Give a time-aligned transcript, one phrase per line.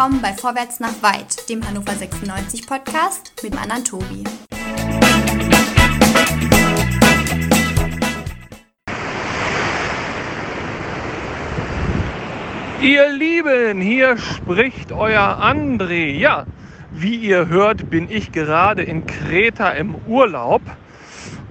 [0.00, 4.24] willkommen bei Vorwärts nach Weit, dem Hannover 96 Podcast mit dem anderen Tobi.
[12.80, 16.12] Ihr Lieben, hier spricht euer André.
[16.12, 16.46] Ja,
[16.92, 20.62] wie ihr hört, bin ich gerade in Kreta im Urlaub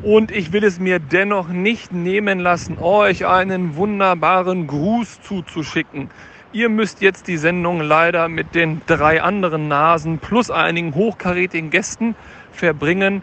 [0.01, 6.09] und ich will es mir dennoch nicht nehmen lassen, euch einen wunderbaren Gruß zuzuschicken.
[6.51, 12.15] Ihr müsst jetzt die Sendung leider mit den drei anderen Nasen plus einigen hochkarätigen Gästen
[12.51, 13.21] verbringen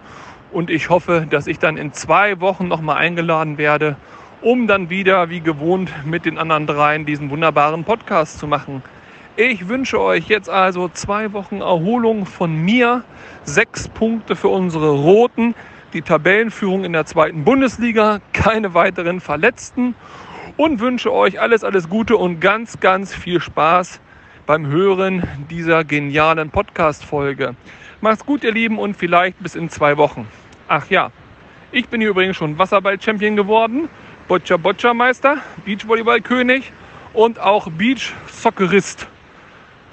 [0.52, 3.96] und ich hoffe, dass ich dann in zwei Wochen nochmal eingeladen werde
[4.42, 8.82] um dann wieder wie gewohnt mit den anderen dreien diesen wunderbaren Podcast zu machen.
[9.36, 13.02] Ich wünsche euch jetzt also zwei Wochen Erholung von mir,
[13.44, 15.54] sechs Punkte für unsere Roten,
[15.92, 19.94] die Tabellenführung in der zweiten Bundesliga, keine weiteren Verletzten
[20.56, 24.00] und wünsche euch alles, alles Gute und ganz, ganz viel Spaß
[24.46, 27.54] beim Hören dieser genialen Podcast-Folge.
[28.00, 30.28] Macht's gut, ihr Lieben, und vielleicht bis in zwei Wochen.
[30.68, 31.10] Ach ja,
[31.72, 33.88] ich bin hier übrigens schon Wasserball-Champion geworden
[34.28, 36.72] Boccia Boccia Meister, Beachvolleyball-König
[37.12, 39.06] und auch Beach-Soccerist.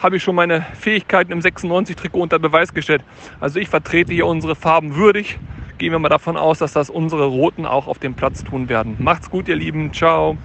[0.01, 3.03] Habe ich schon meine Fähigkeiten im 96-Trikot unter Beweis gestellt.
[3.39, 5.37] Also ich vertrete hier unsere Farben würdig.
[5.83, 8.95] Gehen wir mal davon aus, dass das unsere Roten auch auf dem Platz tun werden.
[8.99, 9.91] Macht's gut, ihr Lieben.
[9.91, 10.37] Ciao.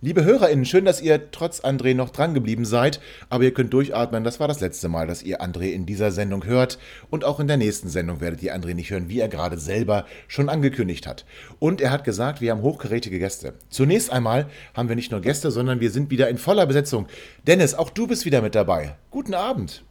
[0.00, 2.98] Liebe HörerInnen, schön, dass ihr trotz André noch dran geblieben seid,
[3.28, 4.24] aber ihr könnt durchatmen.
[4.24, 6.78] Das war das letzte Mal, dass ihr André in dieser Sendung hört.
[7.10, 10.06] Und auch in der nächsten Sendung werdet ihr André nicht hören, wie er gerade selber
[10.28, 11.26] schon angekündigt hat.
[11.58, 13.52] Und er hat gesagt, wir haben hochgerätige Gäste.
[13.68, 17.06] Zunächst einmal haben wir nicht nur Gäste, sondern wir sind wieder in voller Besetzung.
[17.46, 18.96] Dennis, auch du bist wieder mit dabei.
[19.10, 19.84] Guten Abend.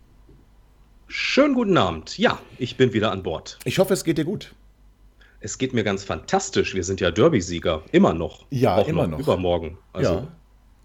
[1.07, 2.17] Schönen guten Abend.
[2.17, 3.59] Ja, ich bin wieder an Bord.
[3.65, 4.55] Ich hoffe, es geht dir gut.
[5.43, 6.73] Es geht mir ganz fantastisch.
[6.73, 7.83] Wir sind ja Derby-Sieger.
[7.91, 8.45] Immer noch.
[8.49, 9.19] Ja, auch immer noch.
[9.19, 9.77] Übermorgen.
[9.91, 10.27] Also, ja,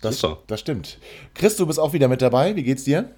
[0.00, 0.99] das, das stimmt.
[1.34, 2.56] Chris, du bist auch wieder mit dabei.
[2.56, 3.09] Wie geht's dir?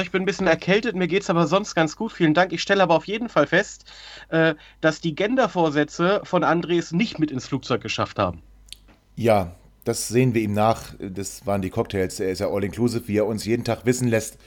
[0.00, 2.12] Ich bin ein bisschen erkältet, mir geht es aber sonst ganz gut.
[2.12, 2.52] Vielen Dank.
[2.52, 3.84] Ich stelle aber auf jeden Fall fest,
[4.28, 8.42] äh, dass die Gendervorsätze von Andres nicht mit ins Flugzeug geschafft haben.
[9.16, 10.94] Ja, das sehen wir ihm nach.
[11.00, 12.20] Das waren die Cocktails.
[12.20, 14.38] Er ist ja all-inclusive, wie er uns jeden Tag wissen lässt.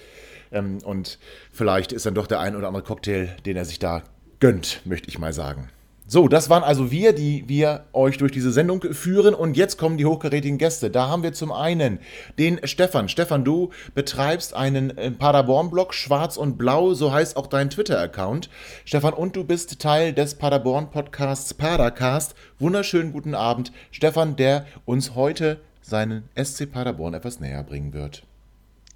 [0.53, 1.19] Ähm, und
[1.51, 4.03] vielleicht ist dann doch der ein oder andere Cocktail, den er sich da
[4.39, 5.69] gönnt, möchte ich mal sagen.
[6.11, 9.35] So, das waren also wir, die wir euch durch diese Sendung führen.
[9.35, 10.89] Und jetzt kommen die hochkarätigen Gäste.
[10.89, 11.99] Da haben wir zum einen
[12.39, 13.09] den Stefan.
[13.09, 18.49] Stefan, du betreibst einen äh, Paderborn-Blog, Schwarz und Blau, so heißt auch dein Twitter-Account.
[18.85, 22.33] Stefan, und du bist Teil des Paderborn-Podcasts Padercast.
[22.57, 23.71] Wunderschönen guten Abend.
[23.91, 28.23] Stefan, der uns heute seinen SC Paderborn etwas näher bringen wird.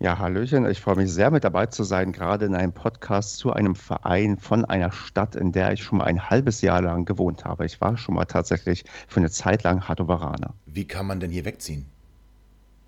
[0.03, 0.69] Ja, Hallöchen.
[0.69, 4.37] Ich freue mich sehr, mit dabei zu sein, gerade in einem Podcast zu einem Verein
[4.37, 7.65] von einer Stadt, in der ich schon mal ein halbes Jahr lang gewohnt habe.
[7.65, 10.55] Ich war schon mal tatsächlich für eine Zeit lang Hadoveraner.
[10.65, 11.92] Wie kann man denn hier wegziehen?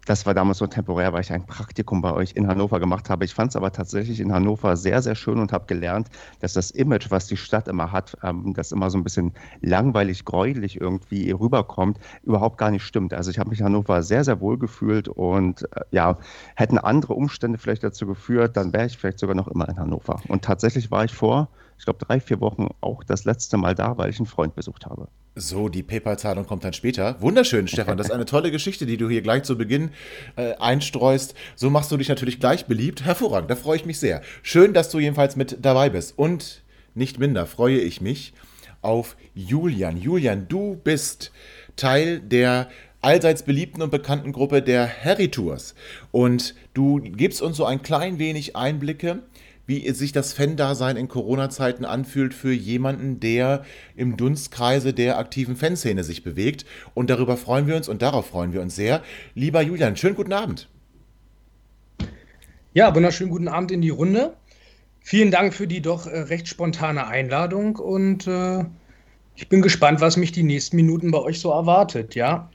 [0.06, 3.26] Das war damals so temporär, weil ich ein Praktikum bei euch in Hannover gemacht habe.
[3.26, 6.70] Ich fand es aber tatsächlich in Hannover sehr, sehr schön und habe gelernt, dass das
[6.70, 11.32] Image, was die Stadt immer hat, ähm, das immer so ein bisschen langweilig, gräulich irgendwie
[11.32, 13.16] rüberkommt, überhaupt gar nicht stimmt.
[13.16, 16.20] Also ich habe mich in Hannover sehr, sehr wohl gefühlt und äh, ja,
[16.56, 20.22] hätten andere Umstände vielleicht dazu geführt, dann wäre ich vielleicht sogar noch immer in Hannover.
[20.28, 21.50] Und tatsächlich war ich vor,
[21.80, 24.86] ich glaube, drei, vier Wochen auch das letzte Mal da, weil ich einen Freund besucht
[24.86, 25.08] habe.
[25.38, 27.22] So, die PayPal-Zahlung kommt dann später.
[27.22, 27.98] Wunderschön, Stefan.
[27.98, 29.92] Das ist eine tolle Geschichte, die du hier gleich zu Beginn
[30.38, 31.36] äh, einstreust.
[31.58, 33.04] So machst du dich natürlich gleich beliebt.
[33.04, 34.22] Hervorragend, da freue ich mich sehr.
[34.44, 36.18] Schön, dass du jedenfalls mit dabei bist.
[36.18, 36.64] Und
[36.94, 38.32] nicht minder freue ich mich
[38.82, 39.98] auf Julian.
[39.98, 41.34] Julian, du bist
[41.76, 42.70] Teil der
[43.02, 45.76] allseits beliebten und bekannten Gruppe der Harry Tours.
[46.12, 49.20] Und du gibst uns so ein klein wenig Einblicke
[49.66, 53.64] wie sich das Fan-Dasein in Corona-Zeiten anfühlt für jemanden, der
[53.96, 56.66] im Dunstkreise der aktiven Fanszene sich bewegt.
[56.94, 59.02] Und darüber freuen wir uns und darauf freuen wir uns sehr.
[59.34, 60.70] Lieber Julian, schönen guten Abend.
[62.74, 64.36] Ja, wunderschönen guten Abend in die Runde.
[65.02, 68.66] Vielen Dank für die doch äh, recht spontane Einladung und äh,
[69.36, 72.50] ich bin gespannt, was mich die nächsten Minuten bei euch so erwartet, ja.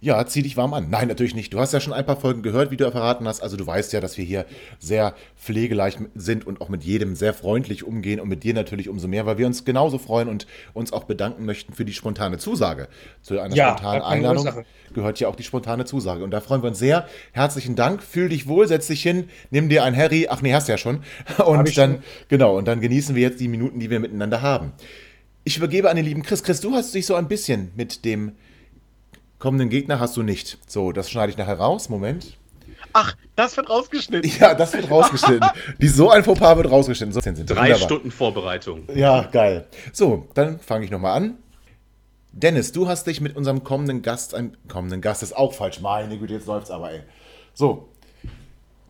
[0.00, 0.90] Ja, zieh dich warm an.
[0.90, 1.52] Nein, natürlich nicht.
[1.52, 3.40] Du hast ja schon ein paar Folgen gehört, wie du verraten hast.
[3.40, 4.46] Also du weißt ja, dass wir hier
[4.78, 9.08] sehr pflegeleicht sind und auch mit jedem sehr freundlich umgehen und mit dir natürlich umso
[9.08, 12.86] mehr, weil wir uns genauso freuen und uns auch bedanken möchten für die spontane Zusage.
[13.22, 14.64] Zu einer ja, spontanen Einladung Ursache.
[14.94, 16.22] gehört ja auch die spontane Zusage.
[16.22, 17.08] Und da freuen wir uns sehr.
[17.32, 18.00] Herzlichen Dank.
[18.00, 20.28] Fühl dich wohl, setz dich hin, nimm dir ein Harry.
[20.30, 21.00] Ach nee, hast ja schon.
[21.44, 22.02] Und dann, schon.
[22.28, 24.72] genau, und dann genießen wir jetzt die Minuten, die wir miteinander haben.
[25.44, 26.42] Ich übergebe an den lieben Chris.
[26.42, 28.32] Chris, du hast dich so ein bisschen mit dem
[29.38, 30.58] kommenden Gegner hast du nicht.
[30.66, 31.88] So, das schneide ich nachher raus.
[31.88, 32.36] Moment.
[32.92, 34.30] Ach, das wird rausgeschnitten.
[34.40, 35.48] Ja, das wird rausgeschnitten.
[35.80, 37.12] Die so ein Fauxpas wird rausgeschnitten.
[37.12, 37.78] So sind Drei Wunderbar.
[37.78, 38.88] Stunden Vorbereitung.
[38.94, 39.66] Ja, geil.
[39.92, 41.38] So, dann fange ich nochmal an.
[42.32, 45.80] Dennis, du hast dich mit unserem kommenden Gast, ein kommenden Gast ist auch falsch.
[45.80, 47.02] Meine Güte, jetzt läuft's aber, ey.
[47.54, 47.88] So.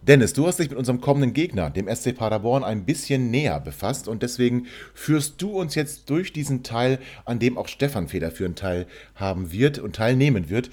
[0.09, 4.09] Dennis, du hast dich mit unserem kommenden Gegner, dem SC Paderborn, ein bisschen näher befasst
[4.09, 9.53] und deswegen führst du uns jetzt durch diesen Teil, an dem auch Stefan federführend teilhaben
[9.53, 10.71] wird und teilnehmen wird.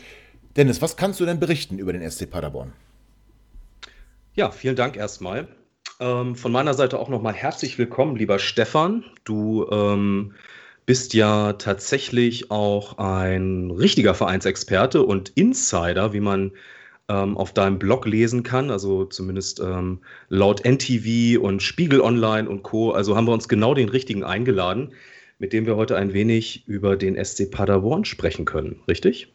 [0.56, 2.72] Dennis, was kannst du denn berichten über den SC Paderborn?
[4.36, 5.50] Ja, vielen Dank erstmal.
[6.00, 9.04] Ähm, von meiner Seite auch nochmal herzlich willkommen, lieber Stefan.
[9.26, 10.34] Du ähm,
[10.86, 16.54] bist ja tatsächlich auch ein richtiger Vereinsexperte und Insider, wie man
[17.10, 20.00] ähm, auf deinem Blog lesen kann, also zumindest ähm,
[20.30, 22.92] laut NTV und Spiegel Online und Co.
[22.92, 24.94] Also haben wir uns genau den richtigen eingeladen,
[25.38, 29.35] mit dem wir heute ein wenig über den SC Paderborn sprechen können, richtig?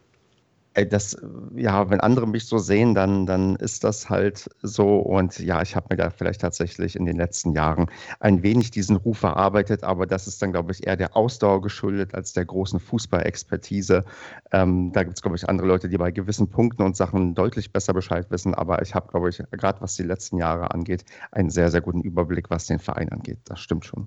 [0.75, 1.17] Das,
[1.57, 4.99] ja, wenn andere mich so sehen, dann, dann ist das halt so.
[4.99, 7.87] Und ja, ich habe mir da vielleicht tatsächlich in den letzten Jahren
[8.21, 12.15] ein wenig diesen Ruf erarbeitet, aber das ist dann, glaube ich, eher der Ausdauer geschuldet
[12.15, 14.05] als der großen Fußballexpertise.
[14.53, 17.73] Ähm, da gibt es, glaube ich, andere Leute, die bei gewissen Punkten und Sachen deutlich
[17.73, 18.55] besser Bescheid wissen.
[18.55, 22.03] Aber ich habe, glaube ich, gerade was die letzten Jahre angeht, einen sehr, sehr guten
[22.03, 23.39] Überblick, was den Verein angeht.
[23.45, 24.07] Das stimmt schon.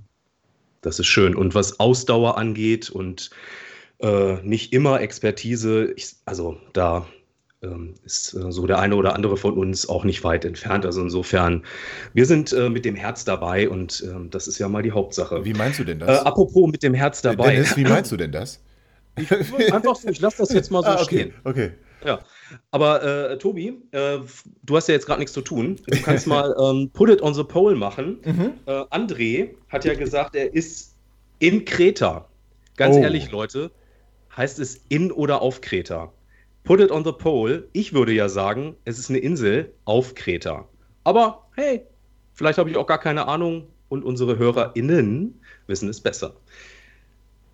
[0.79, 1.35] Das ist schön.
[1.35, 3.31] Und was Ausdauer angeht und
[4.03, 5.93] äh, nicht immer Expertise.
[5.95, 7.07] Ich, also da
[7.63, 10.85] ähm, ist äh, so der eine oder andere von uns auch nicht weit entfernt.
[10.85, 11.63] Also insofern,
[12.13, 15.45] wir sind äh, mit dem Herz dabei und ähm, das ist ja mal die Hauptsache.
[15.45, 16.21] Wie meinst du denn das?
[16.21, 17.51] Äh, apropos mit dem Herz dabei.
[17.51, 18.61] Dennis, wie meinst du denn das?
[19.15, 19.31] Ich,
[19.71, 21.33] einfach so, ich lasse das jetzt mal so ah, okay, stehen.
[21.43, 21.71] Okay.
[22.03, 22.21] Ja,
[22.71, 24.17] aber äh, Tobi, äh,
[24.63, 25.79] du hast ja jetzt gerade nichts zu tun.
[25.85, 28.17] Du kannst mal ähm, Put it on the pole machen.
[28.25, 28.53] Mhm.
[28.65, 30.95] Äh, André hat ja gesagt, er ist
[31.37, 32.27] in Kreta.
[32.75, 33.01] Ganz oh.
[33.01, 33.69] ehrlich, Leute,
[34.35, 36.11] heißt es in oder auf Kreta.
[36.63, 37.67] Put it on the pole.
[37.73, 40.67] Ich würde ja sagen, es ist eine Insel auf Kreta.
[41.03, 41.85] Aber hey,
[42.33, 46.35] vielleicht habe ich auch gar keine Ahnung und unsere HörerInnen wissen es besser.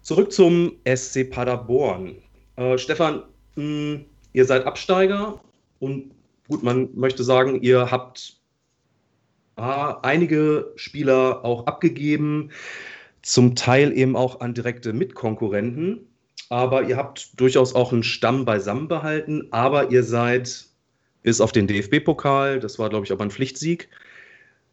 [0.01, 2.15] Zurück zum SC Paderborn.
[2.55, 3.23] Äh, Stefan,
[3.55, 5.41] mh, hm, ihr seid Absteiger
[5.79, 6.11] und
[6.47, 8.37] gut, man möchte sagen, ihr habt
[9.55, 12.51] ah, einige Spieler auch abgegeben,
[13.21, 16.08] zum Teil eben auch an direkte Mitkonkurrenten
[16.49, 20.65] aber ihr habt durchaus auch einen Stamm beisammen behalten, aber ihr seid
[21.21, 23.89] bis auf den DFB-Pokal, das war, glaube ich, aber ein Pflichtsieg,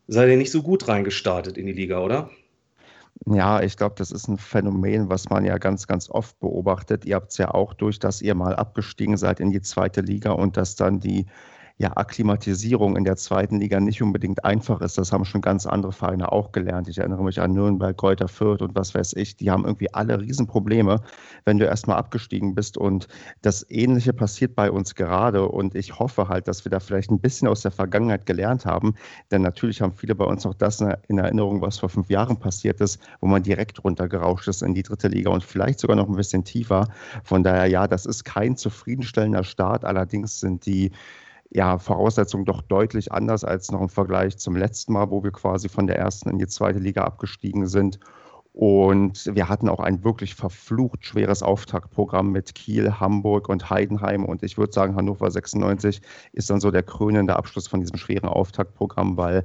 [0.09, 2.31] seid ihr nicht so gut reingestartet in die Liga, oder?
[3.25, 7.05] Ja, ich glaube, das ist ein Phänomen, was man ja ganz, ganz oft beobachtet.
[7.05, 10.33] Ihr habt es ja auch durch, dass ihr mal abgestiegen seid in die zweite Liga
[10.33, 11.27] und dass dann die
[11.79, 14.97] ja, Akklimatisierung in der zweiten Liga nicht unbedingt einfach ist.
[14.97, 16.89] Das haben schon ganz andere Vereine auch gelernt.
[16.89, 19.37] Ich erinnere mich an Nürnberg, Kräuter Fürth und was weiß ich.
[19.37, 21.03] Die haben irgendwie alle Riesenprobleme,
[21.45, 22.79] wenn du erstmal abgestiegen bist.
[22.79, 23.09] Und
[23.43, 25.47] das Ähnliche passiert bei uns gerade.
[25.47, 28.95] Und ich hoffe halt, dass wir da vielleicht ein bisschen aus der Vergangenheit gelernt haben.
[29.31, 32.81] Denn natürlich haben viele bei uns noch das in Erinnerung, was vor fünf Jahren passiert
[32.81, 36.17] ist, wo man direkt runtergerauscht ist in die dritte Liga und vielleicht sogar noch ein
[36.17, 36.89] bisschen tiefer.
[37.23, 39.85] Von daher, ja, das ist kein zufriedenstellender Start.
[39.85, 40.91] Allerdings sind die
[41.51, 45.69] ja, Voraussetzungen doch deutlich anders als noch im Vergleich zum letzten Mal, wo wir quasi
[45.69, 47.99] von der ersten in die zweite Liga abgestiegen sind.
[48.57, 54.25] Und wir hatten auch ein wirklich verflucht schweres Auftaktprogramm mit Kiel, Hamburg und Heidenheim.
[54.25, 56.01] Und ich würde sagen, Hannover 96
[56.33, 59.45] ist dann so der krönende Abschluss von diesem schweren Auftaktprogramm, weil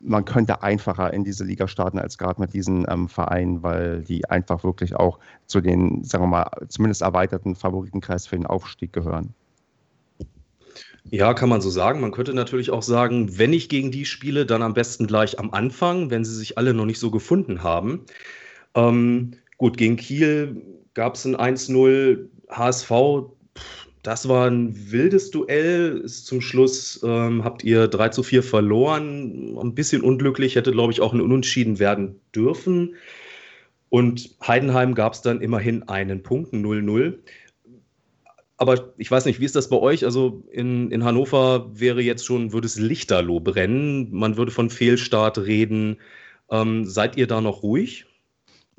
[0.00, 4.24] man könnte einfacher in diese Liga starten als gerade mit diesen ähm, Vereinen, weil die
[4.30, 9.34] einfach wirklich auch zu den, sagen wir mal, zumindest erweiterten Favoritenkreis für den Aufstieg gehören.
[11.10, 12.00] Ja, kann man so sagen.
[12.00, 15.50] Man könnte natürlich auch sagen, wenn ich gegen die spiele, dann am besten gleich am
[15.52, 18.04] Anfang, wenn sie sich alle noch nicht so gefunden haben.
[18.74, 20.62] Ähm, gut, gegen Kiel
[20.94, 22.90] gab es ein 1-0 HSV.
[24.02, 26.04] Das war ein wildes Duell.
[26.04, 29.56] Zum Schluss ähm, habt ihr 3 zu 4 verloren.
[29.58, 32.96] Ein bisschen unglücklich, hätte, glaube ich, auch ein Unentschieden werden dürfen.
[33.88, 37.14] Und Heidenheim gab es dann immerhin einen Punkt, 0-0.
[38.58, 40.04] Aber ich weiß nicht, wie ist das bei euch?
[40.04, 44.08] Also in, in Hannover wäre jetzt schon, würde es Lichterloh brennen.
[44.12, 45.96] Man würde von Fehlstart reden.
[46.50, 48.06] Ähm, seid ihr da noch ruhig?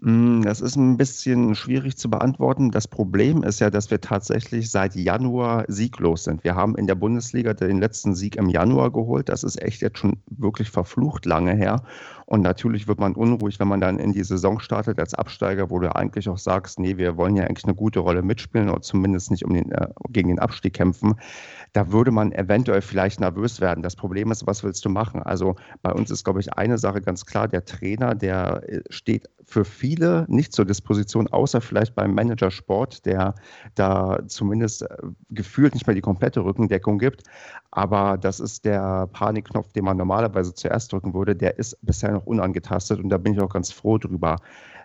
[0.01, 2.71] Hm, das ist ein bisschen schwierig zu beantworten.
[2.71, 6.43] Das Problem ist ja, dass wir tatsächlich seit Januar sieglos sind.
[6.43, 9.27] Wir haben in der Bundesliga den letzten Sieg im Januar geholt.
[9.29, 11.83] Das ist echt jetzt schon wirklich verflucht lange her.
[12.29, 15.79] Und natürlich wird man unruhig, wenn man dann in die Saison startet als Absteiger, wo
[15.79, 19.31] du eigentlich auch sagst, nee, wir wollen ja eigentlich eine gute Rolle mitspielen oder zumindest
[19.31, 21.15] nicht um den, äh, gegen den Abstieg kämpfen
[21.73, 23.83] da würde man eventuell vielleicht nervös werden.
[23.83, 25.21] Das Problem ist, was willst du machen?
[25.21, 29.29] Also bei uns ist, glaube ich, eine Sache ganz klar, der Trainer, der äh, steht
[29.43, 33.35] für viele nicht zur Disposition, außer vielleicht beim Manager Sport, der
[33.75, 34.87] da zumindest äh,
[35.29, 37.23] gefühlt nicht mehr die komplette Rückendeckung gibt.
[37.71, 42.18] Aber das ist der Panikknopf, den man normalerweise zuerst drücken würde, der ist bisher noch
[42.27, 44.37] unangetastet und da bin ich auch ganz froh drüber.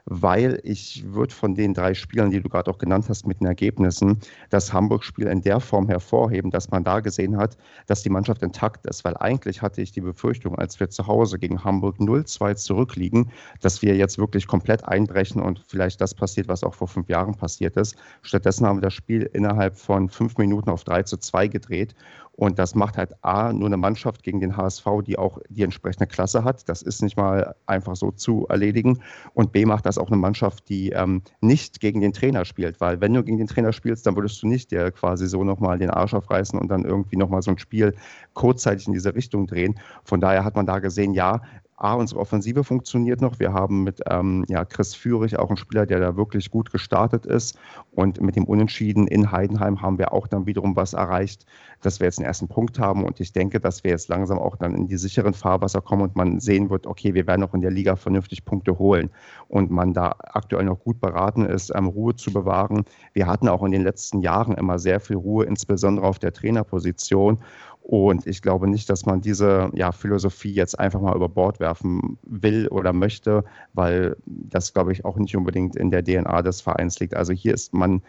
[0.07, 3.47] weil ich würde von den drei Spielern, die du gerade auch genannt hast, mit den
[3.47, 8.43] Ergebnissen, das Hamburg-Spiel in der Form hervorheben, dass man da gesehen hat, dass die Mannschaft
[8.43, 9.05] intakt ist.
[9.05, 13.81] Weil eigentlich hatte ich die Befürchtung, als wir zu Hause gegen Hamburg 0-2 zurückliegen, dass
[13.81, 17.77] wir jetzt wirklich komplett einbrechen und vielleicht das passiert, was auch vor fünf Jahren passiert
[17.77, 17.97] ist.
[18.23, 21.95] Stattdessen haben wir das Spiel innerhalb von fünf Minuten auf 3 zu 2 gedreht
[22.37, 26.07] und das macht halt A, nur eine Mannschaft gegen den HSV, die auch die entsprechende
[26.07, 26.69] Klasse hat.
[26.69, 29.01] Das ist nicht mal einfach so zu erledigen.
[29.35, 32.81] Und B, macht das auch eine Mannschaft, die ähm, nicht gegen den Trainer spielt.
[32.81, 35.79] Weil wenn du gegen den Trainer spielst, dann würdest du nicht dir quasi so nochmal
[35.79, 37.95] den Arsch aufreißen und dann irgendwie nochmal so ein Spiel
[38.33, 39.79] kurzzeitig in diese Richtung drehen.
[40.03, 41.41] Von daher hat man da gesehen, ja,
[41.77, 43.41] A, unsere Offensive funktioniert noch.
[43.41, 47.27] Wir haben mit ähm, ja, Chris Führig auch einen Spieler, der da wirklich gut gestartet
[47.27, 47.59] ist.
[47.91, 51.47] Und mit dem Unentschieden in Heidenheim haben wir auch dann wiederum was erreicht,
[51.83, 53.05] dass wir jetzt den ersten Punkt haben.
[53.05, 56.15] Und ich denke, dass wir jetzt langsam auch dann in die sicheren Fahrwasser kommen und
[56.15, 59.11] man sehen wird, okay, wir werden auch in der Liga vernünftig Punkte holen.
[59.49, 62.85] Und man da aktuell noch gut beraten ist, ähm, Ruhe zu bewahren.
[63.15, 67.41] Wir hatten auch in den letzten Jahren immer sehr viel Ruhe, insbesondere auf der Trainerposition.
[67.85, 72.17] Und ich glaube nicht, dass man diese ja, Philosophie jetzt einfach mal über Bord werfen
[72.23, 76.99] will oder möchte, weil das, glaube ich, auch nicht unbedingt in der DNA des Vereins
[76.99, 77.15] liegt.
[77.15, 78.01] Also hier ist man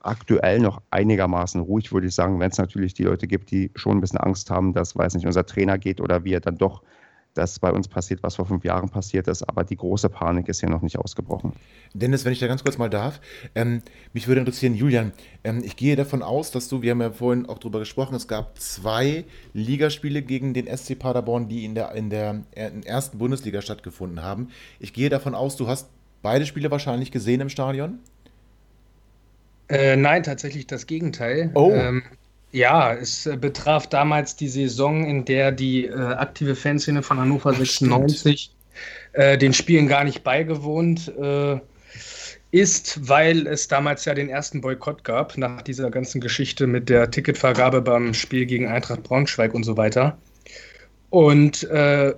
[0.00, 3.98] aktuell noch einigermaßen ruhig, würde ich sagen, wenn es natürlich die Leute gibt, die schon
[3.98, 6.82] ein bisschen Angst haben, dass, weiß nicht, unser Trainer geht oder wir dann doch
[7.38, 10.60] dass bei uns passiert, was vor fünf Jahren passiert ist, aber die große Panik ist
[10.60, 11.52] hier noch nicht ausgebrochen.
[11.94, 13.20] Dennis, wenn ich da ganz kurz mal darf,
[13.54, 13.80] ähm,
[14.12, 15.12] mich würde interessieren, Julian,
[15.44, 18.26] ähm, ich gehe davon aus, dass du, wir haben ja vorhin auch drüber gesprochen, es
[18.26, 23.62] gab zwei Ligaspiele gegen den SC Paderborn, die in der, in der in ersten Bundesliga
[23.62, 24.48] stattgefunden haben.
[24.80, 25.88] Ich gehe davon aus, du hast
[26.22, 28.00] beide Spiele wahrscheinlich gesehen im Stadion?
[29.68, 31.52] Äh, nein, tatsächlich das Gegenteil.
[31.54, 31.70] Oh.
[31.72, 32.02] Ähm,
[32.52, 37.52] ja, es äh, betraf damals die Saison, in der die äh, aktive Fanszene von Hannover
[37.52, 38.50] 96
[39.12, 41.58] äh, den Spielen gar nicht beigewohnt äh,
[42.50, 47.10] ist, weil es damals ja den ersten Boykott gab, nach dieser ganzen Geschichte mit der
[47.10, 50.16] Ticketvergabe beim Spiel gegen Eintracht Braunschweig und so weiter.
[51.10, 52.14] Und äh,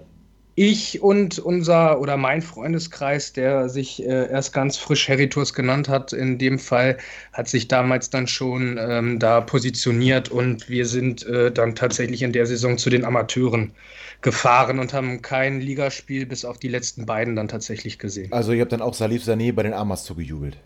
[0.60, 6.12] ich und unser oder mein Freundeskreis, der sich äh, erst ganz frisch Heritus genannt hat,
[6.12, 6.98] in dem Fall,
[7.32, 12.32] hat sich damals dann schon ähm, da positioniert und wir sind äh, dann tatsächlich in
[12.32, 13.72] der Saison zu den Amateuren
[14.20, 18.30] gefahren und haben kein Ligaspiel bis auf die letzten beiden dann tatsächlich gesehen.
[18.30, 20.58] Also ihr habt dann auch Salif Sané bei den Amas zugejubelt.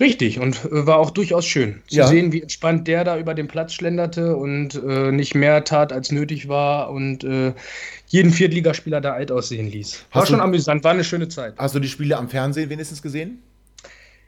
[0.00, 2.06] Richtig, und äh, war auch durchaus schön zu ja.
[2.06, 6.12] sehen, wie entspannt der da über den Platz schlenderte und äh, nicht mehr tat, als
[6.12, 7.52] nötig war und äh,
[8.08, 10.06] jeden Viertligaspieler da alt aussehen ließ.
[10.12, 11.54] War hast schon du, amüsant, war eine schöne Zeit.
[11.58, 13.42] Hast du die Spiele am Fernsehen wenigstens gesehen?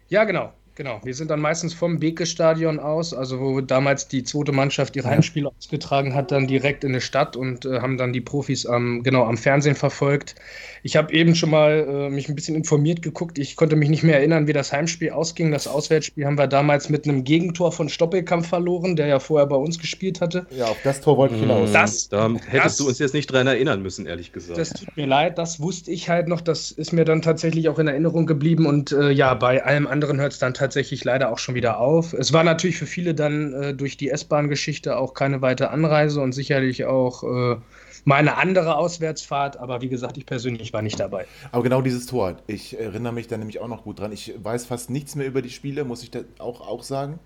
[0.08, 0.52] Ja, genau.
[0.76, 5.08] Genau, wir sind dann meistens vom Beke-Stadion aus, also wo damals die zweite Mannschaft ihre
[5.08, 9.02] Heimspiele ausgetragen hat, dann direkt in der Stadt und äh, haben dann die Profis am,
[9.02, 10.36] genau, am Fernsehen verfolgt.
[10.82, 13.38] Ich habe eben schon mal äh, mich ein bisschen informiert geguckt.
[13.38, 15.50] Ich konnte mich nicht mehr erinnern, wie das Heimspiel ausging.
[15.50, 19.56] Das Auswärtsspiel haben wir damals mit einem Gegentor von Stoppelkampf verloren, der ja vorher bei
[19.56, 20.46] uns gespielt hatte.
[20.50, 21.72] Ja, auf das Tor wollte ich hinaus.
[21.72, 24.58] Das, da hättest das, du uns jetzt nicht dran erinnern müssen, ehrlich gesagt.
[24.58, 26.40] Das tut mir leid, das wusste ich halt noch.
[26.40, 30.20] Das ist mir dann tatsächlich auch in Erinnerung geblieben und äh, ja, bei allem anderen
[30.20, 32.12] hört es dann tatsächlich leider auch schon wieder auf.
[32.12, 36.32] Es war natürlich für viele dann äh, durch die S-Bahn-Geschichte auch keine weitere Anreise und
[36.32, 37.56] sicherlich auch äh,
[38.04, 41.26] mal andere Auswärtsfahrt, aber wie gesagt, ich persönlich war nicht dabei.
[41.50, 44.12] Aber genau dieses Tor, ich erinnere mich da nämlich auch noch gut dran.
[44.12, 47.18] Ich weiß fast nichts mehr über die Spiele, muss ich auch, auch sagen.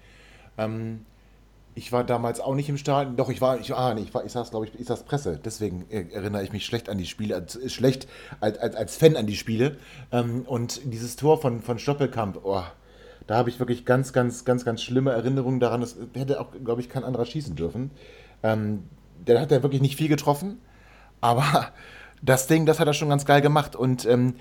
[0.56, 1.00] Ähm,
[1.74, 4.24] ich war damals auch nicht im Stadion, doch ich war, ich, ah, nee, ich, war,
[4.24, 7.34] ich saß, glaube ich, ich saß Presse, deswegen erinnere ich mich schlecht an die Spiele,
[7.34, 8.06] als, schlecht
[8.38, 9.76] als, als, als Fan an die Spiele.
[10.12, 12.62] Ähm, und dieses Tor von, von Stoppelkamp, oh,
[13.26, 15.80] da habe ich wirklich ganz, ganz, ganz, ganz schlimme Erinnerungen daran.
[15.80, 17.90] Das hätte auch, glaube ich, kein anderer schießen dürfen.
[18.42, 18.84] Ähm,
[19.26, 20.58] der hat ja wirklich nicht viel getroffen,
[21.20, 21.72] aber
[22.22, 23.76] das Ding, das hat er schon ganz geil gemacht.
[23.76, 24.34] Und ähm,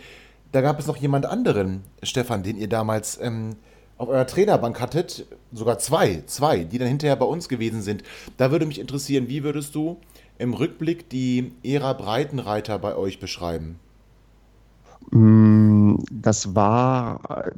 [0.52, 3.56] da gab es noch jemand anderen, Stefan, den ihr damals ähm,
[3.98, 8.04] auf eurer Trainerbank hattet, sogar zwei, zwei, die dann hinterher bei uns gewesen sind.
[8.38, 9.98] Da würde mich interessieren, wie würdest du
[10.38, 13.80] im Rückblick die Ära Breitenreiter bei euch beschreiben?
[15.12, 17.52] Mm, das war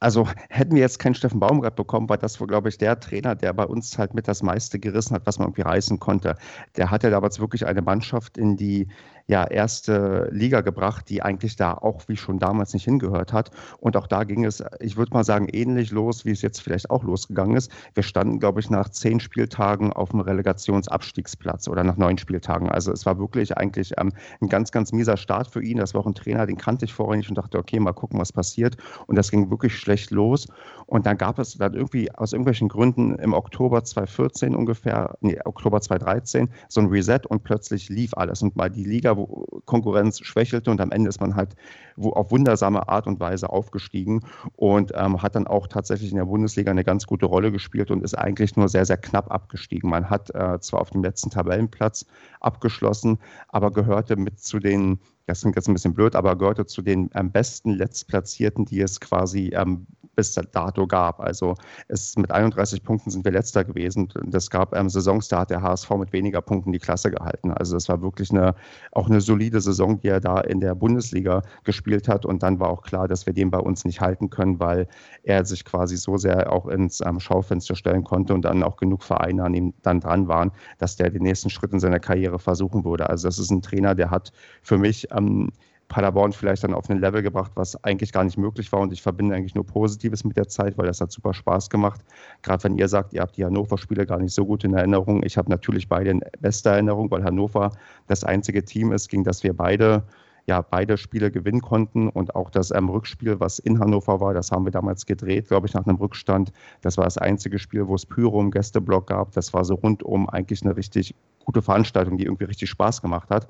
[0.00, 3.34] also hätten wir jetzt keinen Steffen Baumgart bekommen, war das wohl, glaube ich, der Trainer,
[3.34, 6.36] der bei uns halt mit das meiste gerissen hat, was man irgendwie reißen konnte.
[6.76, 8.88] Der hatte damals wirklich eine Mannschaft in die
[9.28, 13.50] ja, erste Liga gebracht, die eigentlich da auch wie schon damals nicht hingehört hat.
[13.80, 16.90] Und auch da ging es, ich würde mal sagen, ähnlich los, wie es jetzt vielleicht
[16.90, 17.72] auch losgegangen ist.
[17.94, 22.68] Wir standen, glaube ich, nach zehn Spieltagen auf dem Relegationsabstiegsplatz oder nach neun Spieltagen.
[22.68, 25.78] Also es war wirklich eigentlich ähm, ein ganz, ganz mieser Start für ihn.
[25.78, 28.20] Das war auch ein Trainer, den kannte ich vorher nicht und dachte, okay, mal gucken,
[28.20, 28.76] was passiert.
[29.08, 30.46] Und das ging wirklich schlecht los.
[30.86, 35.80] Und dann gab es dann irgendwie aus irgendwelchen Gründen im Oktober 2014 ungefähr, nee, Oktober
[35.80, 38.40] 2013 so ein Reset und plötzlich lief alles.
[38.42, 39.15] Und mal die Liga
[39.64, 41.54] Konkurrenz schwächelte und am Ende ist man halt
[41.96, 44.20] auf wundersame Art und Weise aufgestiegen
[44.56, 48.04] und ähm, hat dann auch tatsächlich in der Bundesliga eine ganz gute Rolle gespielt und
[48.04, 49.90] ist eigentlich nur sehr, sehr knapp abgestiegen.
[49.90, 52.06] Man hat äh, zwar auf dem letzten Tabellenplatz
[52.40, 53.18] abgeschlossen,
[53.48, 57.10] aber gehörte mit zu den das klingt jetzt ein bisschen blöd, aber gehörte zu den
[57.12, 61.20] am besten Letztplatzierten, die es quasi ähm, bis dato gab.
[61.20, 61.54] Also
[61.88, 64.08] es, mit 31 Punkten sind wir letzter gewesen.
[64.32, 67.52] Es gab am ähm, Saisonstart der HSV mit weniger Punkten die Klasse gehalten.
[67.52, 68.54] Also das war wirklich eine,
[68.92, 72.24] auch eine solide Saison, die er da in der Bundesliga gespielt hat.
[72.24, 74.88] Und dann war auch klar, dass wir den bei uns nicht halten können, weil
[75.22, 79.02] er sich quasi so sehr auch ins ähm, Schaufenster stellen konnte und dann auch genug
[79.02, 82.84] Vereine an ihm dann dran waren, dass der den nächsten Schritt in seiner Karriere versuchen
[82.84, 83.08] würde.
[83.10, 84.32] Also das ist ein Trainer, der hat
[84.62, 85.50] für mich ähm,
[85.88, 88.80] Paderborn vielleicht dann auf ein Level gebracht, was eigentlich gar nicht möglich war.
[88.80, 92.00] Und ich verbinde eigentlich nur Positives mit der Zeit, weil das hat super Spaß gemacht.
[92.42, 95.22] Gerade wenn ihr sagt, ihr habt die Hannover-Spiele gar nicht so gut in Erinnerung.
[95.22, 97.70] Ich habe natürlich beide in bester Erinnerung, weil Hannover
[98.08, 100.02] das einzige Team ist, gegen das wir beide
[100.46, 104.52] ja, beide Spiele gewinnen konnten und auch das ähm, Rückspiel, was in Hannover war, das
[104.52, 106.52] haben wir damals gedreht, glaube ich, nach einem Rückstand.
[106.82, 109.32] Das war das einzige Spiel, wo es Pyro im Gästeblock gab.
[109.32, 113.48] Das war so rundum eigentlich eine richtig gute Veranstaltung, die irgendwie richtig Spaß gemacht hat.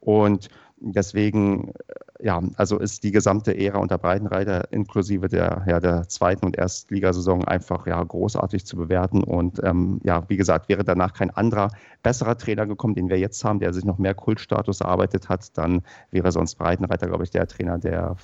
[0.00, 6.08] Und deswegen, äh, ja, also ist die gesamte Ära unter Breitenreiter inklusive der, ja, der
[6.08, 9.22] zweiten und Erstligasaison einfach ja, großartig zu bewerten.
[9.22, 11.70] Und ähm, ja, wie gesagt, wäre danach kein anderer
[12.02, 15.82] besserer Trainer gekommen, den wir jetzt haben, der sich noch mehr Kultstatus erarbeitet hat, dann
[16.10, 18.16] wäre sonst Breitenreiter, glaube ich, der Trainer, der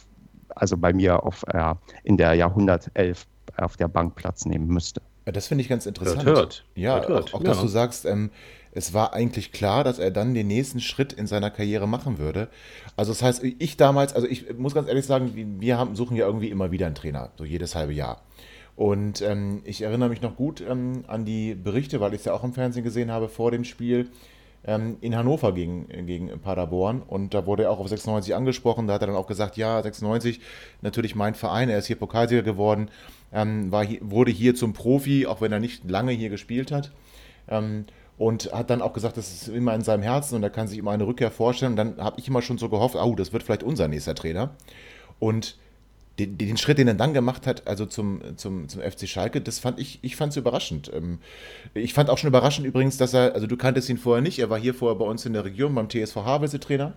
[0.54, 3.26] also bei mir auf, äh, in der Jahrhundertelf
[3.56, 5.00] auf der Bank Platz nehmen müsste.
[5.26, 6.24] Das finde ich ganz interessant.
[6.24, 6.64] Hört, hört.
[6.74, 7.34] Ja, hört, hört.
[7.34, 7.62] auch, auch dass ja.
[7.62, 8.30] du sagst, ähm,
[8.72, 12.48] es war eigentlich klar, dass er dann den nächsten Schritt in seiner Karriere machen würde.
[12.96, 16.26] Also das heißt, ich damals, also ich muss ganz ehrlich sagen, wir haben, suchen ja
[16.26, 18.22] irgendwie immer wieder einen Trainer, so jedes halbe Jahr.
[18.76, 22.32] Und ähm, ich erinnere mich noch gut ähm, an die Berichte, weil ich es ja
[22.32, 24.10] auch im Fernsehen gesehen habe vor dem Spiel
[24.64, 27.02] ähm, in Hannover gegen, gegen Paderborn.
[27.02, 28.86] Und da wurde er auch auf 96 angesprochen.
[28.86, 30.40] Da hat er dann auch gesagt, ja, 96,
[30.80, 32.88] natürlich mein Verein, er ist hier Pokalsieger geworden,
[33.32, 36.92] ähm, war hier, wurde hier zum Profi, auch wenn er nicht lange hier gespielt hat.
[38.20, 40.76] Und hat dann auch gesagt, das ist immer in seinem Herzen und er kann sich
[40.76, 41.72] immer eine Rückkehr vorstellen.
[41.72, 44.50] Und dann habe ich immer schon so gehofft, oh, das wird vielleicht unser nächster Trainer.
[45.18, 45.56] Und
[46.18, 49.58] den, den, Schritt, den er dann gemacht hat, also zum, zum, zum FC Schalke, das
[49.58, 50.90] fand ich, ich fand es überraschend.
[50.92, 51.20] Ähm,
[51.72, 54.50] ich fand auch schon überraschend übrigens, dass er, also du kanntest ihn vorher nicht, er
[54.50, 56.92] war hier vorher bei uns in der Region beim TSV Havelse Trainer.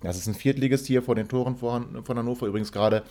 [0.00, 3.02] Das ist ein Viertligist hier vor den Toren von, von Hannover, übrigens gerade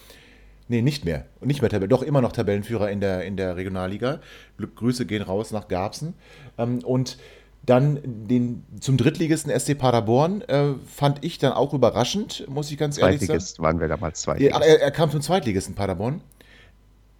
[0.67, 1.25] Nee, nicht mehr.
[1.41, 1.89] Nicht mehr Tabellen.
[1.89, 4.21] Doch immer noch Tabellenführer in der, in der Regionalliga.
[4.57, 6.13] Grüße gehen raus nach Garbsen.
[6.57, 7.17] Ähm, und
[7.63, 12.97] dann den, zum Drittligisten SC Paderborn äh, fand ich dann auch überraschend, muss ich ganz
[12.97, 13.27] ehrlich sagen.
[13.27, 14.59] Zweitligist waren wir damals Zweitligist.
[14.61, 16.21] Er, er, kam zum Zweitligisten Paderborn.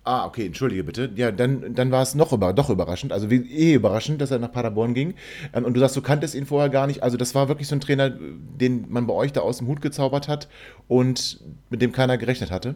[0.03, 1.11] Ah, okay, entschuldige bitte.
[1.15, 4.51] Ja, dann, dann war es noch über, doch überraschend, also eh überraschend, dass er nach
[4.51, 5.13] Paderborn ging.
[5.53, 7.03] Ähm, und du sagst, du kanntest ihn vorher gar nicht.
[7.03, 9.79] Also das war wirklich so ein Trainer, den man bei euch da aus dem Hut
[9.79, 10.47] gezaubert hat
[10.87, 12.75] und mit dem keiner gerechnet hatte.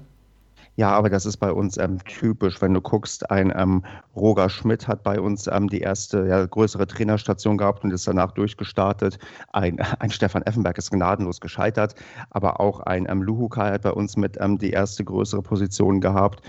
[0.77, 2.61] Ja, aber das ist bei uns ähm, typisch.
[2.61, 3.83] Wenn du guckst, ein ähm,
[4.15, 8.31] Roger Schmidt hat bei uns ähm, die erste ja, größere Trainerstation gehabt und ist danach
[8.31, 9.17] durchgestartet.
[9.53, 11.95] Ein, ein Stefan Effenberg ist gnadenlos gescheitert,
[12.29, 16.41] aber auch ein ähm, Luhukai hat bei uns mit ähm, die erste größere Position gehabt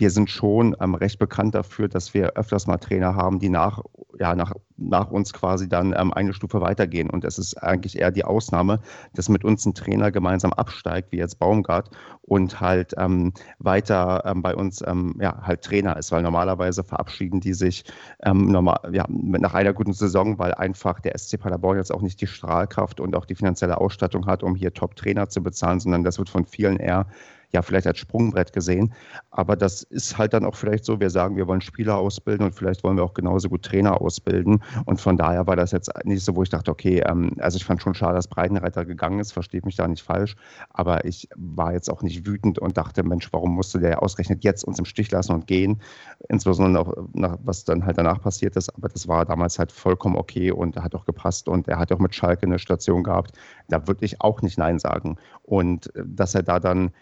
[0.00, 3.82] wir sind schon ähm, recht bekannt dafür, dass wir öfters mal Trainer haben, die nach,
[4.18, 7.10] ja, nach, nach uns quasi dann ähm, eine Stufe weitergehen.
[7.10, 8.80] Und es ist eigentlich eher die Ausnahme,
[9.14, 11.90] dass mit uns ein Trainer gemeinsam absteigt, wie jetzt Baumgart,
[12.22, 17.40] und halt ähm, weiter ähm, bei uns ähm, ja, halt Trainer ist, weil normalerweise verabschieden
[17.40, 17.84] die sich
[18.22, 22.20] ähm, normal, ja, nach einer guten Saison, weil einfach der SC Paderborn jetzt auch nicht
[22.20, 26.18] die Strahlkraft und auch die finanzielle Ausstattung hat, um hier Top-Trainer zu bezahlen, sondern das
[26.18, 27.06] wird von vielen eher
[27.52, 28.92] ja vielleicht als Sprungbrett gesehen.
[29.30, 32.54] Aber das ist halt dann auch vielleicht so, wir sagen, wir wollen Spieler ausbilden und
[32.54, 34.62] vielleicht wollen wir auch genauso gut Trainer ausbilden.
[34.84, 37.64] Und von daher war das jetzt nicht so, wo ich dachte, okay, ähm, also ich
[37.64, 40.36] fand schon schade, dass Breitenreiter gegangen ist, versteht mich da nicht falsch.
[40.70, 44.64] Aber ich war jetzt auch nicht wütend und dachte, Mensch, warum musste der ausgerechnet jetzt
[44.64, 45.80] uns im Stich lassen und gehen?
[46.28, 48.74] Insbesondere auch, nach, was dann halt danach passiert ist.
[48.76, 51.48] Aber das war damals halt vollkommen okay und hat auch gepasst.
[51.48, 53.32] Und er hat auch mit Schalke eine Station gehabt.
[53.68, 55.16] Da würde ich auch nicht Nein sagen.
[55.42, 56.92] Und äh, dass er da dann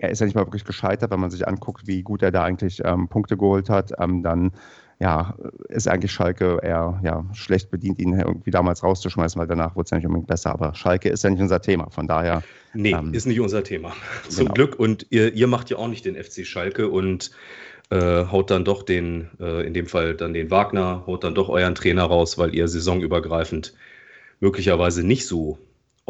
[0.00, 2.44] er ist ja nicht mal wirklich gescheitert, wenn man sich anguckt, wie gut er da
[2.44, 3.92] eigentlich ähm, Punkte geholt hat.
[4.00, 4.52] Ähm, dann
[4.98, 5.34] ja,
[5.68, 9.90] ist eigentlich Schalke eher ja, schlecht bedient, ihn irgendwie damals rauszuschmeißen, weil danach wurde es
[9.90, 10.52] ja nicht unbedingt besser.
[10.52, 11.88] Aber Schalke ist ja nicht unser Thema.
[11.90, 12.42] Von daher.
[12.74, 13.92] Nee, ähm, ist nicht unser Thema.
[14.28, 14.54] Zum genau.
[14.54, 14.78] Glück.
[14.78, 17.30] Und ihr, ihr macht ja auch nicht den FC Schalke und
[17.90, 21.48] äh, haut dann doch den, äh, in dem Fall dann den Wagner, haut dann doch
[21.48, 23.74] euren Trainer raus, weil ihr saisonübergreifend
[24.40, 25.58] möglicherweise nicht so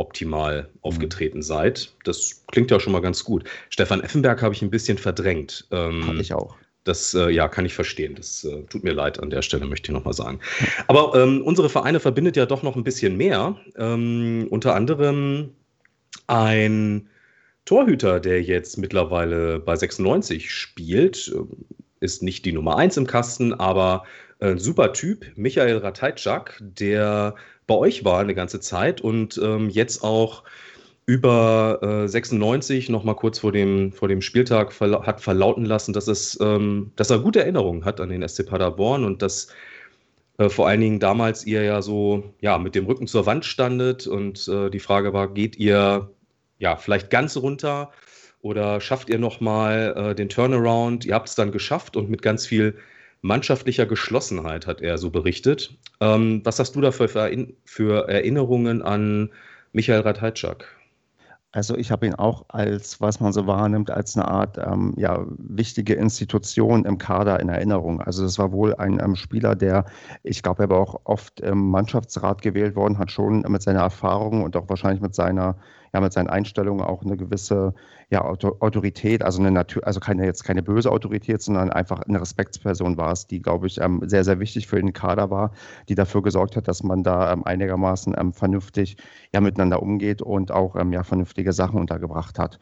[0.00, 1.42] optimal aufgetreten mhm.
[1.42, 1.94] seid.
[2.04, 3.44] Das klingt ja schon mal ganz gut.
[3.68, 5.66] Stefan Effenberg habe ich ein bisschen verdrängt.
[5.70, 6.56] Ähm, Kann ich auch.
[6.84, 8.14] Das äh, ja, kann ich verstehen.
[8.14, 10.40] Das äh, tut mir leid an der Stelle, möchte ich nochmal sagen.
[10.88, 13.56] Aber ähm, unsere Vereine verbindet ja doch noch ein bisschen mehr.
[13.76, 15.50] Ähm, unter anderem
[16.26, 17.08] Ein
[17.66, 21.32] Torhüter, der jetzt mittlerweile bei 96 spielt,
[22.00, 24.04] ist nicht die Nummer 1 im Kasten, aber
[24.40, 27.34] ein super Typ, Michael Ratajczak, der
[27.70, 30.42] bei euch war eine ganze Zeit und ähm, jetzt auch
[31.06, 35.92] über äh, 96 noch mal kurz vor dem, vor dem Spieltag verla hat verlauten lassen,
[35.92, 39.54] dass, es, ähm, dass er gute Erinnerungen hat an den SC Paderborn und dass
[40.38, 44.08] äh, vor allen Dingen damals ihr ja so ja, mit dem Rücken zur Wand standet
[44.08, 46.10] und äh, die Frage war, geht ihr
[46.58, 47.92] ja vielleicht ganz runter
[48.42, 51.04] oder schafft ihr noch mal äh, den Turnaround?
[51.04, 52.78] Ihr habt es dann geschafft und mit ganz viel
[53.22, 55.76] mannschaftlicher Geschlossenheit, hat er so berichtet.
[56.00, 57.08] Ähm, was hast du da für,
[57.64, 59.30] für Erinnerungen an
[59.72, 60.76] Michael Ratajczak?
[61.52, 65.26] Also ich habe ihn auch als, was man so wahrnimmt, als eine Art ähm, ja,
[65.36, 68.00] wichtige Institution im Kader in Erinnerung.
[68.00, 69.84] Also es war wohl ein ähm, Spieler, der,
[70.22, 74.44] ich glaube, er war auch oft im Mannschaftsrat gewählt worden, hat schon mit seiner Erfahrung
[74.44, 75.56] und auch wahrscheinlich mit seiner
[75.92, 77.74] ja mit seinen Einstellungen auch eine gewisse
[78.10, 82.96] ja, Autorität, also eine Natur, also keine jetzt keine böse Autorität, sondern einfach eine Respektsperson
[82.96, 85.52] war es, die, glaube ich, ähm, sehr, sehr wichtig für den Kader war,
[85.88, 88.96] die dafür gesorgt hat, dass man da ähm, einigermaßen ähm, vernünftig
[89.32, 92.58] ja miteinander umgeht und auch ähm, ja vernünftige Sachen untergebracht hat.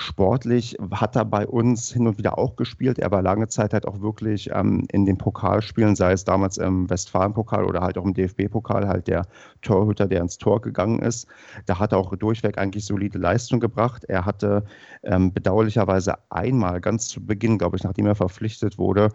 [0.00, 3.00] Sportlich hat er bei uns hin und wieder auch gespielt.
[3.00, 6.88] Er war lange Zeit halt auch wirklich ähm, in den Pokalspielen, sei es damals im
[6.88, 9.26] Westfalen-Pokal oder halt auch im DFB-Pokal, halt der
[9.60, 11.26] Torhüter, der ins Tor gegangen ist.
[11.66, 14.04] Da hat er auch durchweg eigentlich solide Leistung gebracht.
[14.04, 14.62] Er hatte
[15.02, 19.08] ähm, bedauerlicherweise einmal ganz zu Beginn, glaube ich, nachdem er verpflichtet wurde,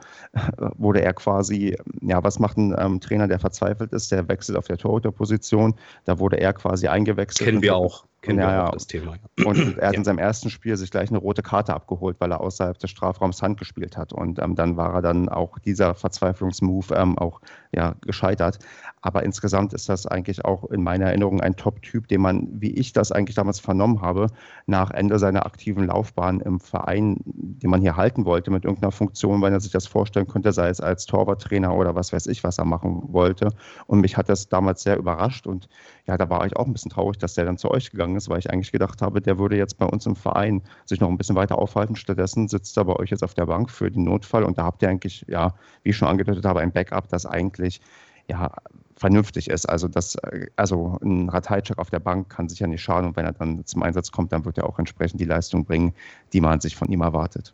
[0.75, 4.11] wurde er quasi, ja, was macht ein ähm, Trainer, der verzweifelt ist?
[4.11, 5.75] Der wechselt auf der Torhüterposition.
[6.03, 7.47] Da wurde er quasi eingewechselt.
[7.47, 9.17] Kennen wir auch kennen ja, auch das Thema.
[9.45, 9.99] Und er hat ja.
[9.99, 13.41] in seinem ersten Spiel sich gleich eine rote Karte abgeholt, weil er außerhalb des Strafraums
[13.41, 14.13] Hand gespielt hat.
[14.13, 18.59] Und ähm, dann war er dann auch dieser Verzweiflungsmove ähm, auch ja, gescheitert.
[19.01, 22.93] Aber insgesamt ist das eigentlich auch in meiner Erinnerung ein Top-Typ, den man, wie ich
[22.93, 24.27] das eigentlich damals vernommen habe,
[24.65, 29.41] nach Ende seiner aktiven Laufbahn im Verein, den man hier halten wollte mit irgendeiner Funktion,
[29.41, 32.57] weil er sich das vorstellen könnte, sei es als Torwarttrainer oder was weiß ich, was
[32.57, 33.49] er machen wollte.
[33.87, 35.45] Und mich hat das damals sehr überrascht.
[35.47, 35.67] Und
[36.07, 38.29] ja, da war ich auch ein bisschen traurig, dass der dann zu euch gegangen ist,
[38.29, 41.17] weil ich eigentlich gedacht habe, der würde jetzt bei uns im Verein sich noch ein
[41.17, 41.95] bisschen weiter aufhalten.
[41.95, 44.81] Stattdessen sitzt er bei euch jetzt auf der Bank für den Notfall und da habt
[44.81, 47.81] ihr eigentlich, ja, wie ich schon angedeutet habe, ein Backup, das eigentlich
[48.27, 48.51] ja,
[48.95, 49.65] vernünftig ist.
[49.65, 50.17] Also, das,
[50.55, 53.83] also ein Ratajczak auf der Bank kann sicher nicht schaden und wenn er dann zum
[53.83, 55.93] Einsatz kommt, dann wird er auch entsprechend die Leistung bringen,
[56.31, 57.53] die man sich von ihm erwartet.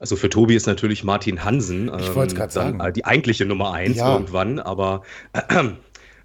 [0.00, 2.80] Also für Tobi ist natürlich Martin Hansen ich ähm, sagen.
[2.80, 4.12] Äh, die eigentliche Nummer eins ja.
[4.12, 5.70] irgendwann, aber äh,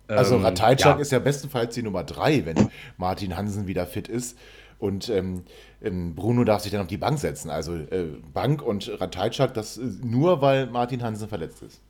[0.07, 1.01] also ähm, Ratajczak ja.
[1.01, 4.37] ist ja bestenfalls die Nummer drei, wenn Martin Hansen wieder fit ist.
[4.79, 5.43] Und ähm,
[5.81, 7.49] ähm, Bruno darf sich dann auf die Bank setzen.
[7.49, 11.81] Also äh, Bank und Ratajczak, das nur weil Martin Hansen verletzt ist.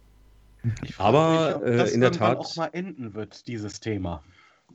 [0.97, 4.23] Aber mich, äh, in der Tat auch mal enden wird dieses Thema.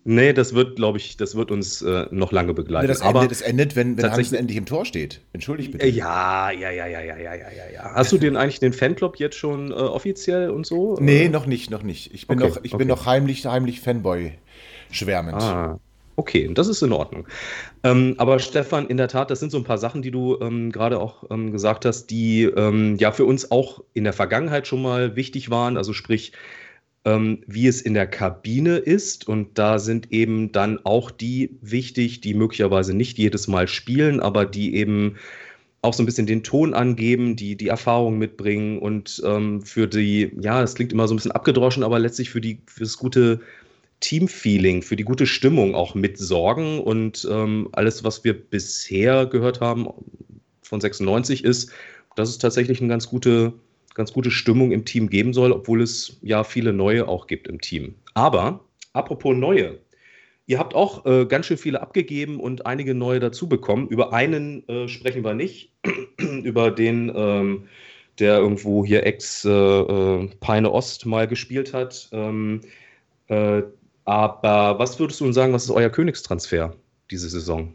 [0.05, 2.87] Nee, das wird, glaube ich, das wird uns äh, noch lange begleiten.
[2.87, 5.21] Nee, das, Aber endet, das endet, wenn, wenn Hansen endlich im Tor steht.
[5.33, 5.87] Entschuldigt bitte.
[5.87, 7.95] Ja, ja, ja, ja, ja, ja, ja, ja.
[7.95, 10.97] Hast du den eigentlich den Fanclub jetzt schon äh, offiziell und so?
[11.01, 12.15] Nee, noch nicht, noch nicht.
[12.15, 12.79] Ich bin okay, noch, ich okay.
[12.79, 14.33] bin noch heimlich, heimlich Fanboy
[14.91, 15.43] schwärmend.
[15.43, 15.79] Ah,
[16.19, 17.29] Okay, das ist in Ordnung.
[17.85, 20.73] Ähm, aber Stefan, in der Tat, das sind so ein paar Sachen, die du ähm,
[20.73, 24.83] gerade auch ähm, gesagt hast, die ähm, ja für uns auch in der Vergangenheit schon
[24.83, 25.77] mal wichtig waren.
[25.77, 26.33] Also sprich,
[27.09, 29.27] ähm, wie es in der Kabine ist.
[29.27, 34.45] Und da sind eben dann auch die wichtig, die möglicherweise nicht jedes Mal spielen, aber
[34.45, 35.17] die eben
[35.81, 40.33] auch so ein bisschen den Ton angeben, die die Erfahrung mitbringen und ähm, für die,
[40.41, 43.41] ja, das klingt immer so ein bisschen abgedroschen, aber letztlich für die für das gute
[44.01, 46.81] Teamfeeling, für die gute Stimmung auch mitsorgen.
[46.81, 49.89] Und ähm, alles, was wir bisher gehört haben
[50.63, 51.71] von 96, ist,
[52.17, 53.53] dass es tatsächlich eine ganz gute,
[53.99, 57.61] ganz gute Stimmung im Team geben soll, obwohl es ja viele neue auch gibt im
[57.61, 57.97] Team.
[58.15, 58.61] Aber
[58.95, 59.81] apropos neue,
[60.47, 63.89] ihr habt auch äh, ganz schön viele abgegeben und einige neue dazu bekommen.
[63.89, 65.73] Über einen äh, sprechen wir nicht,
[66.19, 67.13] über den.
[67.15, 67.69] Ähm,
[68.19, 72.09] der irgendwo hier ex äh, äh Peine Ost mal gespielt hat.
[72.13, 72.63] Ähm,
[73.29, 73.63] äh,
[74.05, 76.75] aber was würdest du denn sagen, was ist euer Königstransfer
[77.11, 77.73] diese Saison?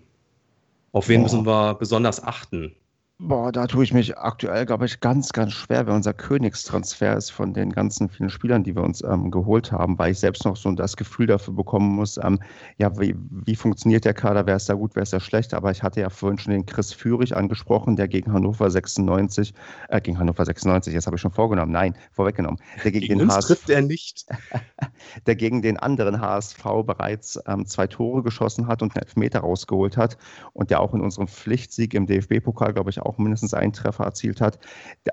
[0.92, 1.24] Auf wen Boah.
[1.24, 2.76] müssen wir besonders achten?
[3.20, 7.30] Boah, da tue ich mich aktuell, glaube ich, ganz, ganz schwer, wer unser Königstransfer ist
[7.30, 10.58] von den ganzen vielen Spielern, die wir uns ähm, geholt haben, weil ich selbst noch
[10.58, 12.40] so das Gefühl dafür bekommen muss, ähm,
[12.80, 15.70] ja, wie, wie funktioniert der Kader, wer ist da gut, wer ist da schlecht, aber
[15.70, 19.54] ich hatte ja vorhin schon den Chris Führig angesprochen, der gegen Hannover 96,
[19.90, 23.30] äh, gegen Hannover 96, jetzt habe ich schon vorgenommen, nein, vorweggenommen, der gegen, gegen den
[23.30, 24.26] uns trifft er nicht.
[25.28, 29.98] der gegen den anderen HSV bereits ähm, zwei Tore geschossen hat und einen Elfmeter rausgeholt
[29.98, 30.18] hat
[30.54, 34.42] und der auch in unserem Pflichtsieg im DFB-Pokal, glaube ich, auch mindestens einen Treffer erzielt
[34.42, 34.60] hat.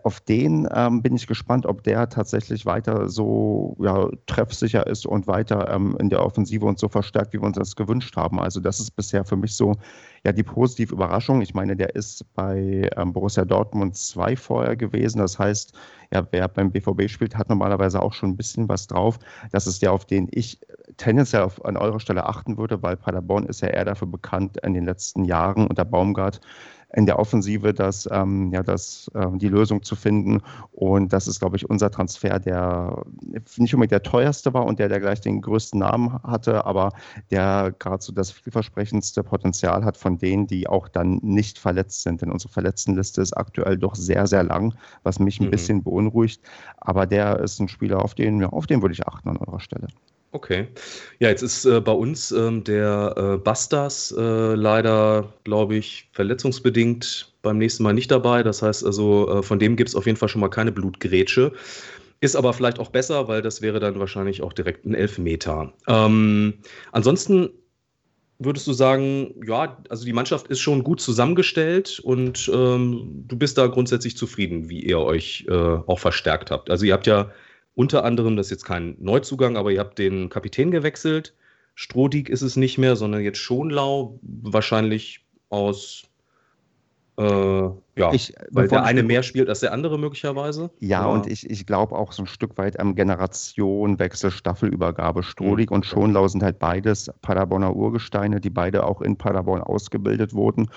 [0.05, 5.27] Auf den ähm, bin ich gespannt, ob der tatsächlich weiter so ja, treffsicher ist und
[5.27, 8.41] weiter ähm, in der Offensive und so verstärkt, wie wir uns das gewünscht haben.
[8.41, 9.75] Also das ist bisher für mich so
[10.25, 11.41] ja die positive Überraschung.
[11.41, 15.19] Ich meine, der ist bei ähm, Borussia Dortmund 2 vorher gewesen.
[15.19, 15.75] Das heißt,
[16.13, 19.19] ja, wer beim BVB spielt, hat normalerweise auch schon ein bisschen was drauf.
[19.53, 20.59] Das ist der, auf den ich
[20.97, 24.75] tendenziell auf, an eurer Stelle achten würde, weil Paderborn ist ja eher dafür bekannt in
[24.75, 26.41] den letzten Jahren unter Baumgart,
[26.93, 30.43] in der Offensive das, ähm, ja, das, äh, die Lösung zu finden.
[30.73, 33.03] Und das ist, glaube ich, unser Transfer, der
[33.57, 36.93] nicht unbedingt der teuerste war und der, der gleich den größten Namen hatte, aber
[37.31, 42.23] der gerade so das vielversprechendste Potenzial hat von denen, die auch dann nicht verletzt sind.
[42.23, 45.51] Denn unsere Verletztenliste ist aktuell doch sehr, sehr lang, was mich ein mhm.
[45.51, 46.41] bisschen beunruhigt.
[46.79, 49.61] Aber der ist ein Spieler, auf den, ja, auf den würde ich achten an eurer
[49.61, 49.89] Stelle.
[50.33, 50.69] Okay.
[51.19, 57.33] Ja, jetzt ist äh, bei uns ähm, der äh, Bastas äh, leider, glaube ich, verletzungsbedingt
[57.43, 58.43] beim nächsten Mal nicht dabei.
[58.43, 61.53] Das heißt also, äh, von dem gibt es auf jeden Fall schon mal keine Blutgrätsche.
[62.21, 65.73] Ist aber vielleicht auch besser, weil das wäre dann wahrscheinlich auch direkt ein Elfmeter.
[65.89, 66.55] Ähm,
[66.93, 67.51] ansonsten
[68.39, 73.59] würdest du sagen, ja, also die Mannschaft ist schon gut zusammengestellt und ähm, du bist
[73.59, 76.71] da grundsätzlich zufrieden, wie ihr euch äh, auch verstärkt habt.
[76.71, 77.31] Also ihr habt ja
[77.75, 81.35] unter anderem, das ist jetzt kein Neuzugang, aber ihr habt den Kapitän gewechselt.
[81.75, 86.10] Strodig ist es nicht mehr, sondern jetzt Schonlau, wahrscheinlich aus
[87.21, 90.71] äh, ja, ich, weil der eine mehr spielt als der andere möglicherweise.
[90.79, 91.13] Ja, oder?
[91.13, 95.23] und ich, ich glaube auch so ein Stück weit am Generationenwechsel, Staffelübergabe.
[95.23, 95.77] Strodig mhm.
[95.77, 100.71] und Schonlau sind halt beides Paderborner Urgesteine, die beide auch in Paderborn ausgebildet wurden.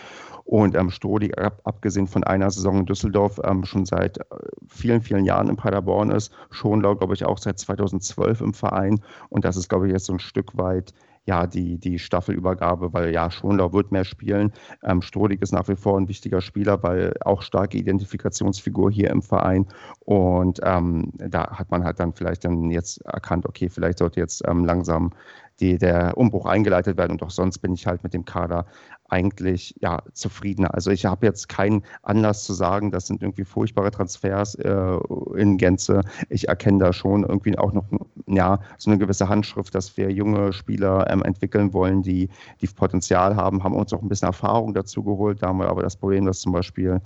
[0.43, 4.23] Und ähm, Strodig, ab, abgesehen von einer Saison in Düsseldorf, ähm, schon seit äh,
[4.67, 6.34] vielen, vielen Jahren in Paderborn ist.
[6.49, 8.99] Schonlau, glaube ich, auch seit 2012 im Verein.
[9.29, 10.93] Und das ist, glaube ich, jetzt so ein Stück weit
[11.25, 14.51] ja, die, die Staffelübergabe, weil ja, Schonlau wird mehr spielen.
[14.83, 19.21] Ähm, Strodig ist nach wie vor ein wichtiger Spieler, weil auch starke Identifikationsfigur hier im
[19.21, 19.65] Verein.
[19.99, 24.43] Und ähm, da hat man halt dann vielleicht dann jetzt erkannt, okay, vielleicht sollte jetzt
[24.47, 25.12] ähm, langsam
[25.59, 27.13] die, der Umbruch eingeleitet werden.
[27.13, 28.65] Und auch sonst bin ich halt mit dem Kader
[29.13, 30.73] eigentlich ja, zufriedener.
[30.73, 34.97] Also ich habe jetzt keinen Anlass zu sagen, das sind irgendwie furchtbare Transfers äh,
[35.36, 36.02] in Gänze.
[36.30, 37.86] Ich erkenne da schon irgendwie auch noch
[38.26, 42.30] ja, so eine gewisse Handschrift, dass wir junge Spieler ähm, entwickeln wollen, die,
[42.62, 45.43] die Potenzial haben, haben uns auch ein bisschen Erfahrung dazu geholt.
[45.43, 46.99] Da haben wir aber das Problem, dass zum Beispiel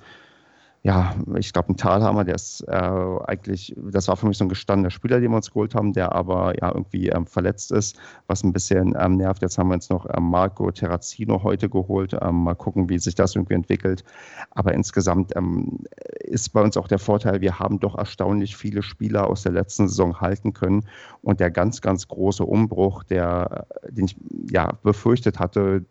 [0.84, 4.50] ja, ich glaube, ein Talhammer, der ist äh, eigentlich, das war für mich so ein
[4.50, 8.44] gestandener Spieler, den wir uns geholt haben, der aber ja irgendwie ähm, verletzt ist, was
[8.44, 9.42] ein bisschen ähm, nervt.
[9.42, 12.16] Jetzt haben wir uns noch ähm, Marco Terrazino heute geholt.
[12.22, 14.04] Ähm, mal gucken, wie sich das irgendwie entwickelt.
[14.52, 15.80] Aber insgesamt ähm,
[16.20, 19.90] ist bei uns auch der Vorteil, wir haben doch erstaunlich viele Spieler aus der letzten
[19.90, 20.86] Saison halten können.
[21.22, 24.16] Und der ganz, ganz große Umbruch, der, den ich
[24.52, 25.86] ja befürchtet hatte,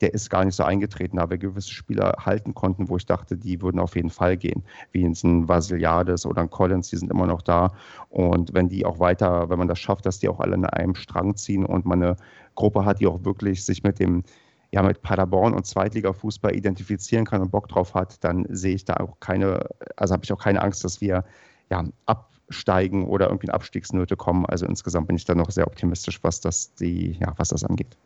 [0.00, 3.60] der ist gar nicht so eingetreten, wir gewisse Spieler halten konnten, wo ich dachte, die
[3.62, 7.42] würden auf jeden Fall gehen, wie ein Vasiliades oder ein Collins, die sind immer noch
[7.42, 7.72] da.
[8.10, 10.94] Und wenn die auch weiter, wenn man das schafft, dass die auch alle in einem
[10.94, 12.16] Strang ziehen und man eine
[12.54, 14.24] Gruppe hat, die auch wirklich sich mit dem
[14.72, 18.94] ja, mit Paderborn und Zweitliga-Fußball identifizieren kann und Bock drauf hat, dann sehe ich da
[18.94, 21.24] auch keine, also habe ich auch keine Angst, dass wir
[21.70, 24.46] ja, absteigen oder irgendwie in Abstiegsnöte kommen.
[24.46, 27.98] Also insgesamt bin ich da noch sehr optimistisch, was das, die, ja, was das angeht.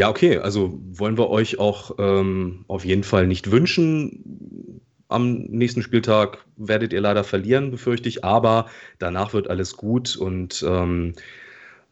[0.00, 4.80] Ja, okay, also wollen wir euch auch ähm, auf jeden Fall nicht wünschen.
[5.08, 10.64] Am nächsten Spieltag werdet ihr leider verlieren, befürchte ich, aber danach wird alles gut und
[10.66, 11.12] ähm,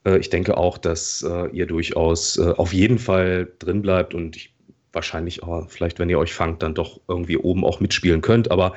[0.06, 4.36] äh, ich denke auch, dass äh, ihr durchaus äh, auf jeden Fall drin bleibt und
[4.36, 4.54] ich,
[4.94, 8.50] wahrscheinlich auch, vielleicht, wenn ihr euch fangt, dann doch irgendwie oben auch mitspielen könnt.
[8.50, 8.72] Aber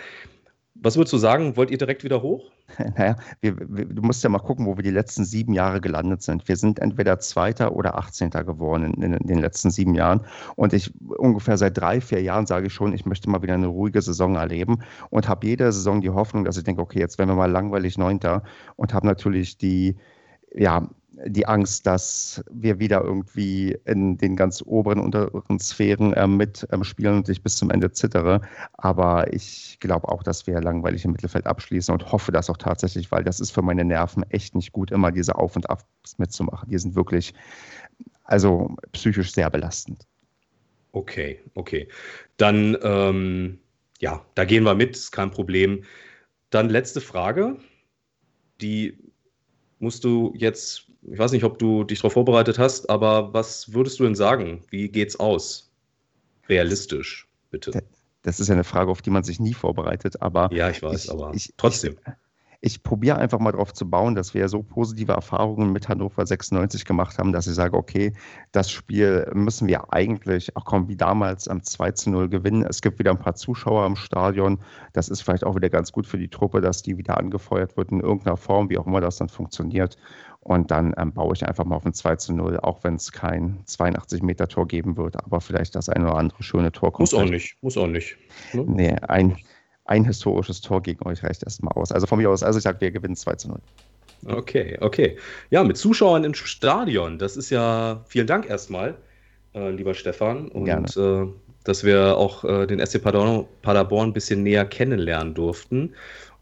[0.83, 1.55] was würdest du sagen?
[1.57, 2.51] Wollt ihr direkt wieder hoch?
[2.97, 6.23] Naja, wir, wir, du musst ja mal gucken, wo wir die letzten sieben Jahre gelandet
[6.23, 6.47] sind.
[6.47, 8.31] Wir sind entweder Zweiter oder 18.
[8.31, 10.21] geworden in, in, den letzten sieben Jahren.
[10.55, 13.67] Und ich ungefähr seit drei, vier Jahren sage ich schon, ich möchte mal wieder eine
[13.67, 17.29] ruhige Saison erleben und habe jede Saison die Hoffnung, dass ich denke, okay, jetzt werden
[17.29, 18.43] wir mal langweilig Neunter
[18.75, 19.97] und habe natürlich die,
[20.53, 20.89] ja,
[21.25, 27.17] die Angst, dass wir wieder irgendwie in den ganz oberen, unteren Sphären äh, mitspielen ähm,
[27.17, 28.41] und ich bis zum Ende zittere.
[28.73, 33.11] Aber ich glaube auch, dass wir langweilig im Mittelfeld abschließen und hoffe das auch tatsächlich,
[33.11, 36.69] weil das ist für meine Nerven echt nicht gut, immer diese Auf- und Abs mitzumachen.
[36.69, 37.33] Die sind wirklich,
[38.23, 40.05] also psychisch sehr belastend.
[40.93, 41.87] Okay, okay.
[42.37, 43.59] Dann, ähm,
[43.99, 45.83] ja, da gehen wir mit, ist kein Problem.
[46.49, 47.57] Dann letzte Frage.
[48.59, 48.97] Die
[49.79, 53.99] musst du jetzt ich weiß nicht, ob du dich darauf vorbereitet hast, aber was würdest
[53.99, 54.63] du denn sagen?
[54.69, 55.71] Wie geht's aus?
[56.47, 57.83] Realistisch, bitte.
[58.23, 60.49] Das ist ja eine Frage, auf die man sich nie vorbereitet, aber.
[60.53, 61.97] Ja, ich weiß, ich, aber ich, trotzdem.
[62.59, 66.85] ich probiere einfach mal darauf zu bauen, dass wir so positive Erfahrungen mit Hannover 96
[66.85, 68.13] gemacht haben, dass ich sage, okay,
[68.51, 72.63] das Spiel müssen wir eigentlich, auch komm, wie damals am 2 zu 0 gewinnen.
[72.63, 74.59] Es gibt wieder ein paar Zuschauer im Stadion.
[74.93, 77.91] Das ist vielleicht auch wieder ganz gut für die Truppe, dass die wieder angefeuert wird
[77.91, 79.97] in irgendeiner Form, wie auch immer das dann funktioniert.
[80.43, 83.11] Und dann ähm, baue ich einfach mal auf ein 2 zu 0, auch wenn es
[83.11, 87.11] kein 82 Meter Tor geben wird, aber vielleicht das ein oder andere schöne Tor kommt.
[87.11, 88.17] Muss auch nicht, muss auch nicht.
[88.53, 88.63] Ne?
[88.67, 89.37] Nee, ein,
[89.85, 91.91] ein historisches Tor gegen euch reicht erstmal aus.
[91.91, 93.59] Also von mir aus, also ich sage, wir gewinnen 2 zu 0.
[94.25, 95.17] Okay, okay.
[95.51, 98.95] Ja, mit Zuschauern im Stadion, das ist ja, vielen Dank erstmal,
[99.53, 100.47] äh, lieber Stefan.
[100.47, 100.67] Und.
[100.97, 101.27] Äh,
[101.63, 105.93] dass wir auch äh, den SC Paderborn, Paderborn ein bisschen näher kennenlernen durften.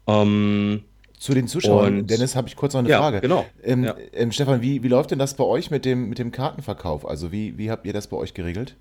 [0.06, 0.84] Ähm,
[1.20, 3.20] zu den Zuschauern, und, Dennis, habe ich kurz noch eine ja, Frage.
[3.20, 3.44] Genau.
[3.62, 3.94] Ähm, ja.
[4.14, 7.06] ähm, Stefan, wie, wie läuft denn das bei euch mit dem, mit dem Kartenverkauf?
[7.06, 8.76] Also wie, wie habt ihr das bei euch geregelt?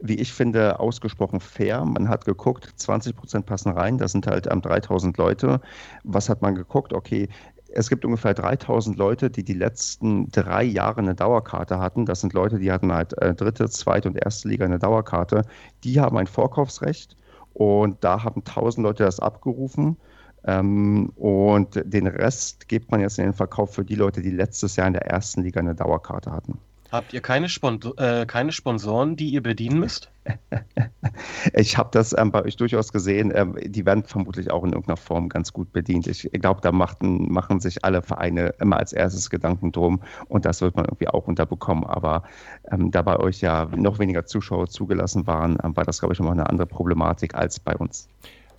[0.00, 1.84] wie ich finde, ausgesprochen fair.
[1.84, 5.60] Man hat geguckt, 20 Prozent passen rein, das sind halt ähm, 3000 Leute.
[6.04, 6.92] Was hat man geguckt?
[6.92, 7.28] Okay,
[7.72, 12.06] es gibt ungefähr 3000 Leute, die die letzten drei Jahre eine Dauerkarte hatten.
[12.06, 15.42] Das sind Leute, die hatten halt äh, dritte, zweite und erste Liga eine Dauerkarte.
[15.82, 17.16] Die haben ein Vorkaufsrecht
[17.52, 19.96] und da haben 1000 Leute das abgerufen.
[20.44, 24.76] Ähm, und den Rest gibt man jetzt in den Verkauf für die Leute, die letztes
[24.76, 26.58] Jahr in der ersten Liga eine Dauerkarte hatten.
[26.90, 30.10] Habt ihr keine, Spon äh, keine Sponsoren, die ihr bedienen müsst?
[31.52, 33.30] ich habe das ähm, bei euch durchaus gesehen.
[33.34, 36.06] Ähm, die werden vermutlich auch in irgendeiner Form ganz gut bedient.
[36.06, 40.62] Ich glaube, da machten, machen sich alle Vereine immer als erstes Gedanken drum und das
[40.62, 41.84] wird man irgendwie auch unterbekommen.
[41.84, 42.22] Aber
[42.70, 46.20] ähm, da bei euch ja noch weniger Zuschauer zugelassen waren, ähm, war das, glaube ich,
[46.20, 48.08] immer eine andere Problematik als bei uns.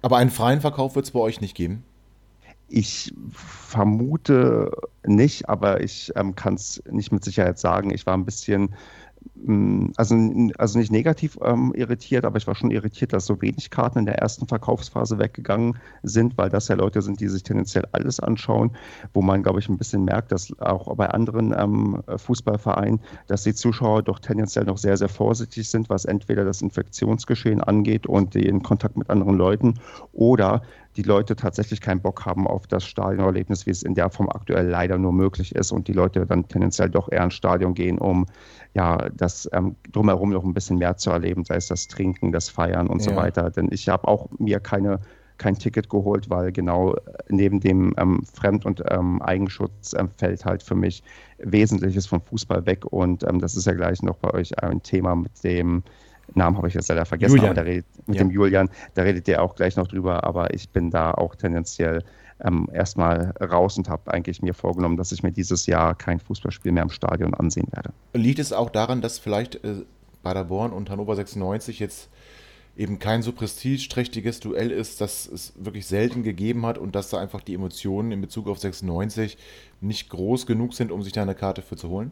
[0.02, 1.84] Aber einen freien Verkauf wird es bei euch nicht geben?
[2.68, 4.72] Ich vermute
[5.04, 7.92] nicht, aber ich ähm, kann es nicht mit Sicherheit sagen.
[7.92, 8.76] Ich war ein bisschen
[9.96, 10.16] also,
[10.58, 14.06] also nicht negativ ähm, irritiert, aber ich war schon irritiert, dass so wenig Karten in
[14.06, 18.72] der ersten Verkaufsphase weggegangen sind, weil das ja Leute sind, die sich tendenziell alles anschauen,
[19.14, 23.54] wo man, glaube ich, ein bisschen merkt, dass auch bei anderen ähm, Fußballvereinen, dass die
[23.54, 28.62] Zuschauer doch tendenziell noch sehr, sehr vorsichtig sind, was entweder das Infektionsgeschehen angeht und den
[28.62, 29.76] Kontakt mit anderen Leuten
[30.12, 30.62] oder
[30.96, 34.68] die Leute tatsächlich keinen Bock haben auf das Stadionerlebnis, wie es in der Form aktuell
[34.68, 38.26] leider nur möglich ist und die Leute dann tendenziell doch eher ins Stadion gehen, um
[38.74, 42.50] ja das ähm, drumherum noch ein bisschen mehr zu erleben, sei es das Trinken, das
[42.50, 43.12] Feiern und ja.
[43.12, 43.50] so weiter.
[43.50, 45.00] Denn ich habe auch mir keine
[45.40, 46.96] kein Ticket geholt, weil genau
[47.30, 51.02] neben dem ähm, Fremd- und ähm, Eigenschutz ähm, fällt halt für mich
[51.40, 52.86] Wesentliches vom Fußball weg.
[52.86, 55.82] Und ähm, das ist ja gleich noch bei euch ein Thema mit dem
[56.36, 57.58] Namen habe ich jetzt leider vergessen, Julian.
[57.58, 58.24] aber redet, mit ja.
[58.24, 62.04] dem Julian, da redet ihr auch gleich noch drüber, aber ich bin da auch tendenziell
[62.44, 66.72] ähm, erstmal raus und habe eigentlich mir vorgenommen, dass ich mir dieses Jahr kein Fußballspiel
[66.72, 67.92] mehr im Stadion ansehen werde.
[68.14, 69.84] Liegt es auch daran, dass vielleicht äh,
[70.24, 72.10] Paderborn und Hannover 96 jetzt
[72.78, 77.20] eben kein so prestigeträchtiges Duell ist, das es wirklich selten gegeben hat und dass da
[77.20, 79.38] einfach die Emotionen in Bezug auf 96
[79.82, 82.12] nicht groß genug sind, um sich da eine Karte für zu holen?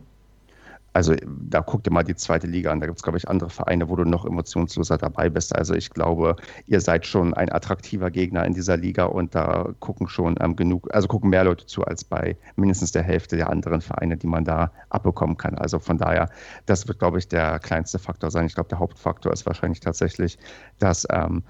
[0.97, 2.79] Also da guck dir mal die zweite Liga an.
[2.79, 5.55] Da gibt es, glaube ich, andere Vereine, wo du noch emotionsloser dabei bist.
[5.55, 10.07] Also ich glaube, ihr seid schon ein attraktiver Gegner in dieser Liga und da gucken
[10.07, 13.81] schon ähm, genug, also gucken mehr Leute zu als bei mindestens der Hälfte der anderen
[13.81, 15.53] Vereine, die man da abbekommen kann.
[15.53, 16.31] Also von daher,
[16.65, 18.47] das wird, glaube ich, der kleinste Faktor sein.
[18.47, 20.39] Ich glaube, der Hauptfaktor ist wahrscheinlich tatsächlich,
[20.79, 21.43] dass ähm,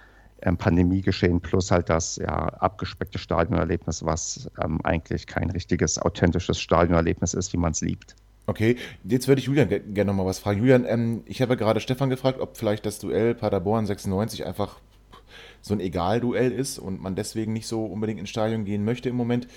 [0.58, 7.54] Pandemiegeschehen plus halt das ja, abgespeckte Stadionerlebnis, was ähm, eigentlich kein richtiges, authentisches Stadionerlebnis ist,
[7.54, 8.18] wie man es liebt.
[8.50, 10.60] Okay, jetzt würde ich Julian gerne ge noch mal was fragen.
[10.60, 14.80] Julian, ähm, ich habe gerade Stefan gefragt, ob vielleicht das Duell Paderborn 96 einfach
[15.62, 19.18] so ein Egal-Duell ist und man deswegen nicht so unbedingt ins Stadion gehen möchte im
[19.18, 19.50] Moment.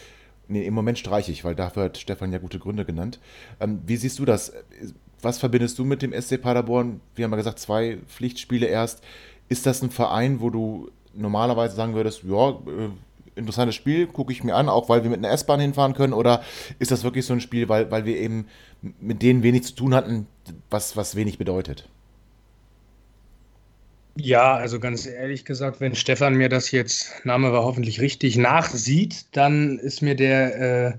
[0.48, 3.20] Nee, im Moment streiche ich, weil dafür hat Stefan ja gute Gründe genannt.
[3.60, 4.52] Ähm, wie siehst du das?
[5.22, 7.00] Was verbindest du mit dem SC Paderborn?
[7.14, 9.04] Wir haben ja gesagt, zwei Pflichtspiele erst.
[9.48, 12.90] Ist das ein Verein, wo du normalerweise sagen würdest, ja, äh,
[13.36, 16.12] interessantes Spiel, gucke ich mir an, auch weil wir mit einer S-Bahn hinfahren können?
[16.12, 16.42] Oder
[16.78, 18.46] ist das wirklich so ein Spiel, weil, weil wir eben
[19.00, 20.26] mit denen wenig zu tun hatten,
[20.70, 21.88] was, was wenig bedeutet?
[24.16, 29.26] Ja, also ganz ehrlich gesagt, wenn Stefan mir das jetzt, Name war hoffentlich richtig, nachsieht,
[29.32, 30.92] dann ist mir der äh,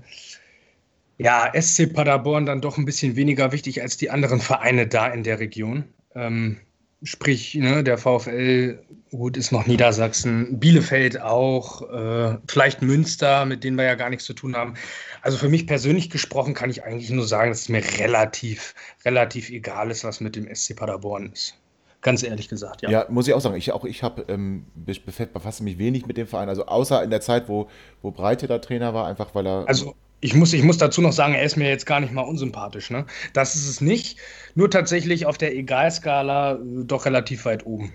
[1.18, 5.22] ja, SC Paderborn dann doch ein bisschen weniger wichtig als die anderen Vereine da in
[5.22, 5.84] der Region.
[6.14, 6.58] Ähm,
[7.04, 8.78] Sprich, ne, der VfL,
[9.10, 14.24] gut, ist noch Niedersachsen, Bielefeld auch, äh, vielleicht Münster, mit denen wir ja gar nichts
[14.24, 14.74] zu tun haben.
[15.20, 18.74] Also für mich persönlich gesprochen kann ich eigentlich nur sagen, dass es mir relativ,
[19.04, 21.54] relativ egal ist, was mit dem SC Paderborn ist.
[22.02, 22.90] Ganz ehrlich gesagt, ja.
[22.90, 23.54] Ja, muss ich auch sagen.
[23.54, 26.48] Ich, auch ich habe ähm, befasse mich wenig mit dem Verein.
[26.48, 27.68] Also außer in der Zeit, wo,
[28.02, 29.68] wo Breite da Trainer war, einfach weil er.
[29.68, 32.22] Also ich muss, ich muss dazu noch sagen, er ist mir jetzt gar nicht mal
[32.22, 32.90] unsympathisch.
[32.90, 33.06] Ne?
[33.32, 34.18] Das ist es nicht.
[34.54, 37.92] Nur tatsächlich auf der Egalskala äh, doch relativ weit oben.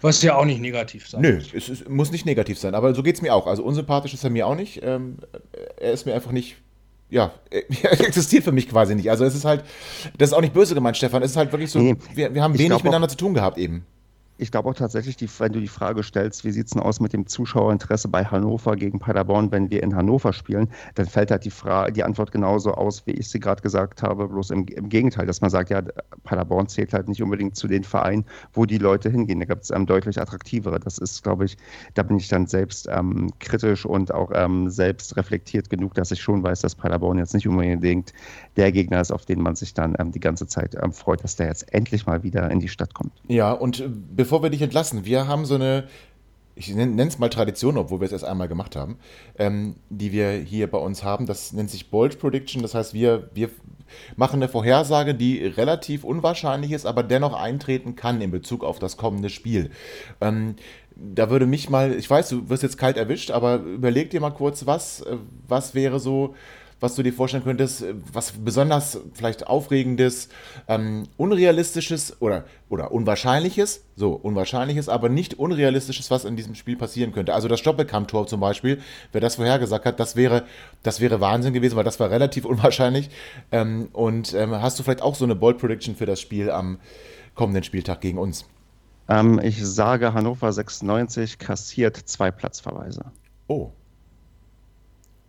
[0.00, 3.02] Was ja auch nicht negativ sein Nö, es, es muss nicht negativ sein, aber so
[3.02, 3.48] geht es mir auch.
[3.48, 4.80] Also unsympathisch ist er mir auch nicht.
[4.84, 5.16] Ähm,
[5.80, 6.56] er ist mir einfach nicht
[7.08, 9.10] ja, er existiert für mich quasi nicht.
[9.10, 9.64] Also es ist halt,
[10.16, 11.24] das ist auch nicht böse gemeint, Stefan.
[11.24, 13.84] Es ist halt wirklich so, nee, wir, wir haben wenig miteinander zu tun gehabt eben
[14.40, 16.98] ich glaube auch tatsächlich, die, wenn du die Frage stellst, wie sieht es denn aus
[17.00, 21.44] mit dem Zuschauerinteresse bei Hannover gegen Paderborn, wenn wir in Hannover spielen, dann fällt halt
[21.44, 24.88] die, Frage, die Antwort genauso aus, wie ich sie gerade gesagt habe, bloß im, im,
[24.88, 25.82] Gegenteil, dass man sagt, ja,
[26.24, 29.40] Paderborn zählt halt nicht unbedingt zu den Vereinen, wo die Leute hingehen.
[29.40, 30.80] Da gibt es ähm, deutlich attraktivere.
[30.80, 31.56] Das ist, glaube ich,
[31.94, 36.22] da bin ich dann selbst ähm, kritisch und auch ähm, selbst reflektiert genug, dass ich
[36.22, 38.14] schon weiß, dass Paderborn jetzt nicht unbedingt
[38.56, 41.36] der Gegner ist, auf den man sich dann ähm, die ganze Zeit ähm, freut, dass
[41.36, 43.12] der jetzt endlich mal wieder in die Stadt kommt.
[43.28, 43.84] Ja, und
[44.16, 45.88] bevor bevor wir dich entlassen, wir haben so eine,
[46.54, 48.96] ich nenne es mal Tradition, obwohl wir es erst einmal gemacht haben,
[49.36, 51.26] ähm, die wir hier bei uns haben.
[51.26, 52.62] Das nennt sich Bold Prediction.
[52.62, 53.50] Das heißt, wir, wir
[54.14, 58.96] machen eine Vorhersage, die relativ unwahrscheinlich ist, aber dennoch eintreten kann in Bezug auf das
[58.96, 59.72] kommende Spiel.
[60.20, 60.54] Ähm,
[60.94, 64.30] da würde mich mal, ich weiß, du wirst jetzt kalt erwischt, aber überleg dir mal
[64.30, 65.16] kurz, was, äh,
[65.48, 66.36] was wäre so
[66.80, 70.28] was du dir vorstellen könntest, was besonders vielleicht Aufregendes,
[70.66, 77.12] ähm, Unrealistisches oder, oder Unwahrscheinliches, so Unwahrscheinliches, aber nicht Unrealistisches, was in diesem Spiel passieren
[77.12, 77.34] könnte.
[77.34, 78.80] Also das Stoppelkamp-Tor zum Beispiel,
[79.12, 80.44] wer das vorhergesagt hat, das wäre,
[80.82, 83.10] das wäre Wahnsinn gewesen, weil das war relativ unwahrscheinlich.
[83.52, 86.78] Ähm, und ähm, hast du vielleicht auch so eine Bold Prediction für das Spiel am
[87.34, 88.46] kommenden Spieltag gegen uns?
[89.08, 93.06] Ähm, ich sage, Hannover 96 kassiert zwei Platzverweise.
[93.48, 93.72] Oh,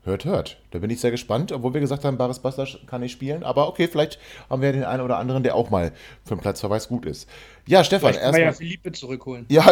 [0.04, 0.58] Hört, hört.
[0.72, 3.44] Da bin ich sehr gespannt, obwohl wir gesagt haben, Baris Bastas kann nicht spielen.
[3.44, 4.18] Aber okay, vielleicht
[4.50, 5.92] haben wir den einen oder anderen, der auch mal
[6.26, 7.30] für einen Platzverweis gut ist.
[7.68, 8.42] Ja, Stefan, erstmal.
[8.42, 9.46] ja Philippe zurückholen.
[9.50, 9.64] Ja,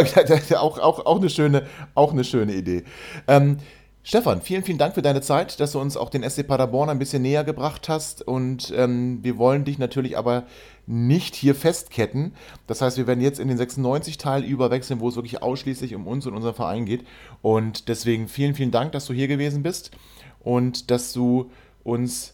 [0.58, 1.66] auch, auch, auch, eine, schöne,
[1.96, 2.84] auch eine schöne Idee.
[3.28, 3.58] Ähm,
[4.04, 7.00] Stefan, vielen, vielen Dank für deine Zeit, dass du uns auch den SC Paderborn ein
[7.00, 8.22] bisschen näher gebracht hast.
[8.22, 10.44] Und ähm, wir wollen dich natürlich aber
[10.86, 12.34] nicht hier festketten.
[12.68, 16.28] Das heißt, wir werden jetzt in den 96-Teil überwechseln, wo es wirklich ausschließlich um uns
[16.28, 17.04] und unseren Verein geht.
[17.42, 19.92] Und deswegen vielen, vielen Dank, dass du hier gewesen bist
[20.40, 21.52] und dass du
[21.84, 22.34] uns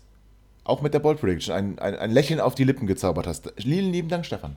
[0.63, 3.53] auch mit der Ball Prediction ein, ein, ein Lächeln auf die Lippen gezaubert hast.
[3.57, 4.55] Vielen lieben Dank, Stefan.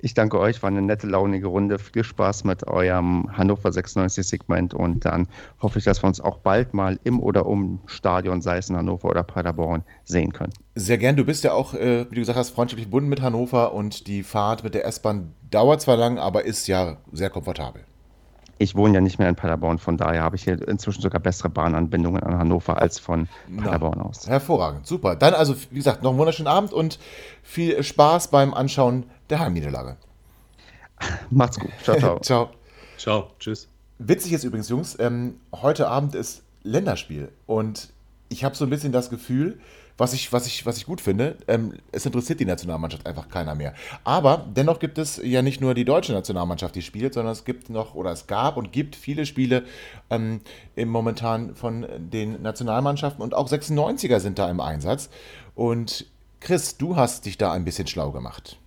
[0.00, 1.78] Ich danke euch, war eine nette, launige Runde.
[1.80, 5.26] Viel Spaß mit eurem Hannover 96-Segment und dann
[5.60, 8.76] hoffe ich, dass wir uns auch bald mal im oder um Stadion, sei es in
[8.76, 10.52] Hannover oder Paderborn, sehen können.
[10.76, 11.16] Sehr gern.
[11.16, 14.22] Du bist ja auch, äh, wie du gesagt hast, freundschaftlich verbunden mit Hannover und die
[14.22, 17.84] Fahrt mit der S-Bahn dauert zwar lang, aber ist ja sehr komfortabel
[18.58, 21.48] ich wohne ja nicht mehr in Paderborn, von daher habe ich hier inzwischen sogar bessere
[21.48, 24.26] Bahnanbindungen an Hannover als von Paderborn aus.
[24.26, 25.16] Hervorragend, super.
[25.16, 26.98] Dann also, wie gesagt, noch einen wunderschönen Abend und
[27.42, 29.96] viel Spaß beim Anschauen der Heimniederlage.
[31.30, 31.70] Macht's gut.
[31.82, 32.18] Ciao, ciao.
[32.22, 32.50] ciao.
[32.96, 33.68] Ciao, tschüss.
[33.98, 37.90] Witzig ist übrigens, Jungs, ähm, heute Abend ist Länderspiel und
[38.28, 39.60] ich habe so ein bisschen das Gefühl,
[39.98, 41.36] was ich, was ich, was ich gut finde.
[41.48, 43.74] Ähm, es interessiert die Nationalmannschaft einfach keiner mehr.
[44.04, 47.68] Aber dennoch gibt es ja nicht nur die deutsche Nationalmannschaft, die spielt, sondern es gibt
[47.68, 49.64] noch oder es gab und gibt viele Spiele
[50.08, 50.40] ähm,
[50.76, 55.10] im momentan von den Nationalmannschaften und auch 96er sind da im Einsatz.
[55.54, 56.06] Und
[56.40, 58.58] Chris, du hast dich da ein bisschen schlau gemacht.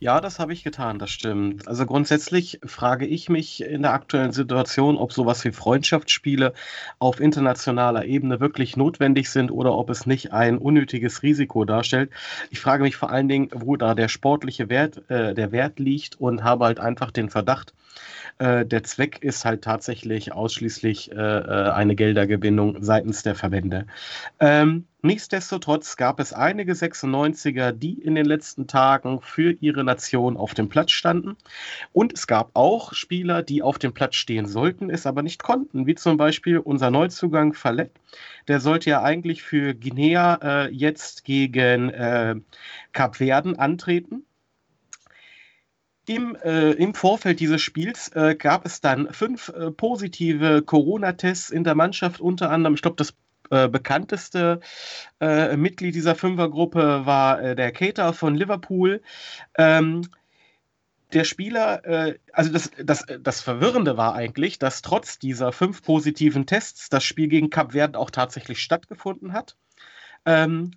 [0.00, 1.66] Ja, das habe ich getan, das stimmt.
[1.66, 6.52] Also grundsätzlich frage ich mich in der aktuellen Situation, ob sowas wie Freundschaftsspiele
[7.00, 12.10] auf internationaler Ebene wirklich notwendig sind oder ob es nicht ein unnötiges Risiko darstellt.
[12.50, 16.20] Ich frage mich vor allen Dingen, wo da der sportliche Wert, äh, der Wert liegt
[16.20, 17.74] und habe halt einfach den Verdacht,
[18.38, 23.86] äh, der Zweck ist halt tatsächlich ausschließlich äh, äh, eine Geldergewinnung seitens der Verbände.
[24.38, 30.54] Ähm, nichtsdestotrotz gab es einige 96er, die in den letzten Tagen für ihre Nation auf
[30.54, 31.36] dem Platz standen.
[31.92, 35.86] Und es gab auch Spieler, die auf dem Platz stehen sollten, es aber nicht konnten,
[35.86, 37.90] wie zum Beispiel unser Neuzugang Fallett.
[38.46, 42.36] Der sollte ja eigentlich für Guinea äh, jetzt gegen äh,
[42.92, 44.24] Kap Verden antreten.
[46.08, 51.64] Im, äh, Im Vorfeld dieses Spiels äh, gab es dann fünf äh, positive Corona-Tests in
[51.64, 53.14] der Mannschaft, unter anderem, ich glaube, das
[53.50, 54.60] äh, bekannteste
[55.20, 59.02] äh, Mitglied dieser Fünfergruppe war äh, der Cater von Liverpool.
[59.56, 60.02] Ähm,
[61.14, 66.90] der Spieler, also das, das, das Verwirrende war eigentlich, dass trotz dieser fünf positiven Tests
[66.90, 69.56] das Spiel gegen Kap Verde auch tatsächlich stattgefunden hat.
[70.26, 70.72] Ähm,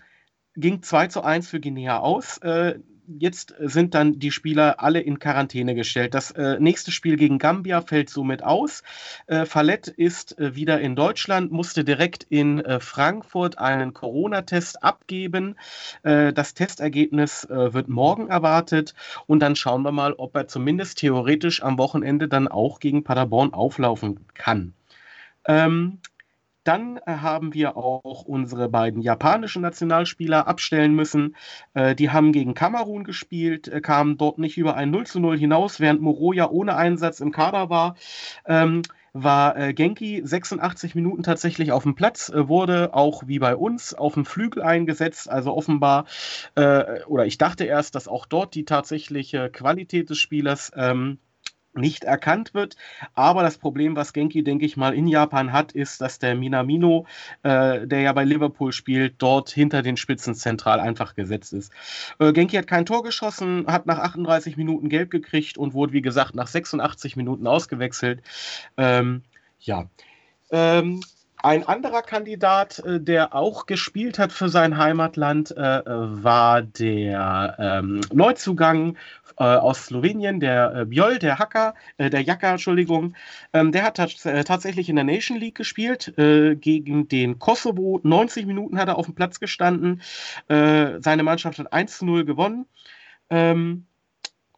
[0.55, 2.38] ging 2 zu 1 für Guinea aus.
[2.38, 2.79] Äh,
[3.20, 6.14] jetzt sind dann die Spieler alle in Quarantäne gestellt.
[6.14, 8.84] Das äh, nächste Spiel gegen Gambia fällt somit aus.
[9.28, 15.55] Äh, Fallett ist äh, wieder in Deutschland, musste direkt in äh, Frankfurt einen Corona-Test abgeben.
[16.03, 18.93] Äh, das Testergebnis äh, wird morgen erwartet
[19.28, 23.53] und dann schauen wir mal, ob er zumindest theoretisch am Wochenende dann auch gegen Paderborn
[23.53, 24.74] auflaufen kann.
[25.45, 25.99] Ähm,
[26.64, 31.36] Dann äh, haben wir auch unsere beiden japanischen Nationalspieler abstellen müssen.
[31.74, 35.38] Äh, die haben gegen Kamerun gespielt, äh, kamen dort nicht über ein 0 zu 0
[35.38, 37.95] hinaus, während Moroja ohne Einsatz im Kader war.
[38.45, 38.84] Ähm,
[39.14, 44.24] war Genki 86 Minuten tatsächlich auf dem Platz, wurde auch wie bei uns auf dem
[44.24, 45.30] Flügel eingesetzt.
[45.30, 46.05] Also offenbar,
[46.55, 51.18] oder ich dachte erst, dass auch dort die tatsächliche Qualität des Spielers ähm,
[51.74, 52.76] nicht erkannt wird.
[53.13, 57.05] Aber das Problem, was Genki, denke ich mal, in Japan hat, ist, dass der Minamino,
[57.43, 61.72] äh, der ja bei Liverpool spielt, dort hinter den Spitzen zentral einfach gesetzt ist.
[62.19, 66.01] Äh, Genki hat kein Tor geschossen, hat nach 38 Minuten gelb gekriegt und wurde, wie
[66.01, 68.22] gesagt, nach 86 Minuten ausgewechselt.
[68.78, 69.24] Ähm,
[69.59, 69.86] ja.
[70.51, 71.01] Ähm,
[71.43, 78.01] ein anderer Kandidat, äh, der auch gespielt hat für sein Heimatland, äh, war der ähm,
[78.13, 78.97] Neuzugang
[79.37, 83.15] äh, aus Slowenien, der äh, Bjol, der Hacker, äh, der Jaka, Entschuldigung.
[83.53, 87.99] Ähm, der hat äh, tatsächlich in der Nation League gespielt, gegen den Kosovo.
[88.03, 90.01] 90 Minuten hat er auf dem Platz gestanden.
[90.47, 92.65] seine Mannschaft hat 1 zu 0 gewonnen.
[93.29, 93.87] Ähm,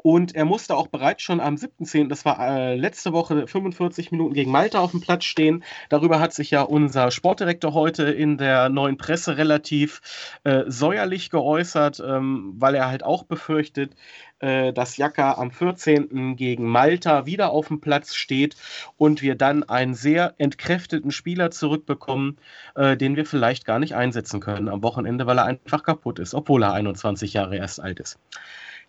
[0.03, 4.33] und er musste auch bereits schon am 7.10., das war äh, letzte Woche, 45 Minuten
[4.33, 5.63] gegen Malta auf dem Platz stehen.
[5.87, 10.01] Darüber hat sich ja unser Sportdirektor heute in der neuen Presse relativ
[10.43, 13.95] äh, säuerlich geäußert, ähm, weil er halt auch befürchtet,
[14.39, 16.35] äh, dass Jaka am 14.
[16.35, 18.57] gegen Malta wieder auf dem Platz steht
[18.97, 22.37] und wir dann einen sehr entkräfteten Spieler zurückbekommen,
[22.75, 26.33] äh, den wir vielleicht gar nicht einsetzen können am Wochenende, weil er einfach kaputt ist,
[26.33, 28.19] obwohl er 21 Jahre erst alt ist.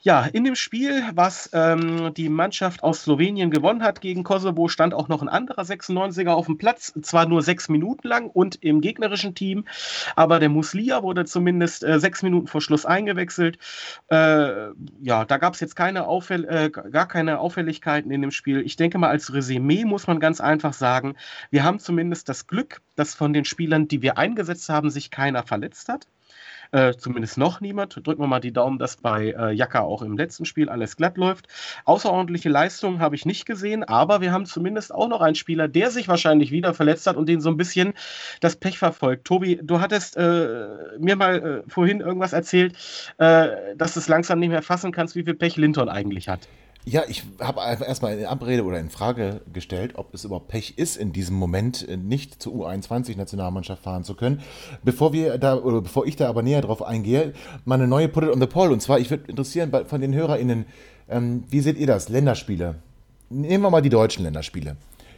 [0.07, 4.93] Ja, in dem Spiel, was ähm, die Mannschaft aus Slowenien gewonnen hat gegen Kosovo, stand
[4.93, 6.93] auch noch ein anderer 96er auf dem Platz.
[7.01, 9.65] Zwar nur sechs Minuten lang und im gegnerischen Team,
[10.15, 13.57] aber der Muslia wurde zumindest äh, sechs Minuten vor Schluss eingewechselt.
[14.09, 18.61] Äh, ja, da gab es jetzt keine Auffäll äh, gar keine Auffälligkeiten in dem Spiel.
[18.61, 21.17] Ich denke mal, als Resümee muss man ganz einfach sagen,
[21.51, 25.45] wir haben zumindest das Glück, dass von den Spielern, die wir eingesetzt haben, sich keiner
[25.45, 26.07] verletzt hat.
[26.75, 28.05] Äh, zumindest noch niemand.
[28.05, 31.17] Drücken wir mal die Daumen, dass bei äh, Jaka auch im letzten Spiel alles glatt
[31.17, 31.47] läuft.
[31.85, 35.93] Außerordentliche Leistungen habe ich nicht gesehen, aber wir haben zumindest auch noch einen Spieler, der
[35.93, 37.93] sich wahrscheinlich wieder verletzt hat und den so ein bisschen
[38.41, 39.25] das Pech verfolgt.
[39.25, 40.67] Tobi, du hattest äh,
[40.99, 42.75] mir mal äh, vorhin irgendwas erzählt,
[43.19, 46.49] äh, dass du es langsam nicht mehr fassen kannst, wie viel Pech Linton eigentlich hat.
[46.87, 50.75] Ja, ich habe einfach erstmal in Abrede oder in Frage gestellt, ob es überhaupt Pech
[50.77, 54.43] ist, in diesem Moment äh, nicht zur U21-Nationalmannschaft fahren zu können.
[54.83, 57.33] Bevor wir da, oder bevor ich da aber näher drauf eingehe,
[57.65, 58.71] mal eine neue Put it on the Poll.
[58.71, 60.67] Und zwar, ich würde interessieren von den HörerInnen,
[61.09, 62.11] ähm, wie seht ihr das?
[62.11, 62.75] Länderspiele.
[63.31, 64.77] Nehmen wir mal die deutschen Länderspiele.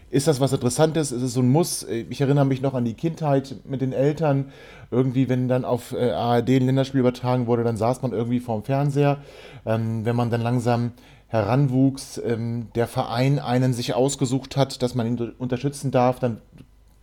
[0.09, 1.11] Ist das was Interessantes?
[1.11, 1.83] Ist es so ein Muss?
[1.83, 4.53] Ich erinnere mich noch an die Kindheit mit den Eltern.
[4.93, 8.62] Irgendwie, wenn dann auf äh, ARD ein Länderspiel übertragen wurde, dann saß man irgendwie vorm
[8.62, 9.19] Fernseher.
[9.67, 10.93] Ähm, wenn man dann langsam
[11.29, 16.41] heranwuchs, ähm, der Verein einen sich ausgesucht hat, dass man ihn unterstützen darf, dann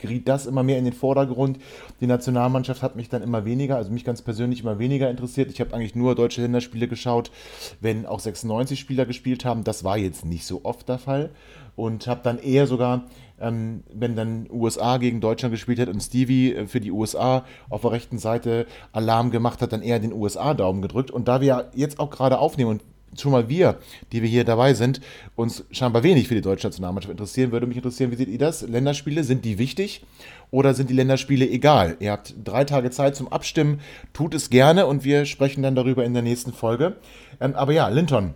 [0.03, 1.59] geriet das immer mehr in den Vordergrund.
[2.01, 5.49] Die Nationalmannschaft hat mich dann immer weniger, also mich ganz persönlich immer weniger interessiert.
[5.49, 7.31] Ich habe eigentlich nur deutsche Länderspiele geschaut,
[7.79, 9.63] wenn auch 96 Spieler gespielt haben.
[9.63, 11.29] Das war jetzt nicht so oft der Fall.
[11.77, 13.05] Und habe dann eher sogar,
[13.39, 17.81] ähm, wenn dann USA gegen Deutschland gespielt hat und Stevie äh, für die USA auf
[17.81, 21.11] der rechten Seite Alarm gemacht hat, dann eher den USA-Daumen gedrückt.
[21.11, 22.83] Und da wir jetzt auch gerade aufnehmen und
[23.17, 23.79] schon mal wir,
[24.11, 25.01] die wir hier dabei sind,
[25.35, 28.61] uns scheinbar wenig für die deutsche Nationalmannschaft interessieren, würde mich interessieren, wie seht ihr das?
[28.61, 30.03] Länderspiele, sind die wichtig
[30.51, 31.97] oder sind die Länderspiele egal?
[31.99, 33.79] Ihr habt drei Tage Zeit zum Abstimmen,
[34.13, 36.97] tut es gerne und wir sprechen dann darüber in der nächsten Folge.
[37.39, 38.33] Ähm, aber ja, Linton,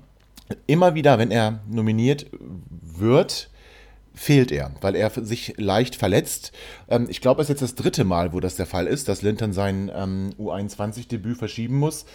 [0.66, 2.28] immer wieder, wenn er nominiert
[2.82, 3.50] wird,
[4.18, 6.52] fehlt er, weil er sich leicht verletzt.
[6.90, 9.22] Ähm, ich glaube, es ist jetzt das dritte Mal, wo das der Fall ist, dass
[9.22, 12.06] Linton sein ähm, U21-Debüt verschieben muss.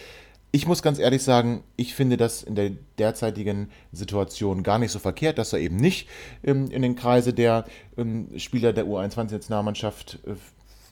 [0.55, 4.99] Ich muss ganz ehrlich sagen, ich finde das in der derzeitigen Situation gar nicht so
[4.99, 6.07] verkehrt, dass er eben nicht
[6.43, 7.65] ähm, in den Kreise der
[7.97, 10.35] ähm, Spieler der U21-Nationalmannschaft äh,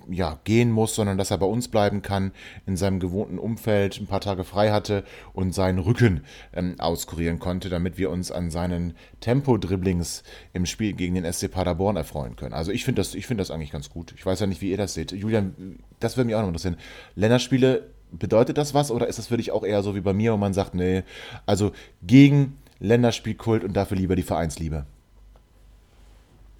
[0.09, 2.31] ja, gehen muss, sondern dass er bei uns bleiben kann,
[2.65, 5.03] in seinem gewohnten Umfeld ein paar Tage frei hatte
[5.33, 6.21] und seinen Rücken
[6.53, 11.97] ähm, auskurieren konnte, damit wir uns an seinen Tempo-Dribblings im Spiel gegen den SC Paderborn
[11.97, 12.53] erfreuen können.
[12.53, 14.11] Also ich finde das, find das eigentlich ganz gut.
[14.17, 15.11] Ich weiß ja nicht, wie ihr das seht.
[15.11, 16.77] Julian, das würde mich auch noch interessieren.
[17.13, 20.33] Länderspiele bedeutet das was oder ist das für dich auch eher so wie bei mir,
[20.33, 21.03] wo man sagt, nee,
[21.45, 21.71] also
[22.03, 24.85] gegen Länderspielkult und dafür lieber die Vereinsliebe?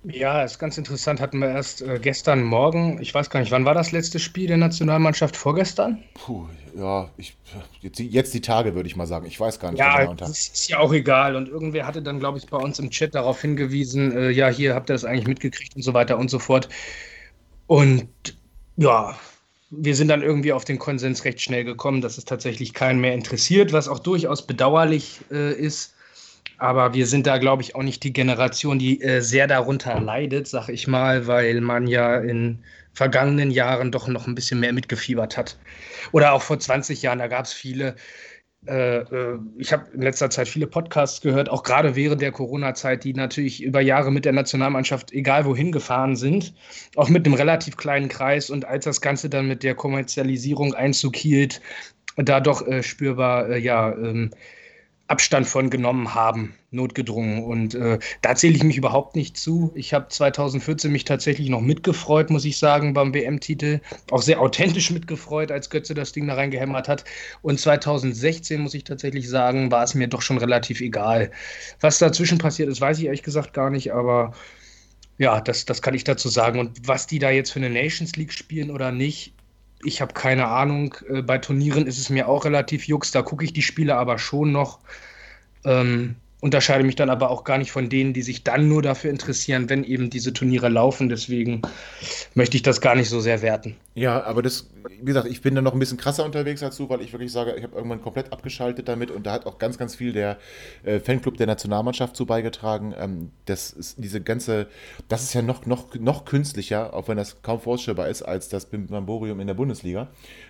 [0.04, 1.22] Ja, ist ganz interessant.
[1.22, 4.48] Hatten wir erst äh, gestern Morgen, ich weiß gar nicht, wann war das letzte Spiel
[4.48, 5.38] der Nationalmannschaft?
[5.38, 6.04] Vorgestern?
[6.16, 7.38] Puh, ja, ich,
[7.82, 9.28] jetzt, jetzt die Tage würde ich mal sagen.
[9.28, 9.80] Ich weiß gar nicht.
[9.80, 11.36] Ja, genau das ist ja auch egal.
[11.36, 14.74] Und irgendwer hatte dann, glaube ich, bei uns im Chat darauf hingewiesen, äh, ja, hier
[14.74, 16.68] habt ihr das eigentlich mitgekriegt und so weiter und so fort.
[17.68, 18.10] Und
[18.78, 19.16] ja,
[19.72, 23.14] wir sind dann irgendwie auf den Konsens recht schnell gekommen, dass es tatsächlich keinen mehr
[23.14, 25.96] interessiert, was auch durchaus bedauerlich äh, ist.
[26.58, 30.48] Aber wir sind da, glaube ich, auch nicht die Generation, die äh, sehr darunter leidet,
[30.48, 32.60] sag ich mal, weil man ja in
[32.94, 35.58] vergangenen Jahren doch noch ein bisschen mehr mitgefiebert hat.
[36.12, 37.96] Oder auch vor 20 Jahren, da gab es viele.
[38.68, 43.04] Äh, äh ich habe in letzter Zeit viele Podcasts gehört, auch gerade während der Corona-Zeit,
[43.04, 46.54] die natürlich über Jahre mit der Nationalmannschaft egal wohin gefahren sind,
[46.96, 48.50] auch mit einem relativ kleinen Kreis.
[48.50, 51.62] Und als das Ganze dann mit der Kommerzialisierung Einzug hielt,
[52.18, 54.32] da doch äh, spürbar, äh, ja, ähm,
[55.12, 57.44] Abstand von genommen haben, notgedrungen.
[57.44, 59.74] Und äh, da zähle ich mich überhaupt nicht zu.
[59.76, 63.82] Ich habe 2014 mich tatsächlich noch mitgefreut, muss ich sagen, beim WM-Titel.
[64.10, 67.04] Auch sehr authentisch mitgefreut, als Götze das Ding da reingehämmert hat.
[67.42, 71.32] Und 2016, muss ich tatsächlich sagen, war es mir doch schon relativ egal.
[71.82, 74.32] Was dazwischen passiert ist, weiß ich ehrlich gesagt gar nicht, aber
[75.18, 76.58] ja, das, das kann ich dazu sagen.
[76.58, 79.34] Und was die da jetzt für eine Nations League spielen oder nicht,
[79.84, 80.96] ich habe keine Ahnung.
[81.10, 83.12] Äh, bei Turnieren ist es mir auch relativ jux.
[83.12, 84.80] Da gucke ich die Spiele aber schon noch.
[85.64, 89.12] Ähm, unterscheide mich dann aber auch gar nicht von denen, die sich dann nur dafür
[89.12, 91.08] interessieren, wenn eben diese Turniere laufen.
[91.08, 91.62] Deswegen
[92.34, 93.78] möchte ich das gar nicht so sehr werten.
[93.94, 97.02] Ja, aber das, wie gesagt, ich bin da noch ein bisschen krasser unterwegs dazu, weil
[97.02, 99.96] ich wirklich sage, ich habe irgendwann komplett abgeschaltet damit und da hat auch ganz, ganz
[99.96, 100.40] viel der
[100.84, 102.96] äh, Fanclub der Nationalmannschaft zu beigetragen.
[102.98, 104.68] Ähm, das ist diese ganze,
[105.10, 108.66] das ist ja noch, noch, noch künstlicher, auch wenn das kaum vorstellbar ist, als das
[108.66, 110.08] Bimbamborium in der Bundesliga.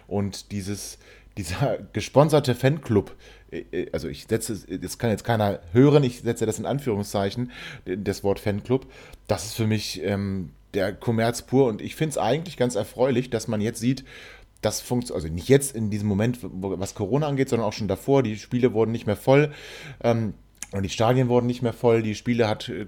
[0.08, 1.00] Und dieses,
[1.38, 3.15] dieser gesponserte Fanclub,
[3.51, 7.51] äh, äh, also ich setze, das kann jetzt keiner hören, ich setze das in Anführungszeichen,
[7.86, 8.86] das Wort Fanclub,
[9.27, 13.29] das ist für mich ähm, der Kommerz pur und ich finde es eigentlich ganz erfreulich,
[13.29, 14.05] dass man jetzt sieht,
[14.61, 18.23] das funktioniert, also nicht jetzt in diesem Moment, was Corona angeht, sondern auch schon davor,
[18.23, 19.51] die Spiele wurden nicht mehr voll.
[20.03, 20.36] Ähm,
[20.71, 22.86] und die Stadien wurden nicht mehr voll, die Spiele hat, äh,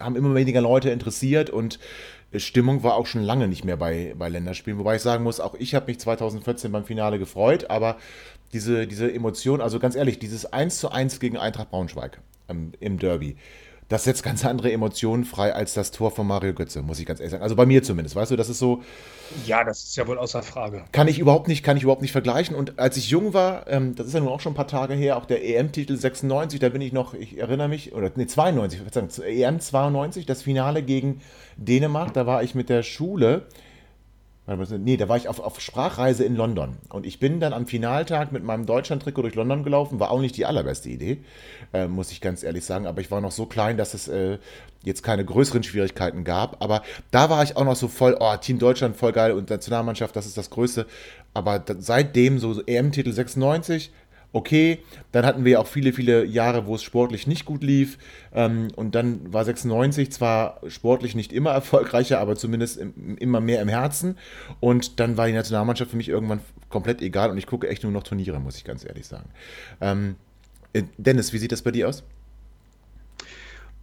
[0.00, 1.78] haben immer weniger Leute interessiert und
[2.40, 4.78] Stimmung war auch schon lange nicht mehr bei, bei Länderspielen.
[4.78, 7.96] Wobei ich sagen muss, auch ich habe mich 2014 beim Finale gefreut, aber
[8.52, 12.98] diese, diese Emotion, also ganz ehrlich, dieses 1 zu 1 gegen Eintracht Braunschweig ähm, im
[12.98, 13.36] Derby,
[13.88, 17.20] das setzt ganz andere Emotionen frei als das Tor von Mario Götze, muss ich ganz
[17.20, 17.42] ehrlich sagen.
[17.42, 18.82] Also bei mir zumindest, weißt du, das ist so.
[19.46, 20.84] Ja, das ist ja wohl außer Frage.
[20.92, 22.56] Kann ich überhaupt nicht, kann ich überhaupt nicht vergleichen.
[22.56, 24.94] Und als ich jung war, ähm, das ist ja nun auch schon ein paar Tage
[24.94, 28.80] her, auch der EM-Titel 96, da bin ich noch, ich erinnere mich, oder nee, 92,
[29.26, 31.20] EM 92, das Finale gegen
[31.56, 33.46] Dänemark, da war ich mit der Schule
[34.46, 36.76] Nee, da war ich auf, auf Sprachreise in London.
[36.90, 40.00] Und ich bin dann am Finaltag mit meinem Deutschland-Trikot durch London gelaufen.
[40.00, 41.24] War auch nicht die allerbeste Idee,
[41.72, 42.86] äh, muss ich ganz ehrlich sagen.
[42.86, 44.36] Aber ich war noch so klein, dass es äh,
[44.82, 46.62] jetzt keine größeren Schwierigkeiten gab.
[46.62, 50.14] Aber da war ich auch noch so voll, oh, Team Deutschland voll geil und Nationalmannschaft,
[50.14, 50.86] das ist das Größte.
[51.32, 53.92] Aber seitdem so EM-Titel 96,
[54.34, 54.80] okay.
[55.12, 57.98] Dann hatten wir auch viele, viele Jahre, wo es sportlich nicht gut lief.
[58.34, 63.62] Ähm, und dann war 96 zwar sportlich nicht immer erfolgreicher, aber zumindest im, immer mehr
[63.62, 64.18] im Herzen.
[64.60, 67.92] Und dann war die Nationalmannschaft für mich irgendwann komplett egal und ich gucke echt nur
[67.92, 69.30] noch Turniere, muss ich ganz ehrlich sagen.
[69.80, 70.16] Ähm,
[70.72, 72.02] äh, Dennis, wie sieht das bei dir aus?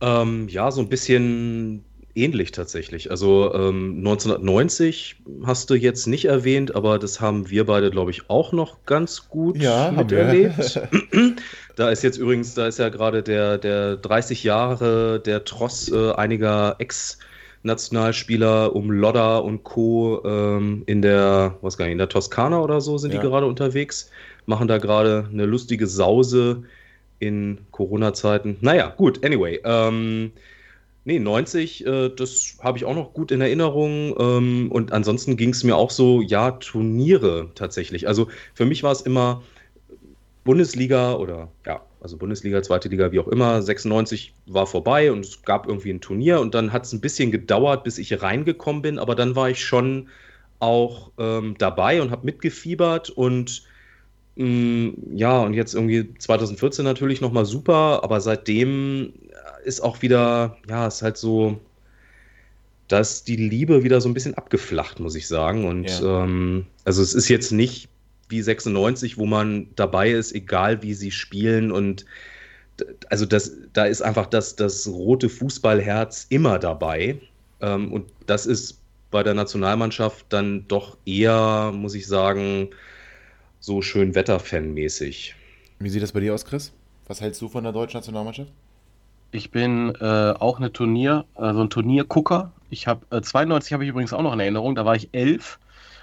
[0.02, 1.86] Ähm, ja, so ein bisschen
[2.16, 3.12] ähnlich tatsächlich.
[3.12, 8.30] Also ähm, 1990 hast du jetzt nicht erwähnt, aber das haben wir beide, glaube ich,
[8.30, 10.82] auch noch ganz gut ja, miterlebt.
[11.76, 16.12] da ist jetzt übrigens, da ist ja gerade der, der 30 Jahre der Tross äh,
[16.14, 17.18] einiger Ex-
[17.64, 20.22] Nationalspieler um Lodda und Co.
[20.26, 23.22] Ähm, in der, was gar nicht, in der Toskana oder so sind ja.
[23.22, 24.10] die gerade unterwegs,
[24.46, 26.64] machen da gerade eine lustige Sause
[27.20, 28.58] in Corona-Zeiten.
[28.62, 29.60] Naja, gut, anyway.
[29.64, 30.32] Ähm,
[31.04, 34.16] Nee, 90, äh, das habe ich auch noch gut in Erinnerung.
[34.20, 38.08] Ähm, und ansonsten ging es mir auch so, ja, Turniere tatsächlich.
[38.08, 39.42] Also für mich war es immer
[40.44, 43.62] Bundesliga oder ja, also Bundesliga, zweite Liga, wie auch immer.
[43.62, 47.32] 96 war vorbei und es gab irgendwie ein Turnier und dann hat es ein bisschen
[47.32, 50.10] gedauert, bis ich reingekommen bin, aber dann war ich schon
[50.60, 53.64] auch ähm, dabei und habe mitgefiebert und
[54.36, 59.14] mm, ja, und jetzt irgendwie 2014 natürlich nochmal super, aber seitdem
[59.64, 61.60] ist auch wieder, ja, ist halt so,
[62.88, 65.66] da ist die Liebe wieder so ein bisschen abgeflacht, muss ich sagen.
[65.66, 66.24] Und ja.
[66.24, 67.88] ähm, also es ist jetzt nicht
[68.30, 71.72] wie 96, wo man dabei ist, egal wie sie spielen.
[71.72, 72.06] Und
[73.10, 77.20] also das, da ist einfach das, das rote Fußballherz immer dabei.
[77.62, 78.80] Ähm, und das ist
[79.12, 82.70] bei der Nationalmannschaft dann doch eher, muss ich sagen,
[83.60, 85.36] so schön Wetterfan-mäßig.
[85.80, 86.72] Wie sieht das bei dir aus, Chris?
[87.08, 88.52] Was hältst du von der deutschen Nationalmannschaft?
[89.32, 92.52] Ich bin äh, auch eine Turnier, also ein Turniergucker.
[92.70, 94.76] Ich habe äh, 92 habe ich übrigens auch noch in Erinnerung.
[94.76, 95.58] Da war ich elf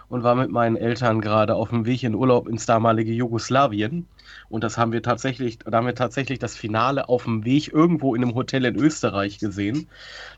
[0.08, 4.06] und war mit meinen Eltern gerade auf dem Weg in Urlaub ins damalige Jugoslawien.
[4.48, 8.14] Und das haben wir tatsächlich, da haben wir tatsächlich das Finale auf dem Weg irgendwo
[8.14, 9.88] in einem Hotel in Österreich gesehen.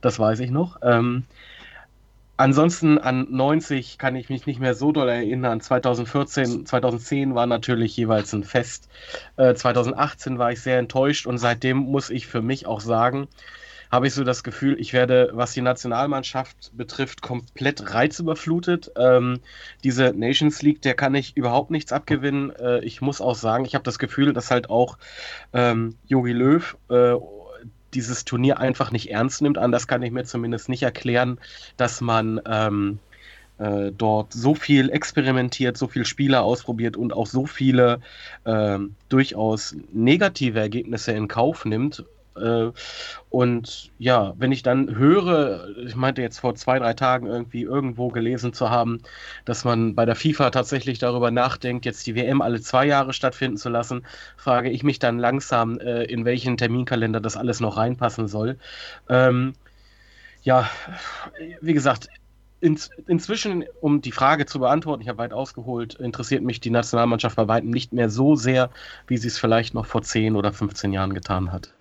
[0.01, 0.79] Das weiß ich noch.
[0.83, 1.25] Ähm,
[2.41, 5.61] Ansonsten an 90 kann ich mich nicht mehr so doll erinnern.
[5.61, 8.89] 2014, 2010 war natürlich jeweils ein Fest.
[9.37, 13.29] Äh, 2018 war ich sehr enttäuscht und seitdem muss ich für mich auch sagen,
[13.91, 18.91] habe ich so das Gefühl, ich werde, was die Nationalmannschaft betrifft, komplett reizüberflutet.
[18.97, 19.41] Ähm,
[19.85, 22.57] diese Nations League, der kann ich überhaupt nichts abgewinnen.
[22.57, 24.97] Äh, ich muss auch sagen, ich habe das Gefühl, dass halt auch
[25.53, 27.17] ähm, Jogi Löw äh,
[27.95, 29.59] dieses Turnier einfach nicht ernst nimmt.
[29.59, 31.39] Anders kann ich mir zumindest nicht erklären,
[31.77, 32.99] dass man ähm,
[33.59, 38.01] äh, dort so viel experimentiert, so viele Spieler ausprobiert und auch so viele
[38.45, 38.79] äh,
[39.09, 42.05] durchaus negative Ergebnisse in Kauf nimmt.
[42.41, 42.73] Äh,
[43.29, 48.09] und ja, wenn ich dann höre, ich meinte jetzt vor zwei, drei Tagen irgendwie irgendwo
[48.09, 49.01] gelesen zu haben,
[49.45, 53.57] dass man bei der FIFA tatsächlich darüber nachdenkt, jetzt die WM alle zwei Jahre stattfinden
[53.57, 54.05] zu lassen,
[54.37, 58.59] frage ich mich dann langsam, äh, in welchen Terminkalender das alles noch reinpassen soll.
[59.09, 59.55] Ähm,
[60.43, 60.69] ja,
[61.61, 62.09] wie gesagt,
[62.61, 67.37] in, inzwischen, um die Frage zu beantworten, ich habe weit ausgeholt, interessiert mich die Nationalmannschaft
[67.37, 68.71] bei weitem nicht mehr so sehr,
[69.07, 71.73] wie sie es vielleicht noch vor 10 oder 15 Jahren getan hat.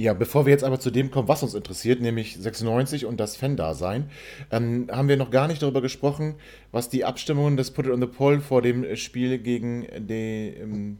[0.00, 3.36] Ja, bevor wir jetzt aber zu dem kommen, was uns interessiert, nämlich 96 und das
[3.36, 4.08] Fan-Dasein,
[4.50, 6.36] ähm, haben wir noch gar nicht darüber gesprochen,
[6.72, 10.98] was die Abstimmungen des Put It on the Poll vor dem Spiel gegen den ähm,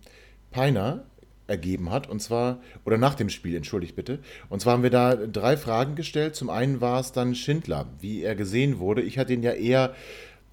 [0.51, 1.05] Peiner
[1.47, 2.11] ergeben hat.
[2.11, 4.19] Und zwar, oder nach dem Spiel, entschuldigt bitte.
[4.51, 6.37] Und zwar haben wir da drei Fragen gestellt.
[6.37, 9.01] Zum einen war es dann Schindler, wie er gesehen wurde.
[9.01, 9.95] Ich hatte ihn ja eher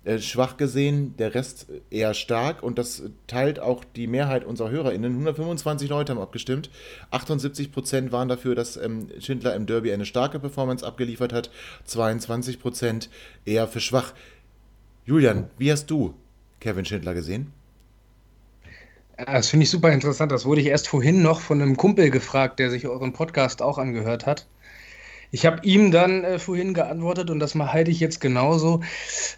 [0.07, 5.11] äh, schwach gesehen, der Rest eher stark und das teilt auch die Mehrheit unserer HörerInnen.
[5.11, 6.69] 125 Leute haben abgestimmt.
[7.11, 11.51] 78 Prozent waren dafür, dass ähm, Schindler im Derby eine starke Performance abgeliefert hat.
[11.83, 13.09] 22 Prozent
[13.43, 14.13] eher für schwach.
[15.05, 16.13] Julian, wie hast du
[16.61, 17.51] Kevin Schindler gesehen?
[19.17, 20.31] Das finde ich super interessant.
[20.31, 23.77] Das wurde ich erst vorhin noch von einem Kumpel gefragt, der sich euren Podcast auch
[23.77, 24.47] angehört hat.
[25.31, 28.81] Ich habe ihm dann äh, vorhin geantwortet und das halte ich jetzt genauso,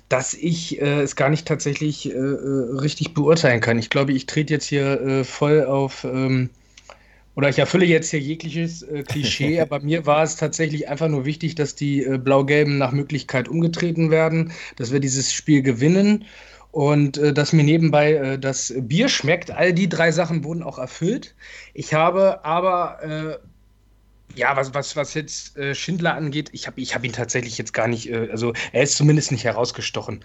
[0.07, 3.79] dass ich äh, es gar nicht tatsächlich äh, äh richtig beurteilen kann.
[3.79, 6.49] Ich glaube, ich trete jetzt hier äh, voll auf ähm,
[7.35, 11.25] oder ich erfülle jetzt hier jegliches äh, Klischee, aber mir war es tatsächlich einfach nur
[11.25, 16.25] wichtig, dass die Blau-Gelben nach Möglichkeit umgetreten werden, dass wir dieses Spiel gewinnen
[16.71, 19.51] und äh, dass mir nebenbei äh, das Bier schmeckt.
[19.51, 21.35] All die drei Sachen wurden auch erfüllt.
[21.73, 23.48] Ich habe aber äh,
[24.35, 27.73] ja, was, was, was jetzt äh, Schindler angeht, ich habe ich hab ihn tatsächlich jetzt
[27.73, 30.23] gar nicht, äh, also er ist zumindest nicht herausgestochen.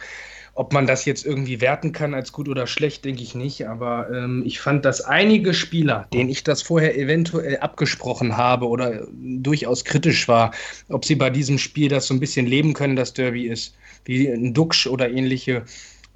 [0.57, 3.67] Ob man das jetzt irgendwie werten kann als gut oder schlecht, denke ich nicht.
[3.67, 9.05] Aber ähm, ich fand, dass einige Spieler, denen ich das vorher eventuell abgesprochen habe oder
[9.11, 10.53] durchaus kritisch war,
[10.89, 13.75] ob sie bei diesem Spiel das so ein bisschen leben können, das Derby ist,
[14.05, 15.65] wie ein Duxch oder ähnliche,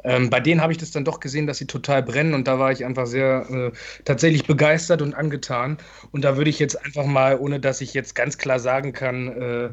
[0.04, 2.58] ähm, bei denen habe ich das dann doch gesehen, dass sie total brennen und da
[2.58, 3.72] war ich einfach sehr äh,
[4.04, 5.78] tatsächlich begeistert und angetan.
[6.12, 9.28] Und da würde ich jetzt einfach mal, ohne dass ich jetzt ganz klar sagen kann,
[9.28, 9.70] äh,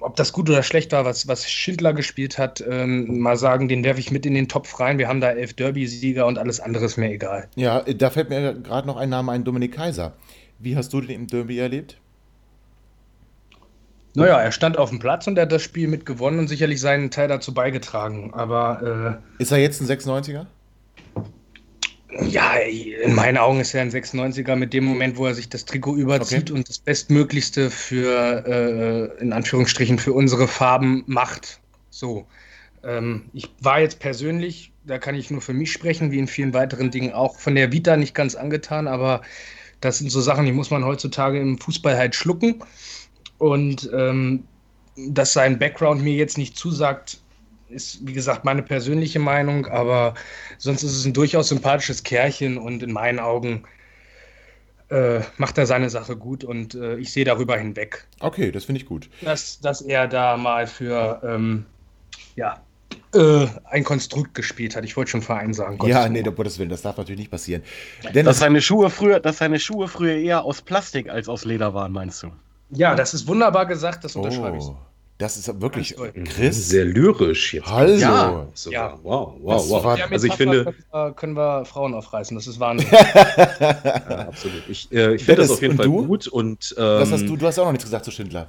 [0.00, 3.84] ob das gut oder schlecht war, was, was Schindler gespielt hat, ähm, mal sagen, den
[3.84, 4.98] werfe ich mit in den Topf rein.
[4.98, 7.48] Wir haben da elf Derby-Sieger und alles andere ist mir egal.
[7.56, 10.14] Ja, da fällt mir gerade noch ein Name ein, Dominik Kaiser.
[10.58, 11.98] Wie hast du den im Derby erlebt?
[14.14, 16.80] Naja, er stand auf dem Platz und er hat das Spiel mit gewonnen und sicherlich
[16.80, 18.32] seinen Teil dazu beigetragen.
[18.34, 19.20] Aber.
[19.38, 20.46] Äh, ist er jetzt ein 96er?
[22.28, 25.64] Ja, in meinen Augen ist er ein 96er mit dem Moment, wo er sich das
[25.64, 26.58] Trikot überzieht okay.
[26.58, 28.44] und das Bestmöglichste für,
[29.18, 31.60] äh, in Anführungsstrichen, für unsere Farben macht.
[31.90, 32.26] So.
[32.82, 36.52] Ähm, ich war jetzt persönlich, da kann ich nur für mich sprechen, wie in vielen
[36.52, 39.22] weiteren Dingen auch, von der Vita nicht ganz angetan, aber
[39.80, 42.62] das sind so Sachen, die muss man heutzutage im Fußball halt schlucken.
[43.40, 44.44] Und ähm,
[44.96, 47.18] dass sein Background mir jetzt nicht zusagt,
[47.70, 50.14] ist, wie gesagt, meine persönliche Meinung, aber
[50.58, 53.64] sonst ist es ein durchaus sympathisches Kerlchen und in meinen Augen
[54.90, 58.06] äh, macht er seine Sache gut und äh, ich sehe darüber hinweg.
[58.18, 59.08] Okay, das finde ich gut.
[59.22, 61.64] Dass, dass er da mal für, ähm,
[62.36, 62.60] ja,
[63.14, 64.84] äh, ein Konstrukt gespielt hat.
[64.84, 65.78] Ich wollte schon Verein sagen.
[65.78, 67.62] Gottes ja, nee, um Gottes Willen, das darf natürlich nicht passieren.
[68.12, 71.72] Denn dass, seine Schuhe früher, dass seine Schuhe früher eher aus Plastik als aus Leder
[71.72, 72.32] waren, meinst du?
[72.70, 74.64] Ja, das ist wunderbar gesagt, das unterschreibe ich.
[74.64, 74.76] Oh,
[75.20, 75.94] das ist wirklich
[76.24, 76.70] Chris.
[76.70, 77.66] Sehr lyrisch jetzt.
[77.66, 77.92] Hallo.
[77.92, 78.98] Ja, ja.
[79.02, 79.98] wow, wow, wow.
[79.98, 82.88] Ja, also ich finde, können wir, können wir, Frauen aufreißen, das ist Wahnsinn.
[82.92, 84.62] ja, absolut.
[84.68, 86.06] Ich, äh, ich finde das auf jeden Fall du?
[86.06, 87.36] gut und ähm, Was hast du?
[87.36, 88.48] Du hast auch noch nichts gesagt zu Schindler.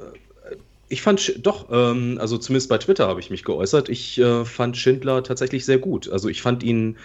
[0.00, 0.56] Äh,
[0.88, 3.88] ich fand doch, ähm, also zumindest bei Twitter habe ich mich geäußert.
[3.88, 6.10] Ich äh, fand Schindler tatsächlich sehr gut.
[6.10, 6.96] Also ich fand ihn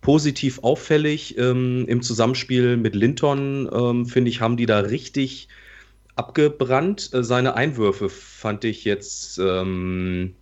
[0.00, 5.48] positiv auffällig ähm, im Zusammenspiel mit Linton, ähm, finde ich, haben die da richtig
[6.16, 7.10] abgebrannt.
[7.12, 10.34] Äh, seine Einwürfe fand ich jetzt, ähm,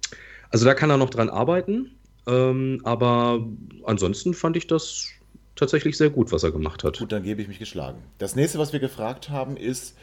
[0.50, 1.90] also da kann er noch dran arbeiten,
[2.26, 3.44] ähm, aber
[3.84, 5.09] ansonsten fand ich das
[5.56, 6.98] tatsächlich sehr gut, was er gemacht hat.
[6.98, 7.98] Gut, dann gebe ich mich geschlagen.
[8.18, 9.96] Das nächste, was wir gefragt haben, ist,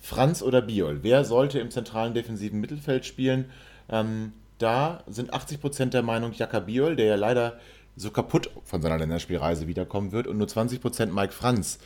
[0.00, 1.00] Franz oder Biol?
[1.02, 3.46] Wer sollte im zentralen defensiven Mittelfeld spielen?
[3.88, 7.58] Ähm, da sind 80% der Meinung Jaka Biol, der ja leider
[7.96, 11.78] so kaputt von seiner Länderspielreise wiederkommen wird, und nur 20% Mike Franz.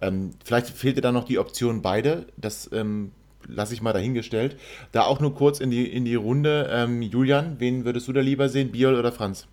[0.00, 2.26] Ähm, vielleicht fehlt dir da noch die Option beide.
[2.36, 3.12] Das ähm,
[3.46, 4.58] lasse ich mal dahingestellt.
[4.90, 6.68] Da auch nur kurz in die, in die Runde.
[6.72, 9.46] Ähm, Julian, wen würdest du da lieber sehen, Biol oder Franz?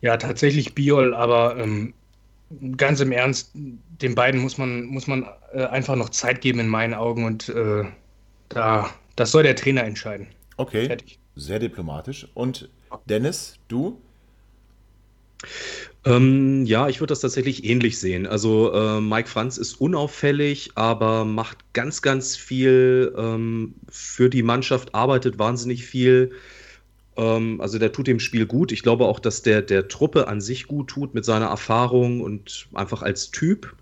[0.00, 1.94] Ja, tatsächlich Biol, aber ähm,
[2.76, 6.68] ganz im Ernst, den beiden muss man, muss man äh, einfach noch Zeit geben in
[6.68, 7.84] meinen Augen und äh,
[8.48, 10.28] da, das soll der Trainer entscheiden.
[10.56, 11.18] Okay, Fertig.
[11.36, 12.26] Sehr diplomatisch.
[12.34, 12.68] Und
[13.04, 14.00] Dennis, du?
[16.04, 18.26] Ähm, ja, ich würde das tatsächlich ähnlich sehen.
[18.26, 24.94] Also äh, Mike Franz ist unauffällig, aber macht ganz, ganz viel ähm, für die Mannschaft,
[24.94, 26.32] arbeitet wahnsinnig viel.
[27.16, 28.72] Ähm, also der tut dem Spiel gut.
[28.72, 32.68] Ich glaube auch, dass der der Truppe an sich gut tut mit seiner Erfahrung und
[32.72, 33.74] einfach als Typ.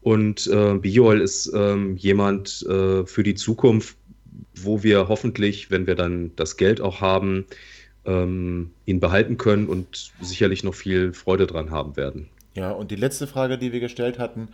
[0.00, 3.96] Und äh, Biol ist ähm, jemand äh, für die Zukunft,
[4.54, 7.46] wo wir hoffentlich, wenn wir dann das Geld auch haben,
[8.04, 12.28] ähm, ihn behalten können und sicherlich noch viel Freude dran haben werden.
[12.56, 14.48] Ja, und die letzte Frage, die wir gestellt hatten,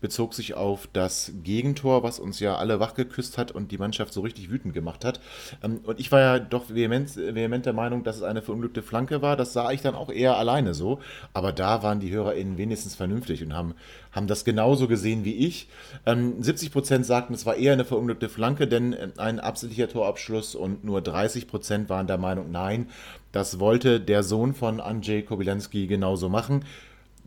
[0.00, 4.22] bezog sich auf das Gegentor, was uns ja alle wachgeküsst hat und die Mannschaft so
[4.22, 5.20] richtig wütend gemacht hat.
[5.62, 9.22] Ähm, und ich war ja doch vehement, vehement der Meinung, dass es eine verunglückte Flanke
[9.22, 9.36] war.
[9.36, 10.98] Das sah ich dann auch eher alleine so.
[11.32, 13.74] Aber da waren die HörerInnen wenigstens vernünftig und haben,
[14.10, 15.68] haben das genauso gesehen wie ich.
[16.06, 20.56] 70 ähm, Prozent sagten, es war eher eine verunglückte Flanke, denn äh, ein absichtlicher Torabschluss
[20.56, 22.88] und nur 30 Prozent waren der Meinung, nein,
[23.30, 26.64] das wollte der Sohn von Andrzej Kobylanski genauso machen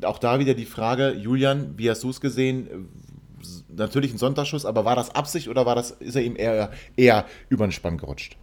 [0.03, 2.89] auch da wieder die Frage, Julian, wie hast du es gesehen?
[3.69, 7.25] Natürlich ein Sonntagsschuss, aber war das Absicht oder war das, ist er ihm eher, eher
[7.49, 8.37] über den Spann gerutscht?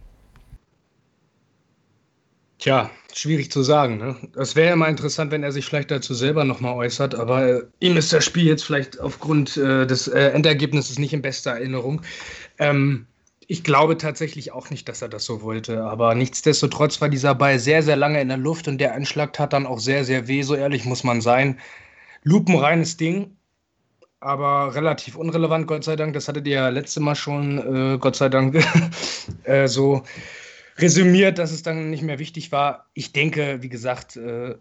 [2.57, 3.97] Tja, schwierig zu sagen.
[3.97, 4.15] Ne?
[4.33, 7.61] Das wäre ja mal interessant, wenn er sich vielleicht dazu selber nochmal äußert, aber äh,
[7.79, 12.01] ihm ist das Spiel jetzt vielleicht aufgrund äh, des äh, Endergebnisses nicht in bester Erinnerung.
[12.57, 13.07] Ähm,
[13.47, 15.83] ich glaube tatsächlich auch nicht, dass er das so wollte.
[15.83, 19.53] Aber nichtsdestotrotz war dieser Ball sehr, sehr lange in der Luft und der Anschlag tat
[19.53, 20.41] dann auch sehr, sehr weh.
[20.41, 21.59] So ehrlich muss man sein.
[22.23, 23.37] Lupenreines Ding,
[24.19, 26.13] aber relativ unrelevant, Gott sei Dank.
[26.13, 28.57] Das hattet ihr ja letzte Mal schon, äh, Gott sei Dank,
[29.43, 30.03] äh, so
[30.77, 32.87] resümiert, dass es dann nicht mehr wichtig war.
[32.93, 34.55] Ich denke, wie gesagt, äh,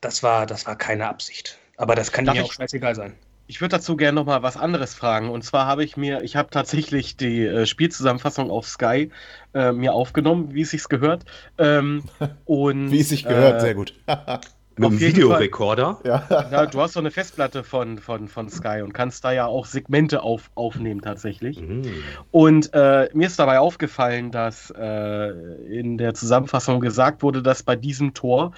[0.00, 1.58] das, war, das war keine Absicht.
[1.76, 3.14] Aber das kann Darf mir auch scheißegal sein.
[3.50, 5.30] Ich würde dazu gerne noch mal was anderes fragen.
[5.30, 9.10] Und zwar habe ich mir, ich habe tatsächlich die äh, Spielzusammenfassung auf Sky
[9.54, 11.24] äh, mir aufgenommen, wie es sich gehört.
[11.56, 12.04] Ähm,
[12.44, 13.94] und, wie es sich gehört, äh, sehr gut.
[14.78, 16.00] Mit einem Videorekorder?
[16.04, 16.24] Ja.
[16.30, 16.66] ja.
[16.66, 20.22] Du hast so eine Festplatte von, von, von Sky und kannst da ja auch Segmente
[20.22, 21.60] auf, aufnehmen tatsächlich.
[21.60, 21.82] Mhm.
[22.30, 25.28] Und äh, mir ist dabei aufgefallen, dass äh,
[25.70, 28.52] in der Zusammenfassung gesagt wurde, dass bei diesem Tor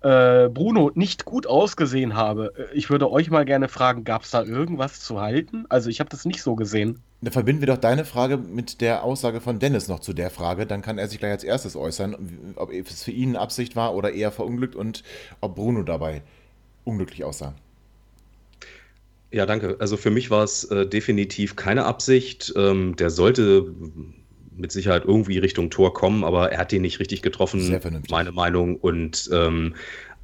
[0.00, 2.52] äh, Bruno nicht gut ausgesehen habe.
[2.72, 5.66] Ich würde euch mal gerne fragen, gab es da irgendwas zu halten?
[5.68, 7.02] Also ich habe das nicht so gesehen.
[7.22, 10.66] Dann verbinden wir doch deine Frage mit der Aussage von Dennis noch zu der Frage.
[10.66, 14.12] Dann kann er sich gleich als erstes äußern, ob es für ihn Absicht war oder
[14.12, 15.02] eher verunglückt und
[15.40, 16.22] ob Bruno dabei
[16.84, 17.54] unglücklich aussah.
[19.32, 19.76] Ja, danke.
[19.80, 22.52] Also für mich war es äh, definitiv keine Absicht.
[22.56, 23.74] Ähm, der sollte
[24.56, 28.10] mit Sicherheit irgendwie Richtung Tor kommen, aber er hat ihn nicht richtig getroffen, Sehr vernünftig.
[28.10, 28.76] meine Meinung.
[28.76, 29.74] Und ähm,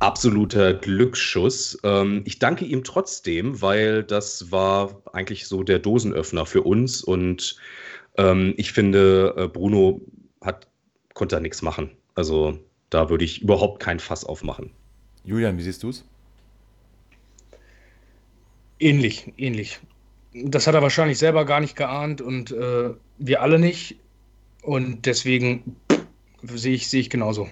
[0.02, 1.78] absoluter Glücksschuss.
[1.84, 7.56] Ähm, ich danke ihm trotzdem, weil das war eigentlich so der Dosenöffner für uns und
[8.18, 10.00] ähm, ich finde, äh, Bruno
[10.42, 10.66] hat,
[11.14, 11.90] konnte da nichts machen.
[12.14, 12.58] Also
[12.90, 14.70] da würde ich überhaupt kein Fass aufmachen.
[15.24, 16.04] Julian, wie siehst du es?
[18.80, 19.78] Ähnlich, ähnlich.
[20.34, 24.00] Das hat er wahrscheinlich selber gar nicht geahnt und äh, wir alle nicht.
[24.62, 25.76] Und deswegen
[26.42, 27.48] sehe ich, sehe ich genauso.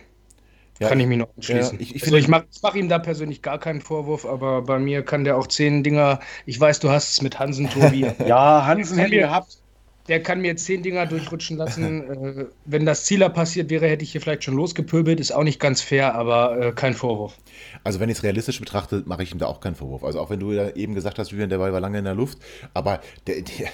[0.80, 1.78] Ja, kann ich mich noch anschließen.
[1.78, 4.78] Ja, ich, ich, also ich mache mach ihm da persönlich gar keinen Vorwurf, aber bei
[4.78, 6.20] mir kann der auch zehn Dinger.
[6.46, 8.10] Ich weiß, du hast es mit Hansen, Tobi.
[8.26, 9.58] ja, Hansen hätte gehabt.
[10.08, 12.10] Der kann mir zehn Dinger durchrutschen lassen.
[12.40, 15.20] äh, wenn das Zieler passiert wäre, hätte ich hier vielleicht schon losgepöbelt.
[15.20, 17.36] Ist auch nicht ganz fair, aber äh, kein Vorwurf.
[17.84, 20.02] Also wenn ich es realistisch betrachte, mache ich ihm da auch keinen Vorwurf.
[20.02, 22.14] Also auch wenn du ja eben gesagt hast, Julian, der Ball war lange in der
[22.14, 22.38] Luft,
[22.72, 23.68] aber der, der,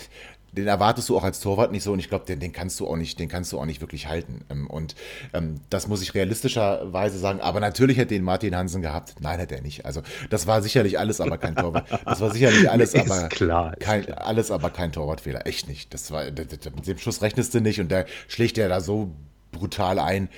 [0.52, 2.86] den erwartest du auch als Torwart nicht so und ich glaube, den, den, kannst du
[2.86, 4.44] auch nicht, den kannst du auch nicht wirklich halten.
[4.50, 4.94] Ähm, und
[5.34, 7.40] ähm, das muss ich realistischerweise sagen.
[7.40, 9.16] Aber natürlich hätte den Martin Hansen gehabt.
[9.20, 9.84] Nein, hätte er nicht.
[9.84, 11.86] Also das war sicherlich alles, aber kein Torwart.
[12.04, 14.26] Das war sicherlich alles, aber klar, kein, klar.
[14.26, 15.46] alles, aber kein Torwartfehler.
[15.46, 15.92] Echt nicht.
[15.92, 19.12] Das war, mit dem Schuss rechnest du nicht und der schlägt ja da so
[19.52, 20.28] brutal ein.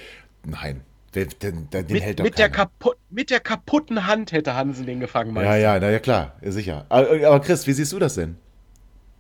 [0.45, 0.83] Nein,
[1.15, 4.87] den, den, den mit, hält doch mit der, kaputt, mit der kaputten Hand hätte Hansen
[4.87, 5.35] den gefangen.
[5.37, 6.87] Ja, ja, na ja, klar, sicher.
[6.89, 8.37] Aber Chris, wie siehst du das denn?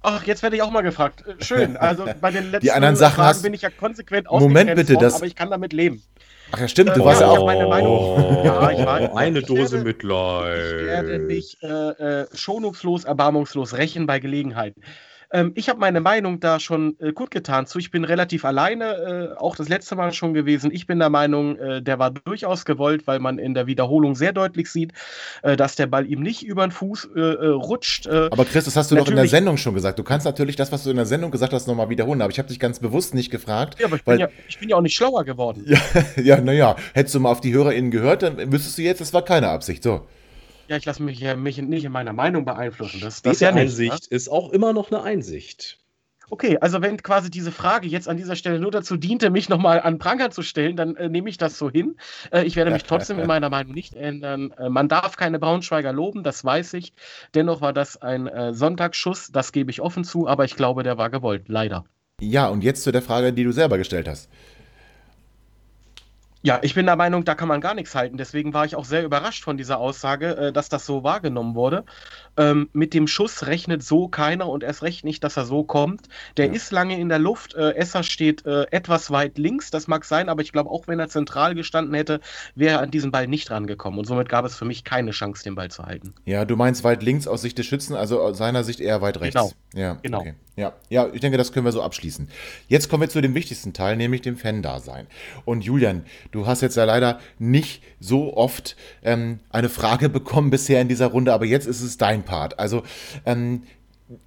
[0.02, 1.24] Ach, jetzt werde ich auch mal gefragt.
[1.26, 1.76] Äh, schön.
[1.76, 3.42] Also bei den letzten Die anderen Sachen Fragen hast...
[3.42, 5.14] bin ich ja konsequent Moment bitte, worden, das...
[5.16, 6.02] aber ich kann damit leben.
[6.50, 8.44] Ach ja, stimmt, du äh, warst ja auch meine Meinung.
[8.44, 10.58] Ja, ich war eine Dose werde, Mitleid.
[10.58, 14.74] Ich werde mich äh, äh, schonungslos, erbarmungslos rächen bei Gelegenheit.
[15.30, 17.78] Ähm, ich habe meine Meinung da schon äh, kundgetan zu.
[17.78, 20.70] Ich bin relativ alleine, äh, auch das letzte Mal schon gewesen.
[20.72, 24.32] Ich bin der Meinung, äh, der war durchaus gewollt, weil man in der Wiederholung sehr
[24.32, 24.92] deutlich sieht,
[25.42, 28.08] äh, dass der Ball ihm nicht über den Fuß äh, äh, rutscht.
[28.08, 29.98] aber Chris, das hast du doch in der Sendung schon gesagt.
[29.98, 32.22] Du kannst natürlich das, was du in der Sendung gesagt hast, nochmal wiederholen.
[32.22, 33.78] Aber ich habe dich ganz bewusst nicht gefragt.
[33.78, 35.64] Ja, aber ich, weil, bin, ja, ich bin ja auch nicht schlauer geworden.
[35.66, 35.78] ja,
[36.22, 39.22] ja naja, hättest du mal auf die HörerInnen gehört, dann wüsstest du jetzt, das war
[39.22, 39.82] keine Absicht.
[39.82, 40.06] So.
[40.68, 43.00] Ja, ich lasse mich ja mich nicht in meiner Meinung beeinflussen.
[43.00, 44.16] Das, das Diese ja Einsicht nicht, ne?
[44.16, 45.78] ist auch immer noch eine Einsicht.
[46.30, 49.80] Okay, also wenn quasi diese Frage jetzt an dieser Stelle nur dazu diente, mich nochmal
[49.80, 51.96] an Pranger zu stellen, dann äh, nehme ich das so hin.
[52.30, 54.52] Äh, ich werde mich trotzdem in meiner Meinung nicht ändern.
[54.58, 56.92] Äh, man darf keine Braunschweiger loben, das weiß ich.
[57.34, 60.98] Dennoch war das ein äh, Sonntagsschuss, das gebe ich offen zu, aber ich glaube, der
[60.98, 61.86] war gewollt, leider.
[62.20, 64.28] Ja, und jetzt zu der Frage, die du selber gestellt hast.
[66.42, 68.16] Ja, ich bin der Meinung, da kann man gar nichts halten.
[68.16, 71.84] Deswegen war ich auch sehr überrascht von dieser Aussage, äh, dass das so wahrgenommen wurde.
[72.38, 76.08] Ähm, mit dem Schuss rechnet so keiner und erst recht nicht, dass er so kommt.
[76.36, 76.52] Der ja.
[76.52, 77.54] ist lange in der Luft.
[77.54, 80.98] Äh, Esser steht äh, etwas weit links, das mag sein, aber ich glaube, auch wenn
[81.00, 82.20] er zentral gestanden hätte,
[82.54, 83.98] wäre er an diesen Ball nicht rangekommen.
[83.98, 86.14] Und somit gab es für mich keine Chance, den Ball zu halten.
[86.24, 89.20] Ja, du meinst weit links aus Sicht des Schützen, also aus seiner Sicht eher weit
[89.20, 89.34] rechts.
[89.34, 89.52] Genau.
[89.74, 90.20] Ja, genau.
[90.20, 90.34] Okay.
[90.58, 92.28] Ja, ja, ich denke, das können wir so abschließen.
[92.66, 95.06] Jetzt kommen wir zu dem wichtigsten Teil, nämlich dem Fan-Dasein.
[95.44, 98.74] Und Julian, du hast jetzt ja leider nicht so oft
[99.04, 102.58] ähm, eine Frage bekommen bisher in dieser Runde, aber jetzt ist es dein Part.
[102.58, 102.82] Also,
[103.26, 103.62] ähm,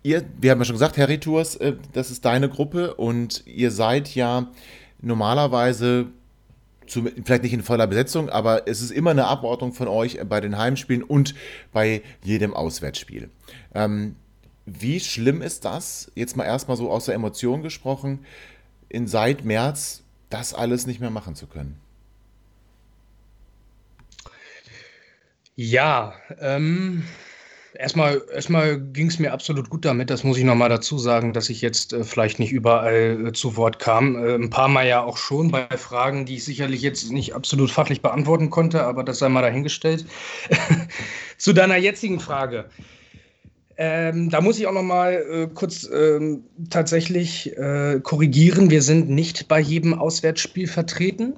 [0.04, 3.72] ihr, wir haben ja schon gesagt, Harry Tours, äh, das ist deine Gruppe und ihr
[3.72, 4.52] seid ja
[5.02, 6.08] normalerweise
[6.88, 10.42] zu, vielleicht nicht in voller Besetzung, aber es ist immer eine Abordnung von euch bei
[10.42, 11.36] den Heimspielen und
[11.72, 13.30] bei jedem Auswärtsspiel.
[13.74, 14.16] Ähm,
[14.66, 18.26] wie schlimm ist das, jetzt mal erstmal so aus der Emotion gesprochen,
[18.90, 21.80] in seit März das alles nicht mehr machen zu können?
[25.56, 27.04] Ja, ähm,
[27.82, 30.10] erstmal, erstmal ging es mir absolut gut damit.
[30.10, 33.58] Das muss ich nochmal dazu sagen, dass ich jetzt äh, vielleicht nicht überall äh, zu
[33.58, 34.16] Wort kam.
[34.16, 37.72] Äh, ein paar Mal ja auch schon bei Fragen, die ich sicherlich jetzt nicht absolut
[37.72, 40.06] fachlich beantworten konnte, aber das sei mal dahingestellt.
[41.38, 42.66] zu deiner jetzigen Frage.
[43.78, 48.70] Ähm, da muss ich auch noch mal äh, kurz ähm, tatsächlich äh, korrigieren.
[48.70, 51.34] Wir sind nicht bei jedem Auswärtsspiel vertreten.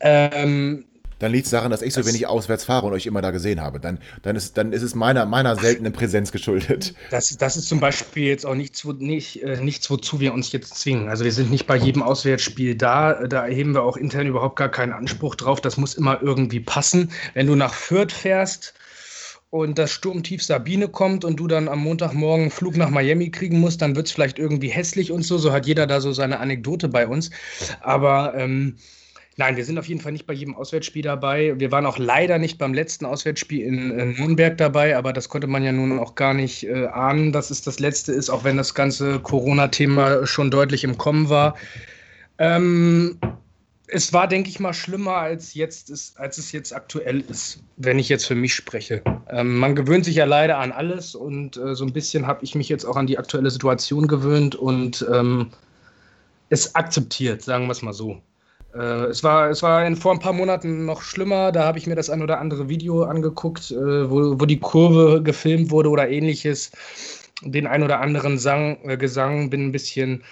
[0.00, 0.84] Ähm,
[1.22, 3.60] dann liegt es daran, dass ich so wenig auswärts fahre und euch immer da gesehen
[3.60, 3.78] habe.
[3.78, 6.94] Dann, dann, ist, dann ist es meiner, meiner seltenen Präsenz geschuldet.
[7.10, 10.50] Das, das ist zum Beispiel jetzt auch nichts, wo, nicht, äh, nichts, wozu wir uns
[10.50, 11.08] jetzt zwingen.
[11.08, 13.26] Also wir sind nicht bei jedem Auswärtsspiel da.
[13.28, 15.60] Da erheben wir auch intern überhaupt gar keinen Anspruch drauf.
[15.60, 17.12] Das muss immer irgendwie passen.
[17.34, 18.74] Wenn du nach Fürth fährst,
[19.50, 23.60] und das Sturmtief Sabine kommt und du dann am Montagmorgen einen Flug nach Miami kriegen
[23.60, 25.36] musst, dann wird es vielleicht irgendwie hässlich und so.
[25.36, 27.30] So hat jeder da so seine Anekdote bei uns.
[27.82, 28.76] Aber ähm,
[29.36, 31.58] nein, wir sind auf jeden Fall nicht bei jedem Auswärtsspiel dabei.
[31.58, 35.46] Wir waren auch leider nicht beim letzten Auswärtsspiel in, in Nürnberg dabei, aber das konnte
[35.46, 38.56] man ja nun auch gar nicht äh, ahnen, dass es das letzte ist, auch wenn
[38.56, 41.56] das ganze Corona-Thema schon deutlich im Kommen war.
[42.38, 43.18] Ähm,
[43.92, 47.98] es war, denke ich mal, schlimmer als, jetzt ist, als es jetzt aktuell ist, wenn
[47.98, 49.02] ich jetzt für mich spreche.
[49.28, 52.54] Ähm, man gewöhnt sich ja leider an alles und äh, so ein bisschen habe ich
[52.54, 55.50] mich jetzt auch an die aktuelle Situation gewöhnt und ähm,
[56.48, 58.20] es akzeptiert, sagen wir es mal so.
[58.74, 61.86] Äh, es war, es war in, vor ein paar Monaten noch schlimmer, da habe ich
[61.86, 66.08] mir das ein oder andere Video angeguckt, äh, wo, wo die Kurve gefilmt wurde oder
[66.08, 66.72] ähnliches.
[67.42, 70.22] Den ein oder anderen Sang, äh, Gesang bin ein bisschen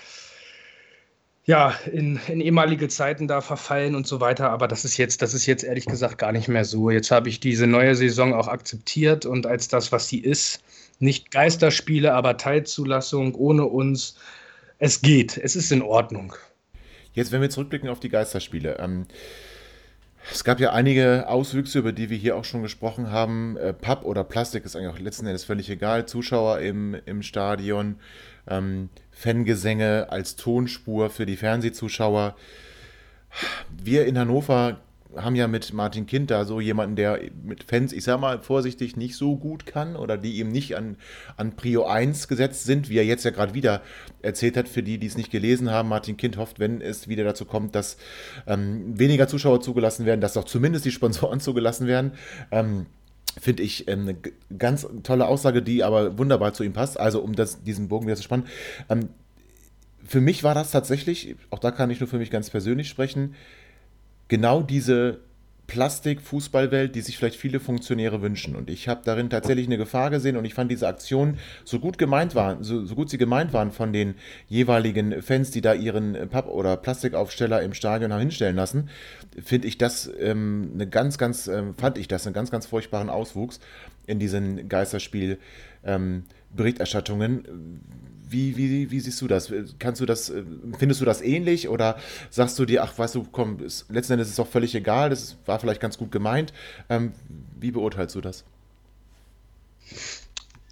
[1.44, 4.50] ja, in, in, ehemalige Zeiten da verfallen und so weiter.
[4.50, 6.90] Aber das ist jetzt, das ist jetzt ehrlich gesagt gar nicht mehr so.
[6.90, 10.62] Jetzt habe ich diese neue Saison auch akzeptiert und als das, was sie ist,
[11.00, 14.16] nicht Geisterspiele, aber Teilzulassung ohne uns.
[14.78, 16.34] Es geht, es ist in Ordnung.
[17.12, 18.78] Jetzt, wenn wir zurückblicken auf die Geisterspiele.
[18.78, 19.06] Ähm,
[20.30, 23.56] es gab ja einige Auswüchse, über die wir hier auch schon gesprochen haben.
[23.56, 26.06] Äh, Papp oder Plastik ist eigentlich auch letzten Endes völlig egal.
[26.06, 27.96] Zuschauer im, im Stadion
[28.46, 32.36] ähm, Fangesänge als Tonspur für die Fernsehzuschauer.
[33.82, 34.80] Wir in Hannover
[35.16, 38.96] haben ja mit Martin Kind da so jemanden, der mit Fans, ich sag mal vorsichtig,
[38.96, 40.96] nicht so gut kann oder die ihm nicht an,
[41.36, 43.82] an Prio 1 gesetzt sind, wie er jetzt ja gerade wieder
[44.22, 45.88] erzählt hat, für die, die es nicht gelesen haben.
[45.88, 47.96] Martin Kind hofft, wenn es wieder dazu kommt, dass
[48.46, 52.12] ähm, weniger Zuschauer zugelassen werden, dass doch zumindest die Sponsoren zugelassen werden.
[52.50, 52.86] Ähm,
[53.40, 54.16] Finde ich ähm, eine
[54.58, 56.98] ganz tolle Aussage, die aber wunderbar zu ihm passt.
[56.98, 58.46] Also, um das, diesen Bogen wieder zu spannen.
[58.88, 59.10] Ähm,
[60.04, 63.34] für mich war das tatsächlich, auch da kann ich nur für mich ganz persönlich sprechen,
[64.30, 65.18] genau diese
[65.66, 68.56] Plastik-Fußballwelt, die sich vielleicht viele Funktionäre wünschen.
[68.56, 71.98] Und ich habe darin tatsächlich eine Gefahr gesehen und ich fand diese Aktion, so gut
[71.98, 74.14] gemeint waren, so, so gut sie gemeint waren von den
[74.48, 78.88] jeweiligen Fans, die da ihren Papp- oder Plastikaufsteller im Stadion haben hinstellen lassen,
[79.40, 83.10] finde ich das ähm, eine ganz, ganz, ähm, fand ich das einen ganz, ganz furchtbaren
[83.10, 83.60] Auswuchs
[84.06, 85.38] in diesen Geisterspiel.
[85.84, 86.24] Ähm,
[86.54, 87.80] Berichterstattungen.
[88.30, 89.52] Wie, wie, wie siehst du das?
[89.78, 90.32] Kannst du das,
[90.78, 91.98] findest du das ähnlich oder
[92.30, 95.10] sagst du dir, ach, weißt du, komm, ist, letzten Endes ist es doch völlig egal,
[95.10, 96.52] das war vielleicht ganz gut gemeint.
[96.88, 97.12] Ähm,
[97.58, 98.44] wie beurteilst du das?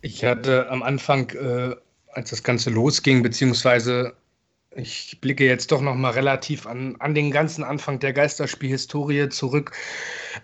[0.00, 1.74] Ich hatte am Anfang, äh,
[2.12, 4.14] als das Ganze losging, beziehungsweise
[4.76, 9.72] ich blicke jetzt doch noch mal relativ an, an den ganzen Anfang der Geisterspielhistorie zurück.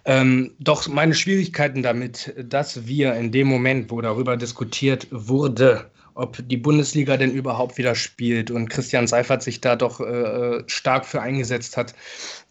[0.05, 6.39] Ähm, doch meine Schwierigkeiten damit, dass wir in dem Moment, wo darüber diskutiert wurde, ob
[6.49, 11.21] die Bundesliga denn überhaupt wieder spielt und Christian Seifert sich da doch äh, stark für
[11.21, 11.95] eingesetzt hat,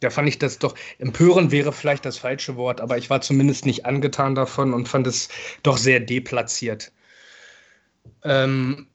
[0.01, 3.65] da fand ich das doch, empören wäre vielleicht das falsche Wort, aber ich war zumindest
[3.65, 5.29] nicht angetan davon und fand es
[5.63, 6.91] doch sehr deplatziert.
[8.23, 8.87] Ähm,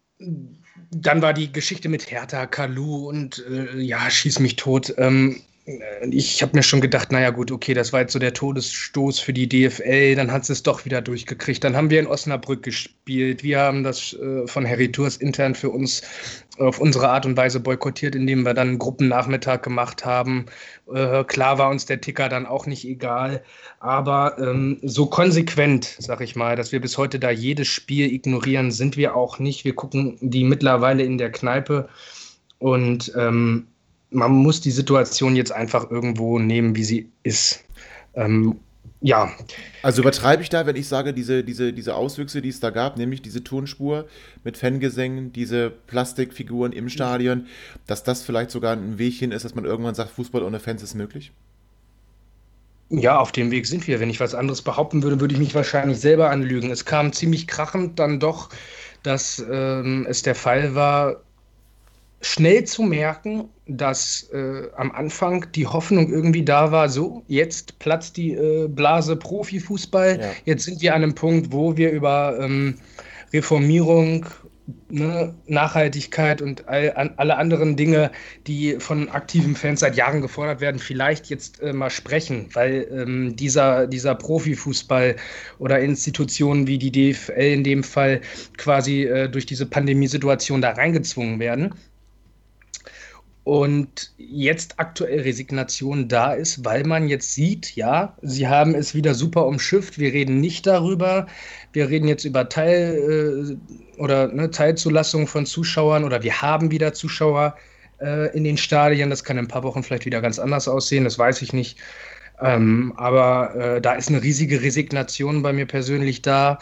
[0.90, 4.94] dann war die Geschichte mit Hertha, Kalu und äh, ja, schieß mich tot.
[4.96, 5.42] Ähm,
[6.10, 9.34] ich habe mir schon gedacht, naja gut, okay, das war jetzt so der Todesstoß für
[9.34, 11.62] die DFL, dann hat sie es doch wieder durchgekriegt.
[11.62, 13.42] Dann haben wir in Osnabrück gespielt.
[13.42, 16.02] Wir haben das äh, von Harry Tours intern für uns
[16.58, 20.46] auf unsere Art und Weise boykottiert, indem wir dann einen Gruppennachmittag gemacht haben.
[20.92, 23.42] Äh, klar war uns der Ticker dann auch nicht egal,
[23.78, 28.70] aber ähm, so konsequent, sag ich mal, dass wir bis heute da jedes Spiel ignorieren,
[28.70, 29.64] sind wir auch nicht.
[29.64, 31.88] Wir gucken die mittlerweile in der Kneipe
[32.58, 33.66] und ähm,
[34.10, 37.64] man muss die Situation jetzt einfach irgendwo nehmen, wie sie ist.
[38.14, 38.58] Ähm,
[39.00, 39.30] ja.
[39.82, 42.96] Also übertreibe ich da, wenn ich sage, diese, diese, diese Auswüchse, die es da gab,
[42.96, 44.06] nämlich diese Tonspur
[44.44, 47.46] mit Fangesängen, diese Plastikfiguren im Stadion,
[47.86, 50.82] dass das vielleicht sogar ein Weg hin ist, dass man irgendwann sagt, Fußball ohne Fans
[50.82, 51.32] ist möglich?
[52.90, 54.00] Ja, auf dem Weg sind wir.
[54.00, 56.70] Wenn ich was anderes behaupten würde, würde ich mich wahrscheinlich selber anlügen.
[56.70, 58.48] Es kam ziemlich krachend dann doch,
[59.02, 61.20] dass ähm, es der Fall war,
[62.20, 68.16] schnell zu merken, dass äh, am Anfang die Hoffnung irgendwie da war, so, jetzt platzt
[68.16, 70.30] die äh, Blase Profifußball, ja.
[70.46, 72.78] jetzt sind wir an einem Punkt, wo wir über ähm,
[73.32, 74.26] Reformierung,
[74.88, 78.10] ne, Nachhaltigkeit und all, an, alle anderen Dinge,
[78.46, 83.36] die von aktiven Fans seit Jahren gefordert werden, vielleicht jetzt äh, mal sprechen, weil ähm,
[83.36, 85.16] dieser, dieser Profifußball
[85.58, 88.20] oder Institutionen wie die DFL in dem Fall
[88.56, 91.74] quasi äh, durch diese Pandemiesituation da reingezwungen werden
[93.48, 99.14] und jetzt aktuell Resignation da ist, weil man jetzt sieht, ja, sie haben es wieder
[99.14, 99.98] super umschifft.
[99.98, 101.26] Wir reden nicht darüber.
[101.72, 103.56] Wir reden jetzt über Teil
[103.96, 107.56] äh, oder ne, Teilzulassung von Zuschauern oder wir haben wieder Zuschauer
[108.02, 109.08] äh, in den Stadien.
[109.08, 111.78] Das kann in ein paar Wochen vielleicht wieder ganz anders aussehen, das weiß ich nicht.
[112.42, 116.58] Ähm, aber äh, da ist eine riesige Resignation bei mir persönlich da,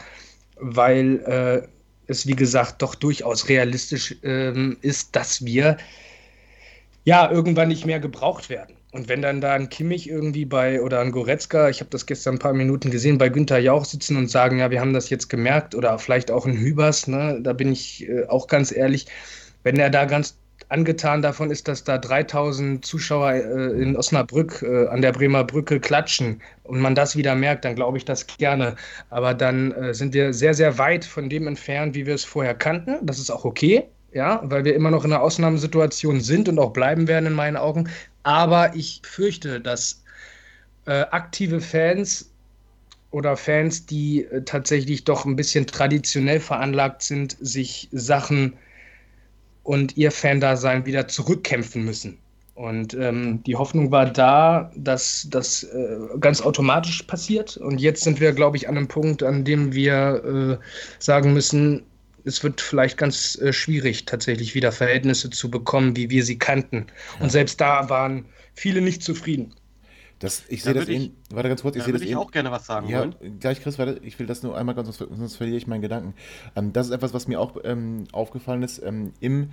[0.61, 1.68] weil äh,
[2.07, 5.78] es, wie gesagt, doch durchaus realistisch ähm, ist, dass wir
[7.07, 8.76] ja, irgendwann nicht mehr gebraucht werden.
[8.90, 12.34] Und wenn dann da ein Kimmich irgendwie bei oder ein Goretzka, ich habe das gestern
[12.34, 15.28] ein paar Minuten gesehen, bei Günther Jauch sitzen und sagen, ja, wir haben das jetzt
[15.28, 19.07] gemerkt, oder vielleicht auch ein Hübers, ne, da bin ich äh, auch ganz ehrlich,
[19.62, 20.36] wenn er da ganz
[20.68, 25.78] angetan davon ist, dass da 3000 Zuschauer äh, in Osnabrück äh, an der Bremer Brücke
[25.78, 28.74] klatschen und man das wieder merkt, dann glaube ich das gerne.
[29.11, 32.54] Aber dann äh, sind wir sehr, sehr weit von dem entfernt, wie wir es vorher
[32.54, 32.96] kannten.
[33.07, 33.84] Das ist auch okay
[34.16, 37.58] ja, weil wir immer noch in einer Ausnahmesituation sind und auch bleiben werden in meinen
[37.58, 37.90] Augen.
[38.22, 40.02] Aber ich fürchte, dass
[40.86, 42.30] äh, aktive Fans
[43.10, 48.54] oder Fans, die äh, tatsächlich doch ein bisschen traditionell veranlagt sind, sich Sachen
[49.64, 52.16] und ihr Fan-Dasein wieder zurückkämpfen müssen.
[52.54, 57.58] Und ähm, die Hoffnung war da, dass das äh, ganz automatisch passiert.
[57.58, 60.64] Und jetzt sind wir, glaube ich, an einem Punkt, an dem wir äh,
[60.98, 61.82] sagen müssen,
[62.26, 66.86] es wird vielleicht ganz äh, schwierig, tatsächlich wieder Verhältnisse zu bekommen, wie wir sie kannten.
[67.16, 67.24] Ja.
[67.24, 69.54] Und selbst da waren viele nicht zufrieden.
[70.18, 72.64] Das, ich sehe das ich, warte ganz kurz, ich sehe das ich auch gerne was
[72.64, 73.38] sagen ja, wollen.
[73.38, 76.14] Gleich, Chris, warte, ich will das nur einmal ganz, sonst, sonst verliere ich meinen Gedanken.
[76.56, 78.82] Ähm, das ist etwas, was mir auch ähm, aufgefallen ist.
[78.82, 79.50] Ähm, Im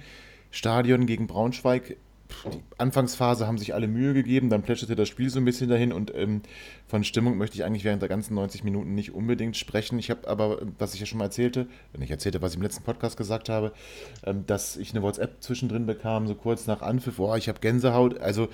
[0.52, 1.98] Stadion gegen Braunschweig
[2.46, 5.94] die Anfangsphase haben sich alle Mühe gegeben, dann plätscherte das Spiel so ein bisschen dahin
[5.94, 6.42] und ähm,
[6.88, 10.00] von Stimmung möchte ich eigentlich während der ganzen 90 Minuten nicht unbedingt sprechen.
[10.00, 12.64] Ich habe aber, was ich ja schon mal erzählte, wenn ich erzählte, was ich im
[12.64, 13.74] letzten Podcast gesagt habe,
[14.26, 18.20] ähm, dass ich eine WhatsApp zwischendrin bekam, so kurz nach Anpfiff, boah, ich habe Gänsehaut.
[18.20, 18.50] Also,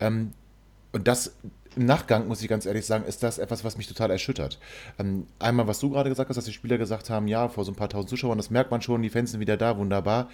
[0.00, 0.32] ähm,
[0.92, 1.36] und das
[1.74, 4.58] im Nachgang, muss ich ganz ehrlich sagen, ist das etwas, was mich total erschüttert.
[4.98, 7.72] Ähm, einmal, was du gerade gesagt hast, dass die Spieler gesagt haben, ja, vor so
[7.72, 10.28] ein paar tausend Zuschauern, das merkt man schon, die Fans sind wieder da, wunderbar.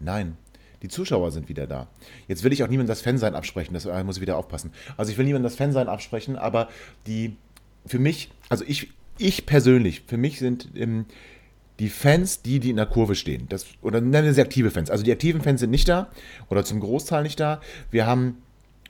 [0.00, 0.36] Nein,
[0.82, 1.88] die Zuschauer sind wieder da.
[2.28, 4.72] Jetzt will ich auch niemandem das Fansein absprechen, das muss ich wieder aufpassen.
[4.96, 6.68] Also ich will niemandem das Fansein absprechen, aber
[7.06, 7.36] die,
[7.86, 11.06] für mich, also ich, ich persönlich, für mich sind ähm,
[11.78, 13.46] die Fans die, die in der Kurve stehen.
[13.48, 14.90] Das, oder nennen sie aktive Fans.
[14.90, 16.10] Also die aktiven Fans sind nicht da
[16.48, 17.60] oder zum Großteil nicht da.
[17.90, 18.38] Wir haben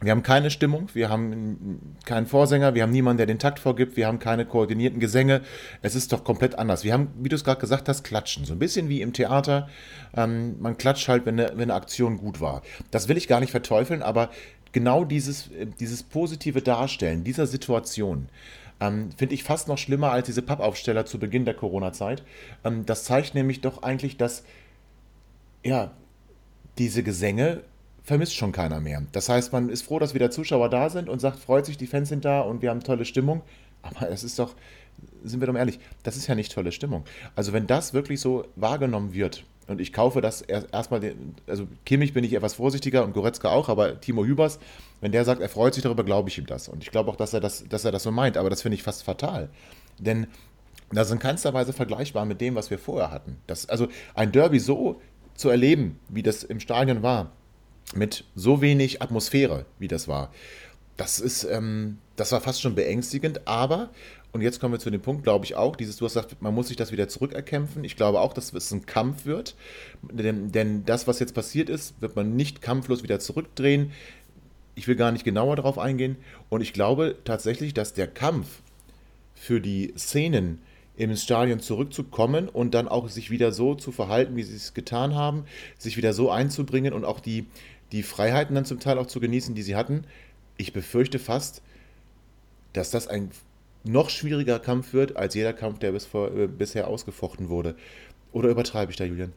[0.00, 3.96] Wir haben keine Stimmung, wir haben keinen Vorsänger, wir haben niemanden, der den Takt vorgibt,
[3.96, 5.42] wir haben keine koordinierten Gesänge.
[5.82, 6.84] Es ist doch komplett anders.
[6.84, 8.44] Wir haben, wie du es gerade gesagt hast, Klatschen.
[8.44, 9.68] So ein bisschen wie im Theater.
[10.16, 12.62] Ähm, man klatscht halt, wenn eine, wenn eine Aktion gut war.
[12.92, 14.30] Das will ich gar nicht verteufeln, aber
[14.70, 18.28] genau dieses, äh, dieses positive Darstellen dieser Situation,
[18.80, 22.22] ähm, finde ich fast noch schlimmer als diese Pappaufsteller zu Beginn der Corona-Zeit.
[22.64, 24.44] Ähm, das zeigt nämlich doch eigentlich, dass
[25.64, 25.90] ja,
[26.78, 27.62] diese Gesänge
[28.08, 29.02] vermisst schon keiner mehr.
[29.12, 31.86] Das heißt, man ist froh, dass wieder Zuschauer da sind und sagt, freut sich, die
[31.86, 33.42] Fans sind da und wir haben tolle Stimmung.
[33.82, 34.54] Aber es ist doch,
[35.22, 37.04] sind wir doch ehrlich, das ist ja nicht tolle Stimmung.
[37.36, 41.14] Also wenn das wirklich so wahrgenommen wird, und ich kaufe das erstmal,
[41.46, 44.58] also Kimmich bin ich etwas vorsichtiger und Goretzka auch, aber Timo Hübers,
[45.02, 46.68] wenn der sagt, er freut sich darüber, glaube ich ihm das.
[46.68, 48.76] Und ich glaube auch, dass er das, dass er das so meint, aber das finde
[48.76, 49.50] ich fast fatal.
[49.98, 50.26] Denn
[50.90, 53.36] das ist in keinster Weise vergleichbar mit dem, was wir vorher hatten.
[53.46, 55.02] Das, also ein Derby so
[55.34, 57.32] zu erleben, wie das im Stadion war,
[57.94, 60.32] mit so wenig Atmosphäre, wie das war.
[60.96, 63.90] Das ist, ähm, das war fast schon beängstigend, aber,
[64.32, 66.54] und jetzt kommen wir zu dem Punkt, glaube ich auch, dieses, du hast gesagt, man
[66.54, 67.84] muss sich das wieder zurückerkämpfen.
[67.84, 69.54] Ich glaube auch, dass es ein Kampf wird,
[70.02, 73.92] denn, denn das, was jetzt passiert ist, wird man nicht kampflos wieder zurückdrehen.
[74.74, 76.16] Ich will gar nicht genauer darauf eingehen.
[76.50, 78.62] Und ich glaube tatsächlich, dass der Kampf
[79.34, 80.60] für die Szenen
[80.96, 85.14] ins Stadion zurückzukommen und dann auch sich wieder so zu verhalten, wie sie es getan
[85.14, 85.44] haben,
[85.78, 87.46] sich wieder so einzubringen und auch die,
[87.92, 90.04] die Freiheiten dann zum Teil auch zu genießen, die sie hatten.
[90.56, 91.62] Ich befürchte fast,
[92.72, 93.30] dass das ein
[93.84, 97.74] noch schwieriger Kampf wird als jeder Kampf, der bis vor, äh, bisher ausgefochten wurde.
[98.32, 99.32] Oder übertreibe ich da, Julian?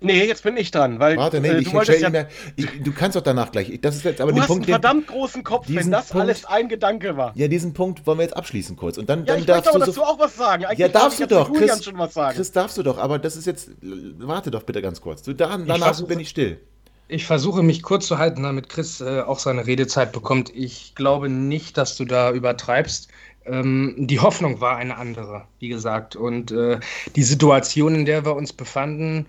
[0.00, 2.66] Nee, jetzt bin ich dran, weil Warte, nee, äh, ich, du wolltest ja, mehr, ich,
[2.82, 3.78] du kannst doch danach gleich.
[3.80, 6.22] Das ist jetzt aber du den hast Punkt, einen verdammt großen Kopf, wenn das Punkt-
[6.22, 7.32] alles ein Gedanke war.
[7.34, 8.98] ja, diesen Punkt wollen wir jetzt abschließen kurz.
[8.98, 10.66] Und dann, Ja, dann ich darfst aber du so, auch was sagen.
[10.66, 11.50] Eigentlich Ja, darf darfst ich du doch.
[11.50, 12.36] Chris, schon was sagen.
[12.36, 13.70] Chris, darfst du doch, aber das ist jetzt.
[13.80, 15.22] Warte doch bitte ganz kurz.
[15.22, 16.60] Du, da, danach versuche- bin ich still.
[17.08, 20.50] Ich versuche mich kurz zu halten, damit Chris äh, auch seine Redezeit bekommt.
[20.54, 23.08] Ich glaube nicht, dass du da übertreibst.
[23.44, 26.16] Ähm, die Hoffnung war eine andere, wie gesagt.
[26.16, 26.80] Und äh,
[27.14, 29.26] die Situation, in der wir uns befanden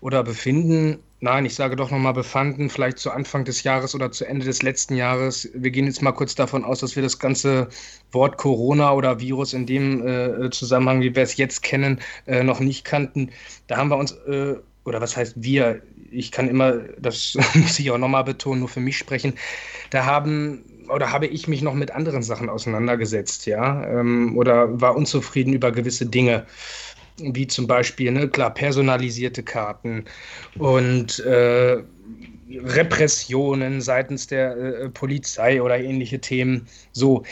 [0.00, 4.24] oder befinden, nein, ich sage doch nochmal befanden, vielleicht zu Anfang des Jahres oder zu
[4.24, 5.48] Ende des letzten Jahres.
[5.52, 7.68] Wir gehen jetzt mal kurz davon aus, dass wir das ganze
[8.12, 12.60] Wort Corona oder Virus in dem äh, Zusammenhang, wie wir es jetzt kennen, äh, noch
[12.60, 13.30] nicht kannten.
[13.66, 14.54] Da haben wir uns, äh,
[14.84, 18.80] oder was heißt wir, ich kann immer, das muss ich auch nochmal betonen, nur für
[18.80, 19.34] mich sprechen,
[19.90, 24.96] da haben oder habe ich mich noch mit anderen Sachen auseinandergesetzt, ja, ähm, oder war
[24.96, 26.46] unzufrieden über gewisse Dinge,
[27.18, 30.04] wie zum Beispiel, ne, klar, personalisierte Karten
[30.58, 31.82] und äh,
[32.50, 37.22] Repressionen seitens der äh, Polizei oder ähnliche Themen, so.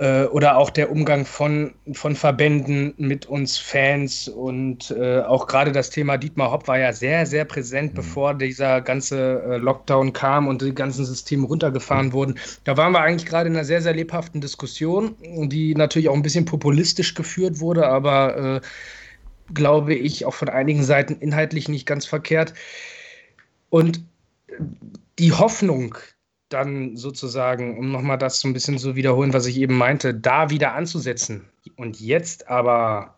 [0.00, 5.72] Äh, oder auch der Umgang von, von Verbänden mit uns Fans und äh, auch gerade
[5.72, 10.48] das Thema Dietmar Hopp war ja sehr, sehr präsent, bevor dieser ganze äh, Lockdown kam
[10.48, 12.38] und die ganzen Systeme runtergefahren wurden.
[12.64, 16.22] Da waren wir eigentlich gerade in einer sehr, sehr lebhaften Diskussion, die natürlich auch ein
[16.22, 18.60] bisschen populistisch geführt wurde, aber äh,
[19.52, 22.54] glaube ich auch von einigen Seiten inhaltlich nicht ganz verkehrt.
[23.68, 24.02] Und
[25.18, 25.98] die Hoffnung,
[26.52, 30.50] dann sozusagen, um nochmal das so ein bisschen zu wiederholen, was ich eben meinte, da
[30.50, 33.16] wieder anzusetzen und jetzt aber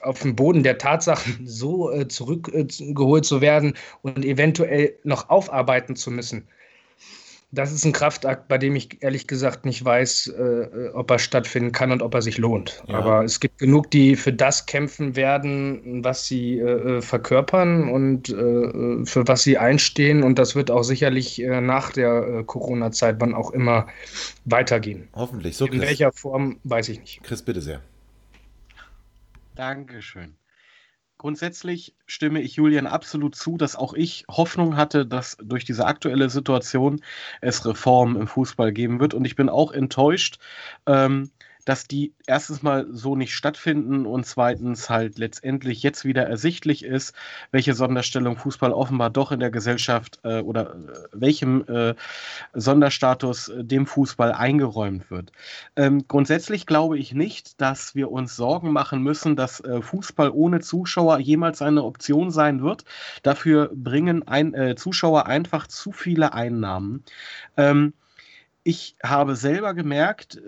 [0.00, 6.10] auf den Boden der Tatsachen so äh, zurückgeholt zu werden und eventuell noch aufarbeiten zu
[6.10, 6.48] müssen,
[7.52, 11.72] das ist ein Kraftakt, bei dem ich ehrlich gesagt nicht weiß, äh, ob er stattfinden
[11.72, 12.82] kann und ob er sich lohnt.
[12.86, 12.94] Ja.
[12.94, 19.04] Aber es gibt genug, die für das kämpfen werden, was sie äh, verkörpern und äh,
[19.04, 20.22] für was sie einstehen.
[20.22, 23.88] Und das wird auch sicherlich äh, nach der äh, Corona-Zeit, wann auch immer,
[24.44, 25.08] weitergehen.
[25.14, 25.56] Hoffentlich.
[25.56, 25.82] So, In Chris.
[25.82, 27.22] welcher Form, weiß ich nicht.
[27.24, 27.80] Chris, bitte sehr.
[29.56, 30.39] Dankeschön.
[31.20, 36.30] Grundsätzlich stimme ich Julian absolut zu, dass auch ich Hoffnung hatte, dass durch diese aktuelle
[36.30, 37.02] Situation
[37.42, 39.12] es Reformen im Fußball geben wird.
[39.12, 40.38] Und ich bin auch enttäuscht,
[40.86, 41.30] ähm,
[41.64, 47.14] dass die erstens mal so nicht stattfinden und zweitens halt letztendlich jetzt wieder ersichtlich ist,
[47.50, 50.76] welche Sonderstellung Fußball offenbar doch in der Gesellschaft äh, oder äh,
[51.12, 51.94] welchem äh,
[52.54, 55.32] Sonderstatus äh, dem Fußball eingeräumt wird.
[55.76, 60.60] Ähm, grundsätzlich glaube ich nicht, dass wir uns Sorgen machen müssen, dass äh, Fußball ohne
[60.60, 62.84] Zuschauer jemals eine Option sein wird.
[63.22, 67.04] Dafür bringen ein, äh, Zuschauer einfach zu viele Einnahmen.
[67.56, 67.94] Ähm,
[68.62, 70.40] ich habe selber gemerkt,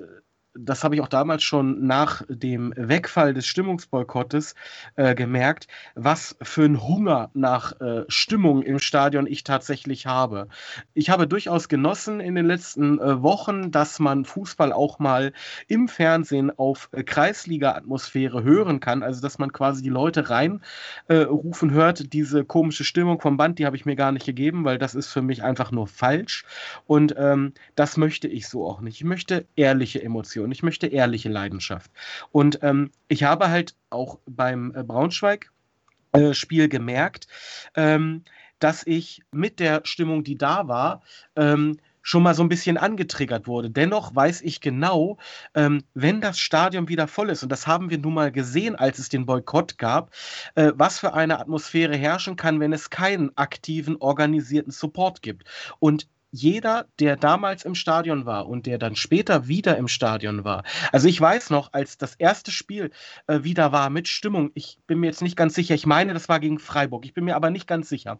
[0.55, 4.55] das habe ich auch damals schon nach dem Wegfall des Stimmungsboykottes
[4.97, 10.49] äh, gemerkt, was für ein Hunger nach äh, Stimmung im Stadion ich tatsächlich habe.
[10.95, 15.33] Ich habe durchaus genossen in den letzten äh, Wochen, dass man Fußball auch mal
[15.69, 21.73] im Fernsehen auf äh, Kreisliga-Atmosphäre hören kann, also dass man quasi die Leute reinrufen äh,
[21.73, 22.13] hört.
[22.13, 25.09] Diese komische Stimmung vom Band, die habe ich mir gar nicht gegeben, weil das ist
[25.09, 26.45] für mich einfach nur falsch
[26.87, 28.97] und ähm, das möchte ich so auch nicht.
[28.97, 30.42] Ich möchte ehrliche Emotionen.
[30.51, 31.91] Ich möchte ehrliche Leidenschaft.
[32.33, 37.29] Und ähm, ich habe halt auch beim äh, Braunschweig-Spiel äh, gemerkt,
[37.77, 38.25] ähm,
[38.59, 41.03] dass ich mit der Stimmung, die da war,
[41.37, 43.71] ähm, schon mal so ein bisschen angetriggert wurde.
[43.71, 45.19] Dennoch weiß ich genau,
[45.55, 48.99] ähm, wenn das Stadion wieder voll ist, und das haben wir nun mal gesehen, als
[48.99, 50.11] es den Boykott gab,
[50.57, 55.45] äh, was für eine Atmosphäre herrschen kann, wenn es keinen aktiven, organisierten Support gibt.
[55.79, 60.65] Und jeder, der damals im Stadion war und der dann später wieder im Stadion war.
[60.91, 62.91] Also ich weiß noch, als das erste Spiel
[63.27, 66.29] äh, wieder war mit Stimmung, ich bin mir jetzt nicht ganz sicher, ich meine, das
[66.31, 68.19] war gegen Freiburg, ich bin mir aber nicht ganz sicher.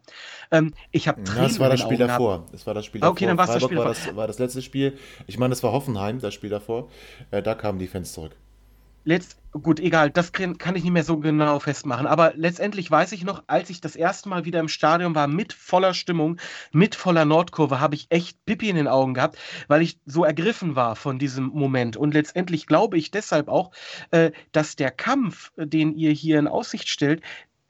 [0.51, 2.45] Ähm, ich habe ja, Das war das Spiel davor.
[2.51, 3.27] Das war das Spiel okay, davor.
[3.27, 4.97] dann war das Spiel war das, war das letzte Spiel.
[5.25, 6.89] Ich meine, das war Hoffenheim, das Spiel davor.
[7.31, 8.37] Äh, da kamen die Fans zurück
[9.03, 12.07] letzt, gut, egal, das kann ich nicht mehr so genau festmachen.
[12.07, 15.53] Aber letztendlich weiß ich noch, als ich das erste Mal wieder im Stadion war, mit
[15.53, 16.39] voller Stimmung,
[16.71, 20.75] mit voller Nordkurve, habe ich echt Pipi in den Augen gehabt, weil ich so ergriffen
[20.75, 21.97] war von diesem Moment.
[21.97, 23.71] Und letztendlich glaube ich deshalb auch,
[24.11, 27.21] äh, dass der Kampf, den ihr hier in Aussicht stellt,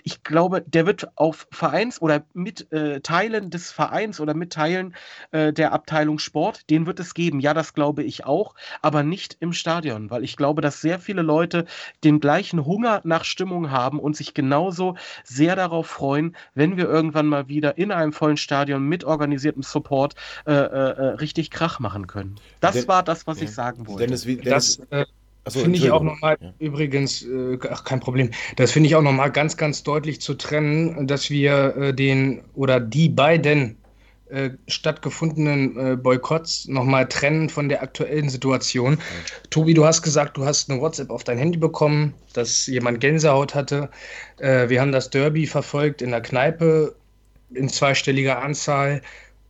[0.03, 4.95] ich glaube, der wird auf Vereins- oder mit äh, Teilen des Vereins oder mit Teilen
[5.31, 7.39] äh, der Abteilung Sport, den wird es geben.
[7.39, 11.21] Ja, das glaube ich auch, aber nicht im Stadion, weil ich glaube, dass sehr viele
[11.21, 11.65] Leute
[12.03, 17.27] den gleichen Hunger nach Stimmung haben und sich genauso sehr darauf freuen, wenn wir irgendwann
[17.27, 20.15] mal wieder in einem vollen Stadion mit organisiertem Support
[20.45, 22.35] äh, äh, äh richtig Krach machen können.
[22.59, 23.45] Das Den, war das, was ja.
[23.45, 24.05] ich sagen wollte.
[24.05, 25.05] Dennis, wie, Dennis, das, äh,
[25.47, 26.53] so, finde ich auch nochmal, ja.
[26.59, 31.05] übrigens, äh, ach, kein Problem, das finde ich auch nochmal ganz, ganz deutlich zu trennen,
[31.07, 33.77] dass wir äh, den oder die beiden
[34.29, 38.93] äh, stattgefundenen äh, Boykotts nochmal trennen von der aktuellen Situation.
[38.93, 38.99] Ja.
[39.49, 43.53] Tobi, du hast gesagt, du hast eine WhatsApp auf dein Handy bekommen, dass jemand Gänsehaut
[43.53, 43.89] hatte.
[44.39, 46.95] Äh, wir haben das Derby verfolgt in der Kneipe
[47.53, 49.01] in zweistelliger Anzahl.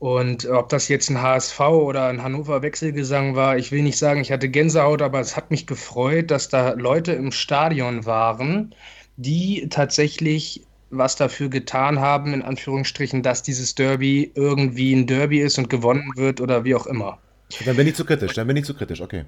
[0.03, 4.19] Und ob das jetzt ein HSV oder ein Hannover Wechselgesang war, ich will nicht sagen,
[4.19, 8.75] ich hatte Gänsehaut, aber es hat mich gefreut, dass da Leute im Stadion waren,
[9.15, 10.59] die tatsächlich
[10.89, 16.11] was dafür getan haben, in Anführungsstrichen, dass dieses Derby irgendwie ein Derby ist und gewonnen
[16.17, 17.17] wird oder wie auch immer.
[17.63, 19.23] Dann bin ich zu kritisch, dann bin ich zu kritisch, okay.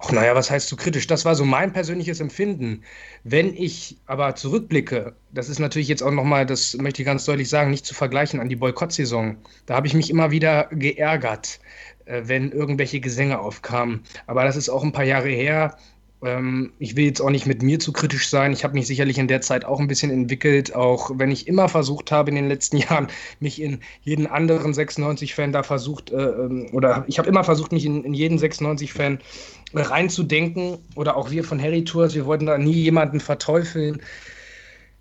[0.00, 1.08] Ach, naja, was heißt zu kritisch?
[1.08, 2.84] Das war so mein persönliches Empfinden.
[3.24, 7.48] Wenn ich aber zurückblicke, das ist natürlich jetzt auch nochmal, das möchte ich ganz deutlich
[7.48, 9.38] sagen, nicht zu vergleichen an die Boykottsaison.
[9.66, 11.58] Da habe ich mich immer wieder geärgert,
[12.04, 14.04] äh, wenn irgendwelche Gesänge aufkamen.
[14.26, 15.76] Aber das ist auch ein paar Jahre her.
[16.24, 18.52] Ähm, ich will jetzt auch nicht mit mir zu kritisch sein.
[18.52, 21.68] Ich habe mich sicherlich in der Zeit auch ein bisschen entwickelt, auch wenn ich immer
[21.68, 23.08] versucht habe in den letzten Jahren,
[23.40, 27.84] mich in jeden anderen 96-Fan da versucht, äh, ähm, oder ich habe immer versucht, mich
[27.84, 29.20] in, in jeden 96-Fan
[29.74, 30.78] reinzudenken.
[30.94, 34.00] Oder auch wir von Harry Tours, wir wollten da nie jemanden verteufeln.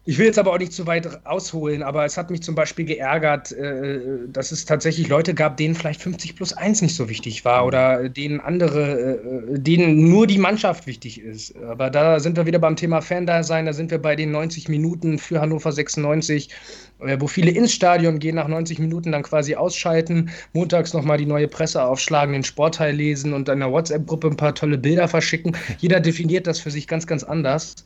[0.09, 2.85] Ich will jetzt aber auch nicht zu weit ausholen, aber es hat mich zum Beispiel
[2.85, 7.43] geärgert, äh, dass es tatsächlich Leute gab, denen vielleicht 50 plus 1 nicht so wichtig
[7.43, 9.17] war oder denen andere,
[9.51, 11.57] äh, denen nur die Mannschaft wichtig ist.
[11.57, 15.19] Aber da sind wir wieder beim Thema Fan-Dasein, da sind wir bei den 90 Minuten
[15.19, 16.51] für Hannover 96,
[16.99, 21.25] äh, wo viele ins Stadion gehen, nach 90 Minuten dann quasi ausschalten, montags nochmal die
[21.25, 25.57] neue Presse aufschlagen, den Sportteil lesen und in der WhatsApp-Gruppe ein paar tolle Bilder verschicken.
[25.79, 27.85] Jeder definiert das für sich ganz, ganz anders.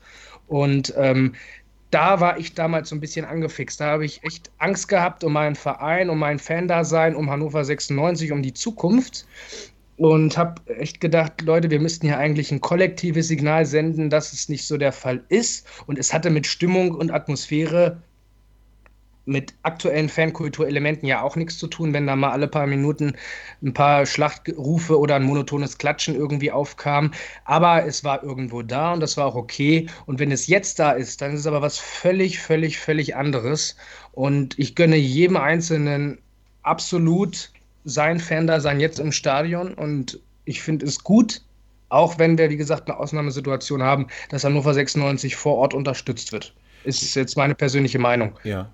[0.51, 1.33] Und ähm,
[1.91, 3.79] da war ich damals so ein bisschen angefixt.
[3.79, 8.31] Da habe ich echt Angst gehabt um meinen Verein, um mein Fan-Dasein, um Hannover 96,
[8.31, 9.25] um die Zukunft.
[9.97, 14.49] Und habe echt gedacht, Leute, wir müssten hier eigentlich ein kollektives Signal senden, dass es
[14.49, 15.67] nicht so der Fall ist.
[15.85, 18.01] Und es hatte mit Stimmung und Atmosphäre
[19.25, 23.15] mit aktuellen Fankulturelementen ja auch nichts zu tun, wenn da mal alle paar Minuten
[23.61, 27.11] ein paar Schlachtrufe oder ein monotones Klatschen irgendwie aufkam.
[27.45, 29.87] Aber es war irgendwo da und das war auch okay.
[30.05, 33.75] Und wenn es jetzt da ist, dann ist es aber was völlig, völlig, völlig anderes.
[34.11, 36.17] Und ich gönne jedem Einzelnen
[36.63, 37.51] absolut
[37.83, 39.73] sein Fan da sein jetzt im Stadion.
[39.73, 41.41] Und ich finde es gut,
[41.89, 46.53] auch wenn wir, wie gesagt, eine Ausnahmesituation haben, dass Hannover 96 vor Ort unterstützt wird.
[46.83, 48.39] Ist jetzt meine persönliche Meinung.
[48.43, 48.71] Ja.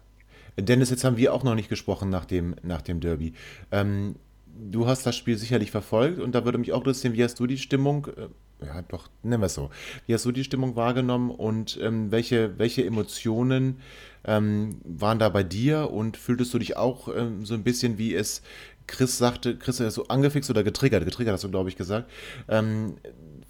[0.60, 3.34] Dennis, jetzt haben wir auch noch nicht gesprochen nach dem, nach dem Derby.
[3.72, 4.16] Ähm,
[4.60, 7.46] du hast das Spiel sicherlich verfolgt und da würde mich auch interessieren, wie hast du
[7.48, 9.70] die Stimmung, äh, ja doch, nennen wir es so,
[10.08, 13.80] wie hast du die Stimmung wahrgenommen und ähm, welche, welche Emotionen
[14.26, 18.16] ähm, waren da bei dir und fühltest du dich auch ähm, so ein bisschen, wie
[18.16, 18.42] es
[18.88, 22.10] Chris sagte, Chris ist so angefixt oder getriggert, getriggert hast du, glaube ich, gesagt,
[22.48, 22.96] ähm,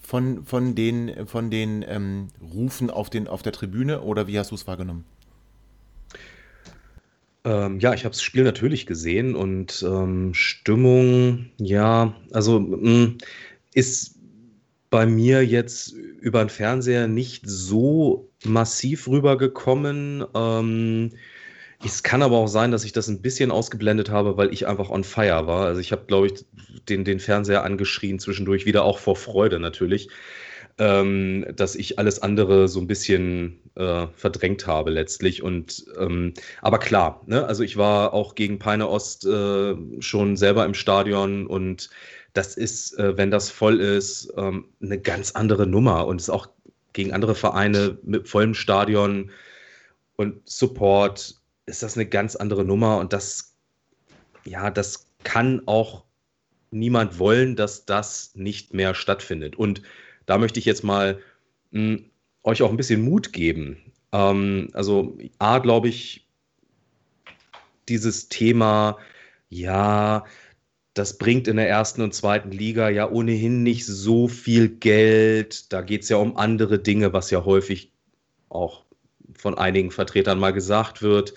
[0.02, 4.52] von, von den, von den ähm, Rufen auf, den, auf der Tribüne oder wie hast
[4.52, 5.06] du es wahrgenommen?
[7.48, 13.18] Ähm, ja, ich habe das Spiel natürlich gesehen und ähm, Stimmung, ja, also mh, mm,
[13.74, 14.16] ist
[14.90, 20.26] bei mir jetzt über den Fernseher nicht so massiv rübergekommen.
[20.36, 21.12] Ähm,
[21.86, 24.90] es kann aber auch sein, dass ich das ein bisschen ausgeblendet habe, weil ich einfach
[24.90, 25.68] on fire war.
[25.68, 26.46] Also ich habe, glaube ich,
[26.90, 30.10] den, den Fernseher angeschrien zwischendurch, wieder auch vor Freude natürlich,
[30.80, 35.42] ähm, dass ich alles andere so ein bisschen äh, verdrängt habe letztlich.
[35.42, 37.46] Und ähm, aber klar, ne?
[37.46, 41.90] also ich war auch gegen Peine Ost äh, schon selber im Stadion und
[42.34, 46.48] das ist, äh, wenn das voll ist, ähm, eine ganz andere Nummer und ist auch
[46.94, 49.32] gegen andere Vereine mit vollem Stadion
[50.16, 51.36] und Support
[51.66, 53.56] ist das eine ganz andere Nummer und das,
[54.46, 56.06] ja, das kann auch
[56.72, 59.56] niemand wollen, dass das nicht mehr stattfindet.
[59.56, 59.82] Und
[60.28, 61.20] da möchte ich jetzt mal
[61.72, 62.06] mh, hm,
[62.44, 63.78] euch auch ein bisschen Mut geben.
[64.12, 66.28] Ähm, also, A, glaube ich,
[67.90, 68.98] dieses Thema,
[69.50, 70.26] ja,
[70.94, 75.72] das bringt in der ersten und zweiten Liga ja ohnehin nicht so viel Geld.
[75.72, 77.92] Da geht es ja um andere Dinge, was ja häufig
[78.50, 78.86] auch
[79.38, 81.34] von einigen Vertretern mal gesagt wird.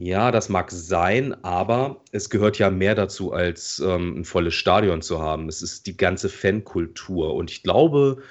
[0.00, 5.02] Ja, das mag sein, aber es gehört ja mehr dazu, als ähm, ein volles Stadion
[5.02, 5.48] zu haben.
[5.48, 7.34] Es ist die ganze Fankultur.
[7.34, 8.22] Und ich glaube,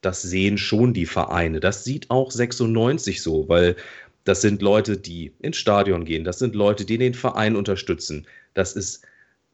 [0.00, 1.60] das sehen schon die Vereine.
[1.60, 3.76] Das sieht auch 96 so, weil
[4.24, 6.24] das sind Leute, die ins Stadion gehen.
[6.24, 8.26] Das sind Leute, die den Verein unterstützen.
[8.54, 9.04] Das ist,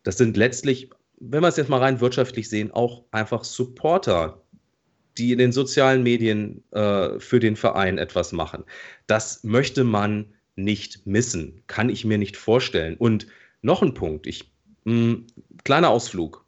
[0.04, 4.40] das sind letztlich, wenn wir es jetzt mal rein wirtschaftlich sehen, auch einfach Supporter,
[5.18, 8.62] die in den sozialen Medien äh, für den Verein etwas machen.
[9.08, 11.62] Das möchte man nicht missen.
[11.66, 12.96] Kann ich mir nicht vorstellen.
[12.96, 13.26] Und
[13.62, 14.50] noch ein Punkt, ich,
[14.84, 15.26] mh, hm,
[15.64, 16.44] kleiner Ausflug.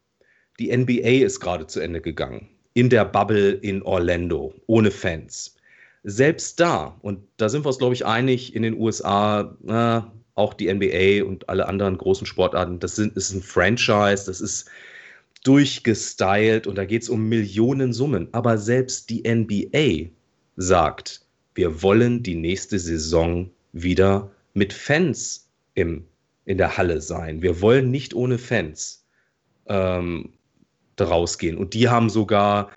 [0.58, 2.48] Die NBA ist gerade zu Ende gegangen.
[2.74, 5.56] In der Bubble in Orlando, ohne Fans.
[6.02, 10.00] Selbst da, und da sind wir uns, glaube ich, einig, in den USA, äh,
[10.34, 14.70] auch die NBA und alle anderen großen Sportarten, das sind, ist ein Franchise, das ist
[15.44, 18.28] durchgestylt und da geht es um Millionen Summen.
[18.32, 20.10] Aber selbst die NBA
[20.56, 21.22] sagt,
[21.54, 26.04] wir wollen die nächste Saison wieder mit Fans im,
[26.44, 27.42] in der Halle sein.
[27.42, 29.06] Wir wollen nicht ohne Fans
[29.66, 30.32] ähm,
[30.96, 31.56] daraus gehen.
[31.56, 32.70] Und die haben sogar,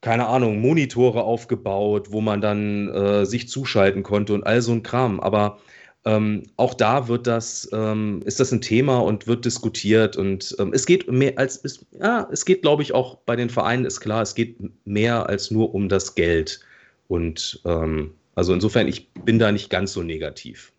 [0.00, 4.82] keine Ahnung, Monitore aufgebaut, wo man dann äh, sich zuschalten konnte und all so ein
[4.82, 5.20] Kram.
[5.20, 5.58] Aber
[6.04, 10.72] ähm, auch da wird das, ähm, ist das ein Thema und wird diskutiert und ähm,
[10.72, 14.00] es geht mehr als, es, ja, es geht, glaube ich, auch bei den Vereinen ist
[14.00, 16.60] klar, es geht mehr als nur um das Geld
[17.06, 20.72] und ähm, also insofern, ich bin da nicht ganz so negativ.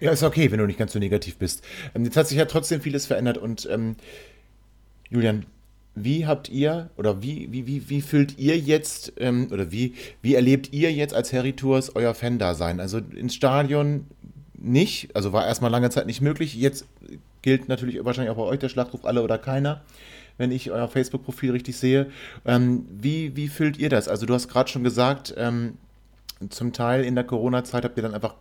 [0.00, 1.64] Ja, ist okay, wenn du nicht ganz so negativ bist.
[1.94, 3.96] Ähm, jetzt hat sich ja trotzdem vieles verändert und ähm,
[5.10, 5.46] Julian,
[5.94, 10.34] wie habt ihr oder wie, wie, wie, wie fühlt ihr jetzt ähm, oder wie, wie
[10.34, 12.80] erlebt ihr jetzt als Harry Tours euer Fan-Dasein?
[12.80, 14.06] Also ins Stadion
[14.54, 16.54] nicht, also war erstmal lange Zeit nicht möglich.
[16.54, 16.86] Jetzt
[17.42, 19.82] gilt natürlich wahrscheinlich auch bei euch der Schlachtruf alle oder keiner
[20.42, 22.10] wenn ich euer Facebook-Profil richtig sehe.
[22.44, 24.08] Ähm, wie, wie fühlt ihr das?
[24.08, 25.78] Also du hast gerade schon gesagt, ähm,
[26.50, 28.34] zum Teil in der Corona-Zeit habt ihr dann einfach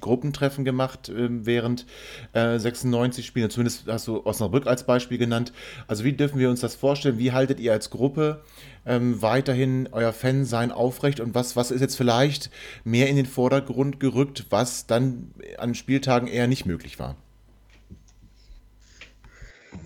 [0.00, 1.86] Gruppentreffen gemacht äh, während
[2.34, 3.50] äh, 96 Spielen.
[3.50, 5.52] Zumindest hast du Osnabrück als Beispiel genannt.
[5.86, 7.18] Also wie dürfen wir uns das vorstellen?
[7.18, 8.42] Wie haltet ihr als Gruppe
[8.84, 11.20] ähm, weiterhin euer Fansein aufrecht?
[11.20, 12.50] Und was, was ist jetzt vielleicht
[12.84, 17.16] mehr in den Vordergrund gerückt, was dann an Spieltagen eher nicht möglich war?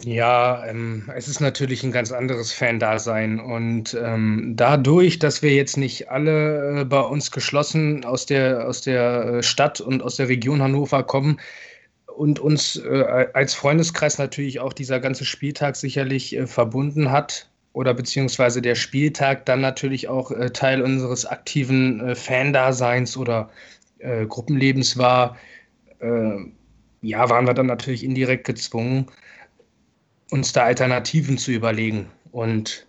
[0.05, 3.39] Ja, ähm, es ist natürlich ein ganz anderes Fan-Dasein.
[3.39, 8.81] Und ähm, dadurch, dass wir jetzt nicht alle äh, bei uns geschlossen aus der, aus
[8.81, 11.39] der äh, Stadt und aus der Region Hannover kommen
[12.17, 17.95] und uns äh, als Freundeskreis natürlich auch dieser ganze Spieltag sicherlich äh, verbunden hat, oder
[17.95, 23.51] beziehungsweise der Spieltag dann natürlich auch äh, Teil unseres aktiven äh, Fan-Daseins oder
[24.29, 25.37] Gruppenlebens war,
[26.01, 29.09] ja, waren wir dann natürlich indirekt gezwungen,
[30.31, 32.07] uns da Alternativen zu überlegen.
[32.33, 32.87] Und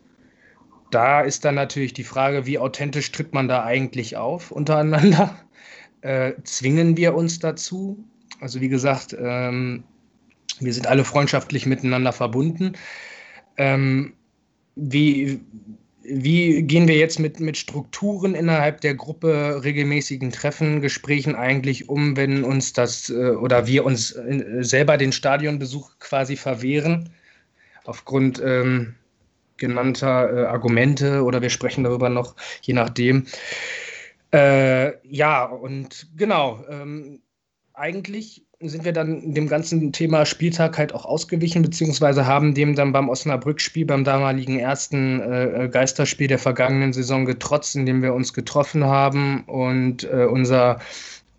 [0.91, 5.35] da ist dann natürlich die Frage, wie authentisch tritt man da eigentlich auf untereinander?
[6.03, 8.03] Äh, zwingen wir uns dazu?
[8.39, 9.84] Also wie gesagt, ähm,
[10.59, 12.73] wir sind alle freundschaftlich miteinander verbunden.
[13.57, 14.13] Ähm,
[14.76, 15.39] wie,
[16.03, 22.18] wie gehen wir jetzt mit, mit Strukturen innerhalb der Gruppe, regelmäßigen Treffen, Gesprächen eigentlich um,
[22.18, 27.11] wenn uns das äh, oder wir uns äh, selber den Stadionbesuch quasi verwehren?
[27.85, 28.95] Aufgrund ähm,
[29.57, 33.27] genannter äh, Argumente oder wir sprechen darüber noch, je nachdem.
[34.33, 36.63] Äh, ja, und genau.
[36.69, 37.21] Ähm,
[37.73, 42.91] eigentlich sind wir dann dem ganzen Thema Spieltag halt auch ausgewichen, beziehungsweise haben dem dann
[42.91, 48.83] beim Osnabrück-Spiel, beim damaligen ersten äh, Geisterspiel der vergangenen Saison getrotzt, indem wir uns getroffen
[48.83, 50.79] haben und äh, unser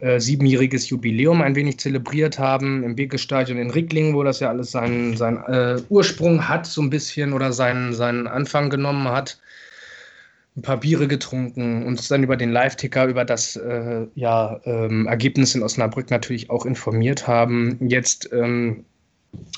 [0.03, 4.71] äh, siebenjähriges Jubiläum ein wenig zelebriert haben im Begestadion in Ricklingen, wo das ja alles
[4.71, 9.39] seinen, seinen äh, Ursprung hat, so ein bisschen oder seinen, seinen Anfang genommen hat
[10.57, 15.55] ein paar Biere getrunken, uns dann über den Live-Ticker, über das äh, ja, ähm, Ergebnis
[15.55, 17.79] in Osnabrück natürlich auch informiert haben.
[17.89, 18.85] Jetzt ähm,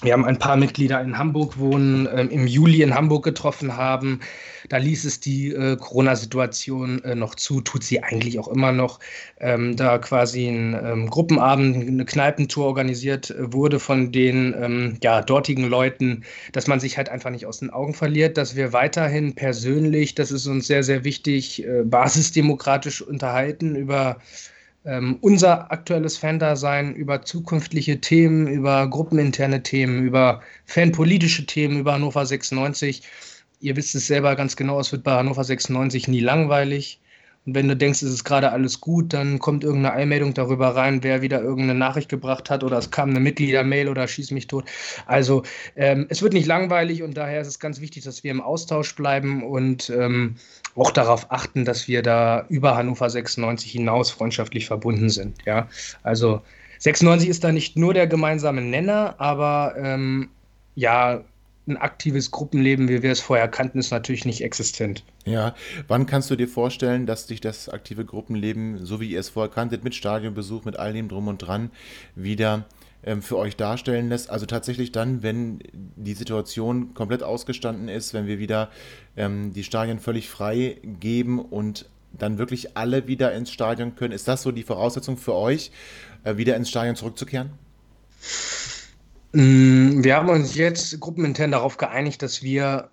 [0.03, 4.21] wir haben ein paar Mitglieder in Hamburg wohnen, äh, im Juli in Hamburg getroffen haben.
[4.69, 9.01] Da ließ es die äh, Corona-Situation äh, noch zu, tut sie eigentlich auch immer noch.
[9.41, 15.23] Ähm, da quasi ein ähm, Gruppenabend, eine Kneipentour organisiert äh, wurde von den ähm, ja,
[15.23, 19.35] dortigen Leuten, dass man sich halt einfach nicht aus den Augen verliert, dass wir weiterhin
[19.35, 24.19] persönlich, das ist uns sehr, sehr wichtig, äh, basisdemokratisch unterhalten über
[24.85, 32.27] ähm, unser aktuelles Fan-Dasein über zukünftige Themen, über gruppeninterne Themen, über fanpolitische Themen, über Hannover
[32.27, 33.03] 96.
[33.61, 37.01] Ihr wisst es selber ganz genau, es wird bei Hannover 96 nie langweilig.
[37.47, 41.03] Und wenn du denkst, es ist gerade alles gut, dann kommt irgendeine Einmeldung darüber rein,
[41.03, 44.65] wer wieder irgendeine Nachricht gebracht hat oder es kam eine Mitgliedermail oder schieß mich tot.
[45.07, 45.43] Also
[45.77, 48.95] ähm, es wird nicht langweilig und daher ist es ganz wichtig, dass wir im Austausch
[48.97, 50.37] bleiben und ähm,
[50.75, 55.37] auch darauf achten, dass wir da über Hannover 96 hinaus freundschaftlich verbunden sind.
[55.45, 55.69] Ja,
[56.03, 56.41] also
[56.79, 60.31] 96 ist da nicht nur der gemeinsame Nenner, aber ähm,
[60.75, 61.23] ja,
[61.67, 65.03] ein aktives Gruppenleben, wie wir es vorher kannten, ist natürlich nicht existent.
[65.25, 65.55] Ja,
[65.89, 69.51] wann kannst du dir vorstellen, dass dich das aktive Gruppenleben, so wie ihr es vorher
[69.51, 71.71] kanntet, mit Stadionbesuch, mit all dem drum und dran,
[72.15, 72.67] wieder
[73.03, 74.29] ähm, für euch darstellen lässt?
[74.29, 78.71] Also tatsächlich dann, wenn die Situation komplett ausgestanden ist, wenn wir wieder
[79.17, 84.13] ähm, die Stadien völlig frei geben und dann wirklich alle wieder ins Stadion können.
[84.13, 85.71] Ist das so die Voraussetzung für euch,
[86.25, 87.51] äh, wieder ins Stadion zurückzukehren?
[89.35, 92.91] Mm, wir haben uns jetzt gruppenintern darauf geeinigt, dass wir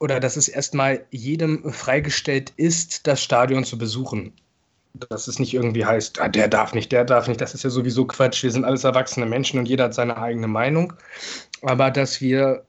[0.00, 4.32] oder dass es erstmal jedem freigestellt ist, das Stadion zu besuchen.
[5.08, 7.70] Dass es nicht irgendwie heißt, ah, der darf nicht, der darf nicht, das ist ja
[7.70, 8.42] sowieso Quatsch.
[8.42, 10.94] Wir sind alles erwachsene Menschen und jeder hat seine eigene Meinung.
[11.62, 12.64] Aber dass wir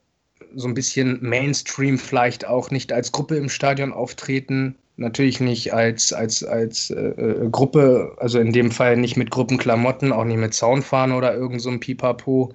[0.56, 6.14] so ein bisschen Mainstream vielleicht auch nicht als Gruppe im Stadion auftreten, natürlich nicht als,
[6.14, 10.53] als, als äh, äh Gruppe, also in dem Fall nicht mit Gruppenklamotten, auch nicht mit
[10.53, 12.53] Zaunfahren oder irgend so ein Pipapo,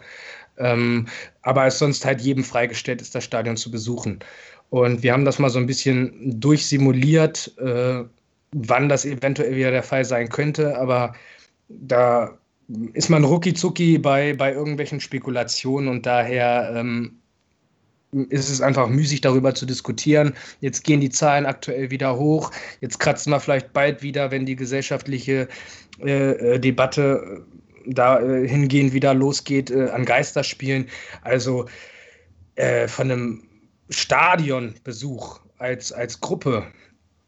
[0.59, 1.07] ähm,
[1.43, 4.21] aber es sonst halt jedem freigestellt ist, das Stadion zu besuchen.
[4.71, 8.05] Und wir haben das mal so ein bisschen durchsimuliert, äh,
[8.53, 10.79] wann das eventuell wieder der Fall sein könnte.
[10.79, 11.15] Aber
[11.69, 12.37] da
[12.93, 17.19] ist man rucki bei, bei irgendwelchen Spekulationen und daher ähm,
[18.29, 20.35] ist es einfach müßig, darüber zu diskutieren.
[20.61, 22.53] Jetzt gehen die Zahlen aktuell wieder hoch.
[22.81, 25.49] Jetzt kratzen wir vielleicht bald wieder, wenn die gesellschaftliche
[26.01, 27.45] äh, äh Debatte
[27.87, 30.89] dahingehend äh, wieder losgeht äh, an Geisterspielen.
[31.23, 31.67] Also
[32.57, 33.43] äh, von einem
[33.91, 36.67] Stadionbesuch als, als Gruppe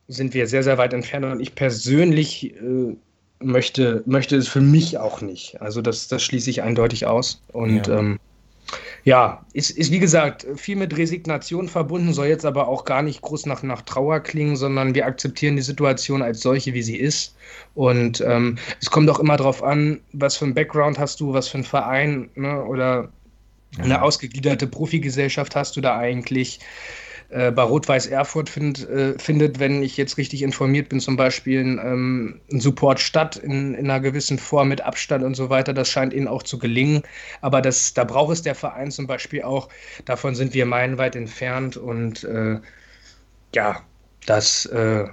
[0.09, 2.97] sind wir sehr, sehr weit entfernt und ich persönlich äh,
[3.41, 5.61] möchte, möchte es für mich auch nicht.
[5.61, 7.43] Also das, das schließe ich eindeutig aus.
[7.53, 7.99] Und ja.
[7.99, 8.19] ähm,
[9.05, 13.23] ja, ist, ist wie gesagt viel mit Resignation verbunden, soll jetzt aber auch gar nicht
[13.23, 17.37] groß nach, nach Trauer klingen, sondern wir akzeptieren die Situation als solche, wie sie ist.
[17.75, 21.49] Und ähm, es kommt auch immer darauf an, was für ein Background hast du, was
[21.49, 23.11] für ein Verein ne, oder
[23.79, 26.61] eine ausgegliederte Profigesellschaft hast du da eigentlich
[27.29, 31.61] äh, bei Rot-Weiß Erfurt find, äh, findet, wenn ich jetzt richtig informiert bin, zum Beispiel
[31.61, 35.73] ein, ähm, ein Support statt in, in, einer gewissen Form mit Abstand und so weiter.
[35.75, 37.03] Das scheint ihnen auch zu gelingen.
[37.41, 39.69] Aber das, da braucht es der Verein zum Beispiel auch.
[40.05, 42.61] Davon sind wir meilenweit entfernt und äh,
[43.55, 43.83] ja,
[44.27, 45.07] das äh,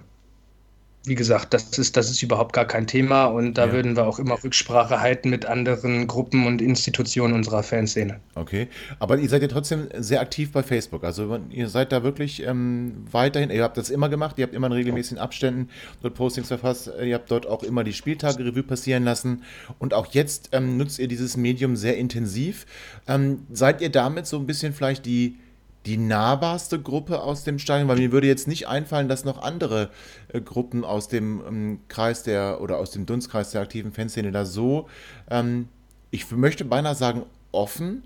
[1.06, 3.74] wie gesagt, das ist, das ist überhaupt gar kein Thema und da ja.
[3.74, 8.22] würden wir auch immer Rücksprache halten mit anderen Gruppen und Institutionen unserer Fanszene.
[8.36, 8.70] Okay,
[9.00, 11.04] aber ihr seid ja trotzdem sehr aktiv bei Facebook.
[11.04, 14.68] Also ihr seid da wirklich ähm, weiterhin, ihr habt das immer gemacht, ihr habt immer
[14.68, 15.70] in regelmäßigen Abständen
[16.02, 19.44] dort Postings verfasst, ihr habt dort auch immer die Spieltage Revue passieren lassen
[19.80, 22.66] und auch jetzt ähm, nutzt ihr dieses Medium sehr intensiv.
[23.10, 25.38] Ähm, seid ihr damit so ein bisschen vielleicht die
[25.86, 27.88] die nahbarste Gruppe aus dem Stadion?
[27.88, 29.90] Weil mir würde jetzt nicht einfallen, dass noch andere
[30.30, 34.46] äh, Gruppen aus dem ähm, Kreis der oder aus dem Dunstkreis der aktiven Fanszene da
[34.46, 34.88] so,
[35.30, 35.68] ähm,
[36.12, 38.04] ich möchte beinahe sagen, offen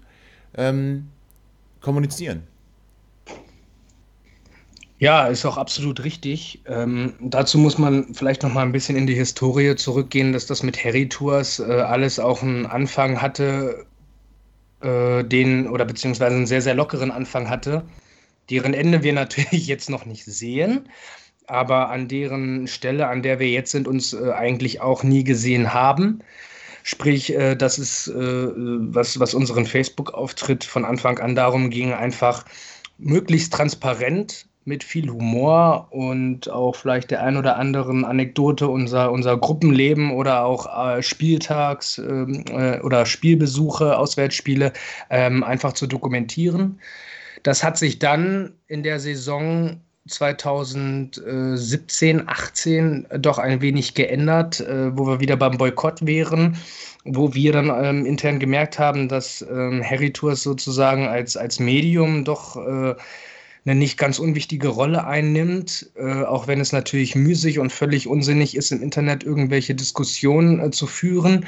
[0.55, 1.09] ähm,
[1.81, 2.43] kommunizieren.
[4.99, 6.61] Ja, ist auch absolut richtig.
[6.65, 10.63] Ähm, dazu muss man vielleicht noch mal ein bisschen in die Historie zurückgehen, dass das
[10.63, 13.85] mit Harry Tours äh, alles auch einen Anfang hatte
[14.81, 17.83] äh, den oder beziehungsweise einen sehr, sehr lockeren Anfang hatte,
[18.49, 20.89] deren Ende wir natürlich jetzt noch nicht sehen,
[21.47, 25.73] aber an deren Stelle, an der wir jetzt sind, uns äh, eigentlich auch nie gesehen
[25.73, 26.19] haben.
[26.83, 32.45] Sprich, äh, dass es, äh, was, was unseren Facebook-Auftritt von Anfang an darum ging, einfach
[32.97, 39.37] möglichst transparent mit viel Humor und auch vielleicht der ein oder anderen Anekdote unser, unser
[39.37, 44.73] Gruppenleben oder auch äh, Spieltags- ähm, äh, oder Spielbesuche, Auswärtsspiele
[45.09, 46.81] ähm, einfach zu dokumentieren.
[47.43, 55.07] Das hat sich dann in der Saison 2017, 18 doch ein wenig geändert, äh, wo
[55.07, 56.57] wir wieder beim Boykott wären,
[57.05, 62.25] wo wir dann ähm, intern gemerkt haben, dass ähm, Harry Tours sozusagen als, als Medium
[62.25, 62.95] doch äh,
[63.67, 68.55] eine nicht ganz unwichtige Rolle einnimmt, äh, auch wenn es natürlich müßig und völlig unsinnig
[68.55, 71.45] ist, im Internet irgendwelche Diskussionen äh, zu führen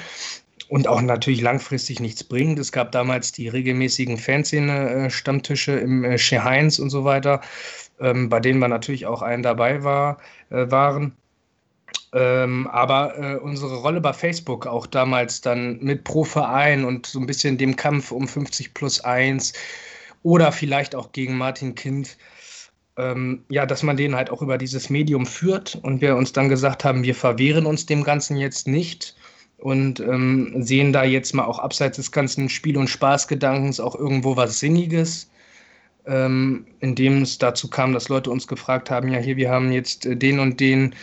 [0.68, 2.60] und auch natürlich langfristig nichts bringt.
[2.60, 7.40] Es gab damals die regelmäßigen Fanszene-Stammtische im äh, Chez Heinz und so weiter,
[8.02, 10.18] ähm, bei denen wir natürlich auch einen dabei war,
[10.50, 11.14] äh, waren.
[12.12, 17.20] Ähm, aber äh, unsere Rolle bei Facebook auch damals dann mit pro Verein und so
[17.20, 19.54] ein bisschen dem Kampf um 50 plus 1
[20.24, 22.18] oder vielleicht auch gegen Martin Kind.
[22.98, 26.50] Ähm, ja, dass man den halt auch über dieses Medium führt und wir uns dann
[26.50, 29.16] gesagt haben, wir verwehren uns dem Ganzen jetzt nicht
[29.58, 34.36] und ähm, sehen da jetzt mal auch abseits des ganzen Spiel- und Spaßgedankens auch irgendwo
[34.36, 35.30] was Sinniges,
[36.06, 40.06] ähm, indem es dazu kam, dass Leute uns gefragt haben, ja hier, wir haben jetzt
[40.06, 40.96] äh, den und den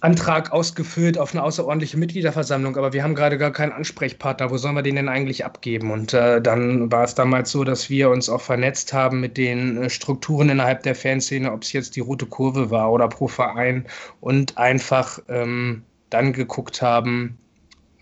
[0.00, 4.50] Antrag ausgefüllt auf eine außerordentliche Mitgliederversammlung, aber wir haben gerade gar keinen Ansprechpartner.
[4.50, 5.90] Wo sollen wir den denn eigentlich abgeben?
[5.90, 9.82] Und äh, dann war es damals so, dass wir uns auch vernetzt haben mit den
[9.82, 13.86] äh, Strukturen innerhalb der Fanszene, ob es jetzt die Rote Kurve war oder pro Verein
[14.20, 17.36] und einfach ähm, dann geguckt haben,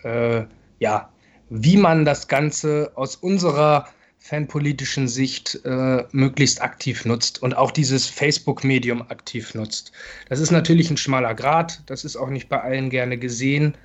[0.02, 0.42] äh,
[0.78, 1.08] ja,
[1.48, 3.86] wie man das Ganze aus unserer
[4.26, 9.92] fanpolitischen Sicht äh, möglichst aktiv nutzt und auch dieses Facebook-Medium aktiv nutzt.
[10.28, 13.76] Das ist natürlich ein schmaler Grad, das ist auch nicht bei allen gerne gesehen.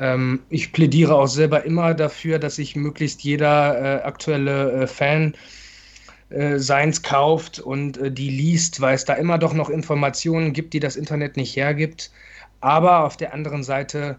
[0.00, 5.34] Ähm, ich plädiere auch selber immer dafür, dass sich möglichst jeder äh, aktuelle äh, Fan
[6.30, 10.74] äh, Seins kauft und äh, die liest, weil es da immer doch noch Informationen gibt,
[10.74, 12.10] die das Internet nicht hergibt.
[12.60, 14.18] Aber auf der anderen Seite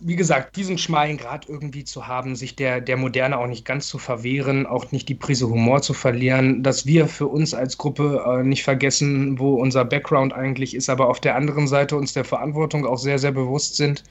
[0.00, 3.88] wie gesagt, diesen schmalen Grad irgendwie zu haben, sich der, der Moderne auch nicht ganz
[3.88, 8.22] zu verwehren, auch nicht die Prise Humor zu verlieren, dass wir für uns als Gruppe
[8.24, 12.24] äh, nicht vergessen, wo unser Background eigentlich ist, aber auf der anderen Seite uns der
[12.24, 14.04] Verantwortung auch sehr, sehr bewusst sind,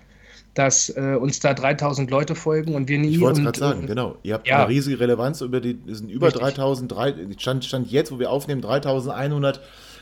[0.56, 3.12] dass äh, uns da 3000 Leute folgen und wir nie.
[3.12, 4.18] Ich wollte es gerade sagen, genau.
[4.24, 4.58] Ihr habt ja.
[4.58, 6.42] eine riesige Relevanz über die, sind über Richtig.
[6.42, 6.94] 3000,
[7.38, 9.62] stand, stand jetzt, wo wir aufnehmen, 3100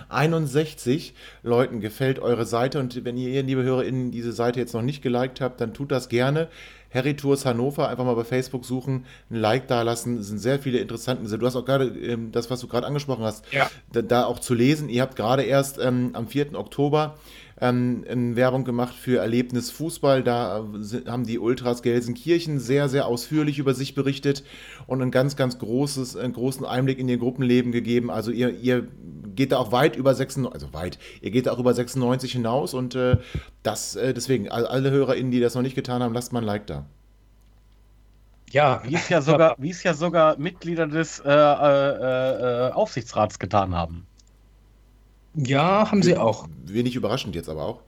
[0.10, 1.14] 61
[1.44, 2.80] Leuten gefällt eure Seite.
[2.80, 6.10] Und wenn ihr, liebe HörerInnen, diese Seite jetzt noch nicht geliked habt, dann tut das
[6.10, 6.50] gerne.
[6.96, 10.20] Harry Tours Hannover, einfach mal bei Facebook suchen, ein Like da lassen.
[10.20, 11.38] Es sind sehr viele interessante.
[11.38, 13.70] Du hast auch gerade ähm, das, was du gerade angesprochen hast, ja.
[13.92, 14.88] da, da, auch zu lesen.
[14.88, 16.58] Ihr habt gerade erst ähm, am 4.
[16.58, 17.16] Oktober
[17.60, 20.24] ähm, Werbung gemacht für Erlebnis Fußball.
[20.24, 24.44] Da sind, haben die Ultras Gelsenkirchen sehr, sehr ausführlich über sich berichtet
[24.88, 28.12] und ein ganz, ganz großes, einen großen Einblick in ihr Gruppenleben gegeben.
[28.12, 28.88] Also ihr, ihr
[29.36, 32.74] geht da auch weit über 96, also weit, ihr geht da auch über 96 hinaus
[32.74, 33.18] und äh,
[33.64, 36.68] das, äh, deswegen, alle HörerInnen, die das noch nicht getan haben, lasst mal ein Like
[36.68, 36.86] da.
[38.52, 43.40] Ja, wie es ja sogar, wie es ja sogar Mitglieder des äh, äh, äh Aufsichtsrats
[43.40, 44.08] getan haben.
[45.36, 46.48] Ja, haben sie auch.
[46.66, 47.82] Wenig überraschend jetzt aber auch.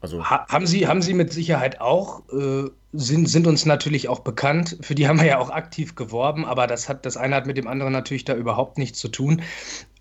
[0.00, 0.28] Also.
[0.28, 4.76] Ha haben, sie, haben sie mit Sicherheit auch, äh, sind, sind uns natürlich auch bekannt.
[4.82, 7.56] Für die haben wir ja auch aktiv geworben, aber das, hat, das eine hat mit
[7.56, 9.40] dem anderen natürlich da überhaupt nichts zu tun.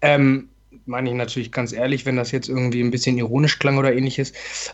[0.01, 0.49] Ähm,
[0.85, 4.33] meine ich natürlich ganz ehrlich, wenn das jetzt irgendwie ein bisschen ironisch klang oder ähnliches.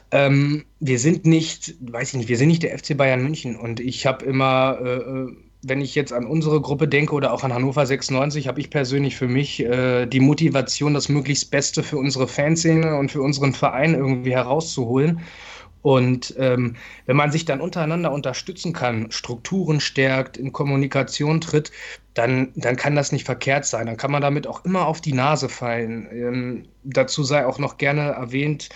[0.09, 3.79] Ähm, wir sind nicht, weiß ich nicht, wir sind nicht der FC Bayern München und
[3.79, 4.79] ich habe immer.
[4.81, 8.61] Äh, äh wenn ich jetzt an unsere Gruppe denke oder auch an Hannover 96, habe
[8.61, 13.21] ich persönlich für mich äh, die Motivation, das möglichst Beste für unsere Fanszene und für
[13.21, 15.21] unseren Verein irgendwie herauszuholen.
[15.81, 16.75] Und ähm,
[17.05, 21.71] wenn man sich dann untereinander unterstützen kann, Strukturen stärkt, in Kommunikation tritt,
[22.13, 23.85] dann, dann kann das nicht verkehrt sein.
[23.85, 26.07] Dann kann man damit auch immer auf die Nase fallen.
[26.11, 28.69] Ähm, dazu sei auch noch gerne erwähnt,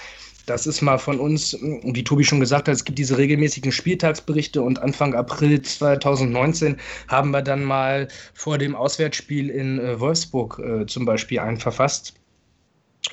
[0.45, 4.61] das ist mal von uns, wie Tobi schon gesagt hat, es gibt diese regelmäßigen Spieltagsberichte
[4.61, 10.85] und Anfang April 2019 haben wir dann mal vor dem Auswärtsspiel in äh, Wolfsburg äh,
[10.85, 12.13] zum Beispiel einen verfasst.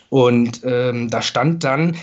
[0.09, 1.97] Und ähm, da stand dann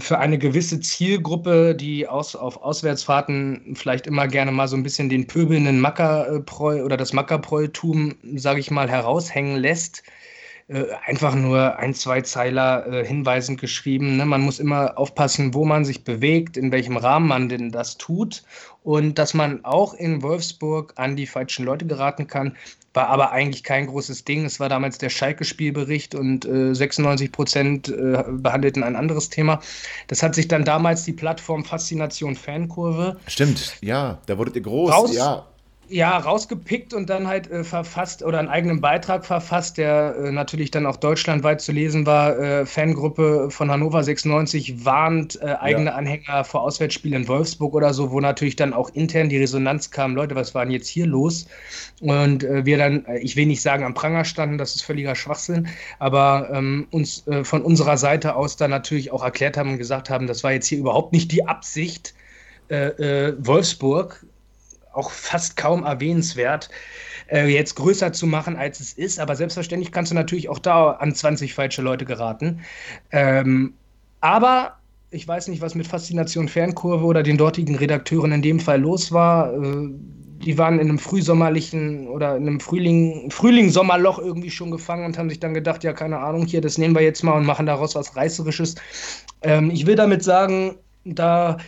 [0.00, 5.08] für eine gewisse Zielgruppe, die aus, auf Auswärtsfahrten vielleicht immer gerne mal so ein bisschen
[5.08, 10.02] den pöbelnden Mackerpreu oder das Mackerpreutum, sage ich mal, heraushängen lässt,
[10.68, 14.16] äh, einfach nur ein, zwei Zeiler äh, hinweisend geschrieben.
[14.16, 14.24] Ne?
[14.24, 18.42] Man muss immer aufpassen, wo man sich bewegt, in welchem Rahmen man denn das tut
[18.82, 22.56] und dass man auch in Wolfsburg an die falschen Leute geraten kann.
[22.94, 24.44] War aber eigentlich kein großes Ding.
[24.44, 29.60] Es war damals der Schalke-Spielbericht und äh, 96 Prozent äh, behandelten ein anderes Thema.
[30.08, 33.16] Das hat sich dann damals die Plattform Faszination Fankurve.
[33.26, 34.92] Stimmt, ja, da wurdet ihr groß.
[34.92, 35.46] Raus, ja,
[35.92, 40.70] ja, rausgepickt und dann halt äh, verfasst oder einen eigenen Beitrag verfasst, der äh, natürlich
[40.70, 42.38] dann auch deutschlandweit zu lesen war.
[42.38, 45.94] Äh, Fangruppe von Hannover 96 warnt äh, eigene ja.
[45.94, 50.16] Anhänger vor Auswärtsspielen in Wolfsburg oder so, wo natürlich dann auch intern die Resonanz kam,
[50.16, 51.46] Leute, was war denn jetzt hier los?
[52.00, 55.14] Und äh, wir dann, äh, ich will nicht sagen am Pranger standen, das ist völliger
[55.14, 60.08] Schwachsinn, aber ähm, uns von unserer Seite aus dann natürlich auch erklärt haben und gesagt
[60.10, 62.14] haben, das war jetzt hier überhaupt nicht die Absicht,
[62.68, 64.24] Wolfsburg
[64.92, 66.70] auch fast kaum erwähnenswert,
[67.30, 69.18] äh, jetzt größer zu machen, als es ist.
[69.18, 72.60] Aber selbstverständlich kannst du natürlich auch da an 20 falsche Leute geraten.
[73.10, 73.74] Ähm,
[74.20, 74.78] aber
[75.10, 79.12] ich weiß nicht, was mit Faszination Fernkurve oder den dortigen Redakteuren in dem Fall los
[79.12, 79.52] war.
[79.52, 79.90] Äh,
[80.44, 85.30] die waren in einem frühsommerlichen oder in einem Frühling, Frühling-Sommerloch irgendwie schon gefangen und haben
[85.30, 87.94] sich dann gedacht, ja, keine Ahnung, hier, das nehmen wir jetzt mal und machen daraus
[87.94, 88.74] was Reißerisches.
[89.42, 91.58] Ähm, ich will damit sagen, da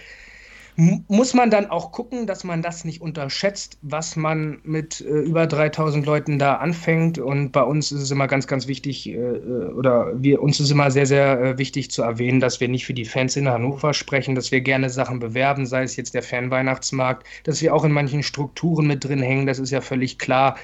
[0.76, 5.46] muss man dann auch gucken, dass man das nicht unterschätzt, was man mit äh, über
[5.46, 7.18] 3000 Leuten da anfängt.
[7.18, 10.70] Und bei uns ist es immer ganz, ganz wichtig, äh, äh, oder wir, uns ist
[10.70, 13.94] immer sehr, sehr äh, wichtig zu erwähnen, dass wir nicht für die Fans in Hannover
[13.94, 17.92] sprechen, dass wir gerne Sachen bewerben, sei es jetzt der Fanweihnachtsmarkt, dass wir auch in
[17.92, 20.56] manchen Strukturen mit drin hängen, das ist ja völlig klar.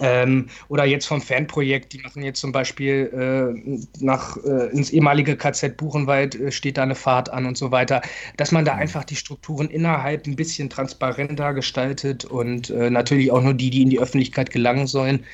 [0.00, 5.36] Ähm, oder jetzt vom Fanprojekt, die machen jetzt zum Beispiel äh, nach, äh, ins ehemalige
[5.36, 8.00] KZ Buchenwald äh, steht da eine Fahrt an und so weiter,
[8.36, 8.80] dass man da mhm.
[8.80, 13.82] einfach die Strukturen innerhalb ein bisschen transparenter gestaltet und äh, natürlich auch nur die, die
[13.82, 15.24] in die Öffentlichkeit gelangen sollen.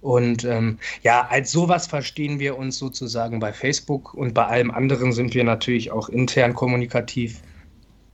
[0.00, 5.12] Und ähm, ja, als sowas verstehen wir uns sozusagen bei Facebook und bei allem anderen
[5.12, 7.40] sind wir natürlich auch intern kommunikativ.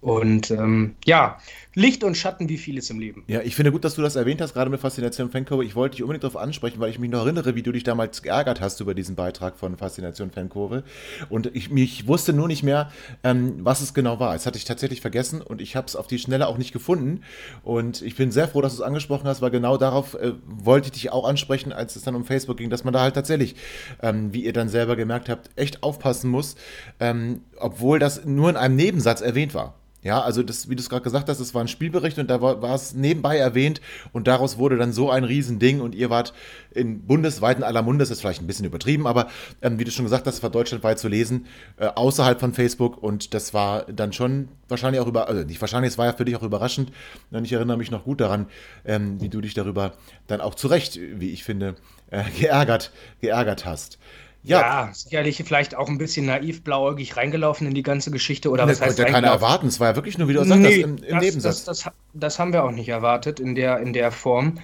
[0.01, 1.39] Und ähm, ja,
[1.75, 3.23] Licht und Schatten wie vieles im Leben.
[3.29, 5.65] Ja, ich finde gut, dass du das erwähnt hast, gerade mit Faszination Fankurve.
[5.65, 8.23] Ich wollte dich unbedingt darauf ansprechen, weil ich mich noch erinnere, wie du dich damals
[8.23, 10.83] geärgert hast über diesen Beitrag von Faszination Fankurve.
[11.29, 12.91] Und ich, ich wusste nur nicht mehr,
[13.23, 14.35] ähm, was es genau war.
[14.35, 17.23] Es hatte ich tatsächlich vergessen und ich habe es auf die Schnelle auch nicht gefunden.
[17.63, 20.87] Und ich bin sehr froh, dass du es angesprochen hast, weil genau darauf äh, wollte
[20.87, 23.55] ich dich auch ansprechen, als es dann um Facebook ging, dass man da halt tatsächlich,
[24.03, 26.57] ähm, wie ihr dann selber gemerkt habt, echt aufpassen muss,
[26.99, 29.77] ähm, obwohl das nur in einem Nebensatz erwähnt war.
[30.03, 32.41] Ja, also das, wie du es gerade gesagt hast, das war ein Spielbericht und da
[32.41, 33.83] war, es nebenbei erwähnt
[34.13, 36.33] und daraus wurde dann so ein Riesending und ihr wart
[36.71, 39.29] in bundesweiten aller Mundes, ist vielleicht ein bisschen übertrieben, aber
[39.61, 41.47] ähm, wie du schon gesagt hast, war deutschlandweit zu lesen,
[41.77, 45.93] äh, außerhalb von Facebook und das war dann schon wahrscheinlich auch über, also nicht wahrscheinlich,
[45.93, 46.93] es war ja für dich auch überraschend
[47.31, 48.47] und ich erinnere mich noch gut daran,
[48.87, 49.93] ähm, wie du dich darüber
[50.29, 51.75] dann auch zu Recht, wie ich finde,
[52.11, 52.91] äh, geärgert,
[53.21, 53.99] geärgert hast.
[54.43, 54.61] Ja.
[54.61, 54.91] ja.
[54.93, 58.51] sicherlich vielleicht auch ein bisschen naiv, blauäugig reingelaufen in die ganze Geschichte.
[58.51, 59.67] Oder das was heißt konnte ja keiner erwarten.
[59.67, 61.65] Es war ja wirklich nur, wie du sagst, nee, im, im das, Nebensatz.
[61.65, 64.59] Das, das, das, haben wir auch nicht erwartet in der, in der Form.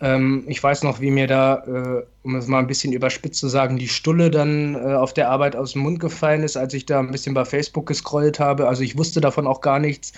[0.00, 3.48] Ähm, ich weiß noch, wie mir da, äh, um es mal ein bisschen überspitzt zu
[3.48, 6.84] sagen, die Stulle dann äh, auf der Arbeit aus dem Mund gefallen ist, als ich
[6.84, 8.68] da ein bisschen bei Facebook gescrollt habe.
[8.68, 10.12] Also ich wusste davon auch gar nichts.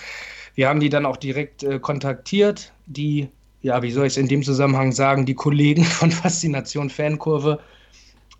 [0.55, 2.73] Wir haben die dann auch direkt äh, kontaktiert.
[2.85, 3.29] Die,
[3.61, 7.59] ja, wie soll ich es in dem Zusammenhang sagen, die Kollegen von Faszination Fankurve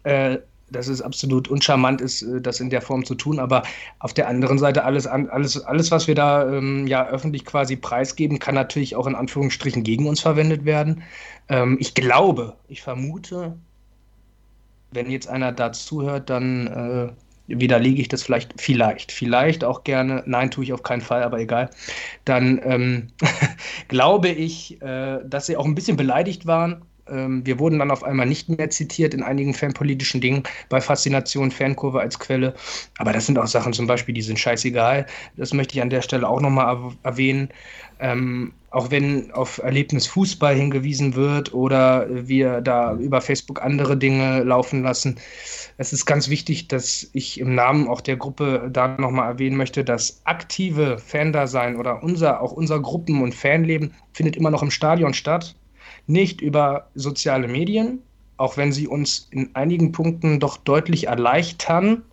[0.03, 0.37] äh,
[0.71, 3.39] dass es absolut uncharmant ist, äh, das in der Form zu tun.
[3.39, 3.63] Aber
[3.99, 8.39] auf der anderen Seite, alles, alles, alles was wir da ähm, ja öffentlich quasi preisgeben,
[8.39, 11.03] kann natürlich auch in Anführungsstrichen gegen uns verwendet werden.
[11.49, 13.57] Ähm, ich glaube, ich vermute,
[14.91, 17.09] wenn jetzt einer da zuhört, dann äh,
[17.47, 21.39] widerlege ich das vielleicht, vielleicht, vielleicht auch gerne, nein, tue ich auf keinen Fall, aber
[21.39, 21.69] egal,
[22.23, 23.07] dann ähm,
[23.87, 28.25] glaube ich, äh, dass sie auch ein bisschen beleidigt waren wir wurden dann auf einmal
[28.25, 32.55] nicht mehr zitiert in einigen fanpolitischen Dingen, bei Faszination, Fankurve als Quelle.
[32.97, 35.05] Aber das sind auch Sachen zum Beispiel, die sind scheißegal.
[35.37, 37.49] Das möchte ich an der Stelle auch nochmal erwähnen.
[37.99, 44.43] Ähm, auch wenn auf Erlebnis Fußball hingewiesen wird oder wir da über Facebook andere Dinge
[44.43, 45.17] laufen lassen.
[45.77, 49.85] Es ist ganz wichtig, dass ich im Namen auch der Gruppe da nochmal erwähnen möchte,
[49.85, 55.13] dass aktive Fan-Dasein oder unser, auch unser Gruppen- und Fanleben findet immer noch im Stadion
[55.13, 55.55] statt
[56.07, 58.01] nicht über soziale Medien,
[58.37, 62.03] auch wenn sie uns in einigen Punkten doch deutlich erleichtern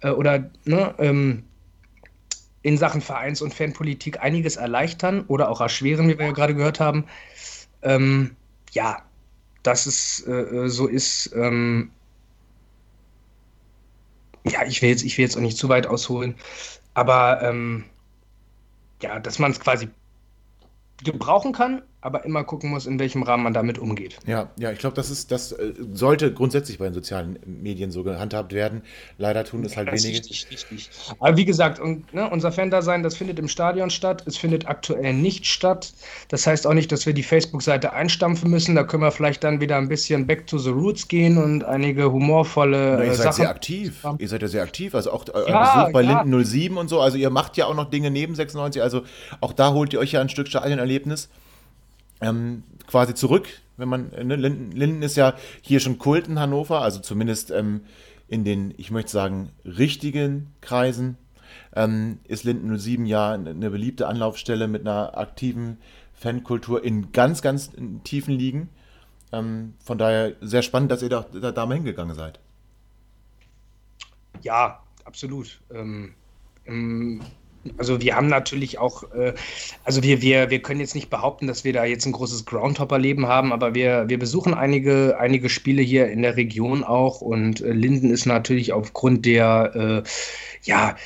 [0.00, 1.44] äh, oder ne, ähm,
[2.62, 6.80] in Sachen Vereins- und Fanpolitik einiges erleichtern oder auch erschweren, wie wir ja gerade gehört
[6.80, 7.04] haben.
[7.82, 8.36] Ähm,
[8.72, 9.02] ja,
[9.62, 11.32] dass es äh, äh so ist.
[11.34, 11.90] Ähm,
[14.46, 16.34] ja, ich will, jetzt, ich will jetzt auch nicht zu weit ausholen,
[16.92, 17.84] aber ähm,
[19.02, 19.88] ja, dass man es quasi
[21.02, 24.18] gebrauchen kann, aber immer gucken muss, in welchem Rahmen man damit umgeht.
[24.26, 28.04] Ja, ja, ich glaube, das ist, das äh, sollte grundsätzlich bei den sozialen Medien so
[28.04, 28.82] gehandhabt werden.
[29.16, 30.18] Leider tun es halt Das ist wenige.
[30.28, 30.90] Richtig, richtig.
[31.18, 34.22] Aber wie gesagt, und, ne, unser Fan-Dasein, das findet im Stadion statt.
[34.26, 35.94] Es findet aktuell nicht statt.
[36.28, 38.74] Das heißt auch nicht, dass wir die Facebook-Seite einstampfen müssen.
[38.74, 42.12] Da können wir vielleicht dann wieder ein bisschen back to the roots gehen und einige
[42.12, 43.36] humorvolle Na, ihr äh, seid Sachen.
[43.36, 44.06] sehr aktiv.
[44.18, 44.94] Ihr seid ja sehr aktiv.
[44.94, 46.20] Also auch euer Ja, Besuch bei ja.
[46.20, 47.00] Linden 07 und so.
[47.00, 48.82] Also ihr macht ja auch noch Dinge neben 96.
[48.82, 49.04] Also
[49.40, 51.30] auch da holt ihr euch ja ein Stück Stadionerlebnis
[52.20, 53.48] ähm, quasi zurück.
[53.76, 57.82] Wenn man, ne, Linden, Linden ist ja hier schon Kult in Hannover, also zumindest ähm,
[58.28, 61.16] in den, ich möchte sagen, richtigen Kreisen.
[61.74, 65.78] Ähm, ist Linden 07 ja eine beliebte Anlaufstelle mit einer aktiven
[66.12, 67.72] Fankultur in ganz, ganz
[68.04, 68.68] tiefen Ligen.
[69.32, 72.38] Ähm, von daher sehr spannend, dass ihr da, da, da mal hingegangen seid.
[74.42, 75.60] Ja, absolut.
[75.72, 76.14] Ähm,
[77.78, 79.34] also wir haben natürlich auch, äh,
[79.84, 83.26] also wir, wir, wir können jetzt nicht behaupten, dass wir da jetzt ein großes Groundhopper-Leben
[83.26, 87.72] haben, aber wir, wir besuchen einige, einige Spiele hier in der Region auch und äh,
[87.72, 90.08] Linden ist natürlich aufgrund der, äh,
[90.62, 90.96] ja,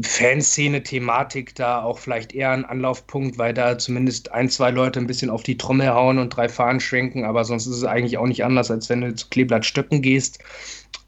[0.00, 5.30] Fanszene-Thematik da auch vielleicht eher ein Anlaufpunkt, weil da zumindest ein, zwei Leute ein bisschen
[5.30, 8.44] auf die Trommel hauen und drei Fahnen schwenken, aber sonst ist es eigentlich auch nicht
[8.44, 10.38] anders, als wenn du zu Kleeblatt Stöcken gehst.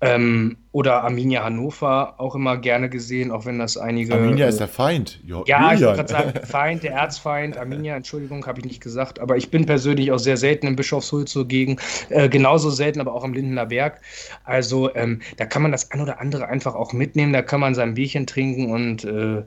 [0.02, 4.14] Ähm, oder Arminia Hannover auch immer gerne gesehen, auch wenn das einige.
[4.14, 5.20] Arminia äh, ist der Feind.
[5.26, 5.98] Jo, ja, ich Julian.
[5.98, 9.66] wollte gerade sagen, Feind, der Erzfeind, Arminia, Entschuldigung, habe ich nicht gesagt, aber ich bin
[9.66, 11.78] persönlich auch sehr selten im Bischofshul zugegen,
[12.08, 14.00] äh, genauso selten, aber auch am Lindener Berg.
[14.44, 17.74] Also ähm, da kann man das ein oder andere einfach auch mitnehmen, da kann man
[17.74, 19.42] sein Bierchen trinken und äh,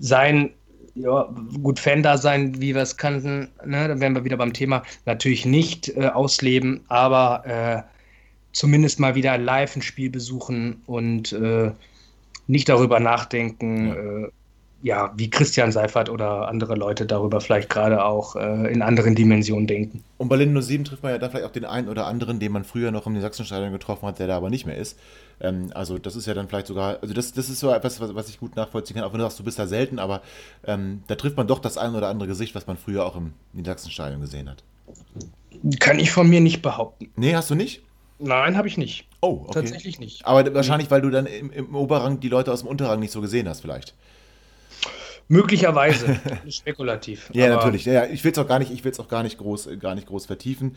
[0.00, 0.50] sein,
[0.94, 1.28] ja,
[1.62, 4.82] gut, Fan da sein, wie wir es kannten, ne, da wären wir wieder beim Thema,
[5.06, 7.91] natürlich nicht äh, ausleben, aber äh,
[8.52, 11.72] zumindest mal wieder live ein Spiel besuchen und äh,
[12.46, 13.94] nicht darüber nachdenken, Ja.
[13.94, 14.28] äh,
[14.84, 19.68] ja, wie Christian Seifert oder andere Leute darüber vielleicht gerade auch äh, in anderen Dimensionen
[19.68, 20.02] denken.
[20.18, 22.50] Und bei Linden 07 trifft man ja da vielleicht auch den einen oder anderen, den
[22.50, 24.98] man früher noch im Sachsenstadion getroffen hat, der da aber nicht mehr ist.
[25.40, 28.16] Ähm, also das ist ja dann vielleicht sogar, also das, das ist so etwas, was,
[28.16, 30.20] was ich gut nachvollziehen kann, auch wenn du sagst, du bist da selten, aber
[30.66, 33.34] ähm, da trifft man doch das ein oder andere Gesicht, was man früher auch im
[33.52, 34.64] Niedersachsenstadion gesehen hat.
[35.78, 37.08] Kann ich von mir nicht behaupten.
[37.14, 37.82] Nee, hast du nicht?
[38.22, 39.06] Nein, habe ich nicht.
[39.20, 39.52] Oh, okay.
[39.54, 40.24] Tatsächlich nicht.
[40.26, 43.20] Aber wahrscheinlich, weil du dann im, im Oberrang die Leute aus dem Unterrang nicht so
[43.20, 43.94] gesehen hast, vielleicht.
[45.28, 46.20] Möglicherweise.
[46.48, 47.30] Spekulativ.
[47.32, 47.84] Ja, natürlich.
[47.84, 49.76] Ja, ich will es auch gar nicht, ich will es auch gar nicht groß, äh,
[49.76, 50.76] gar nicht groß vertiefen.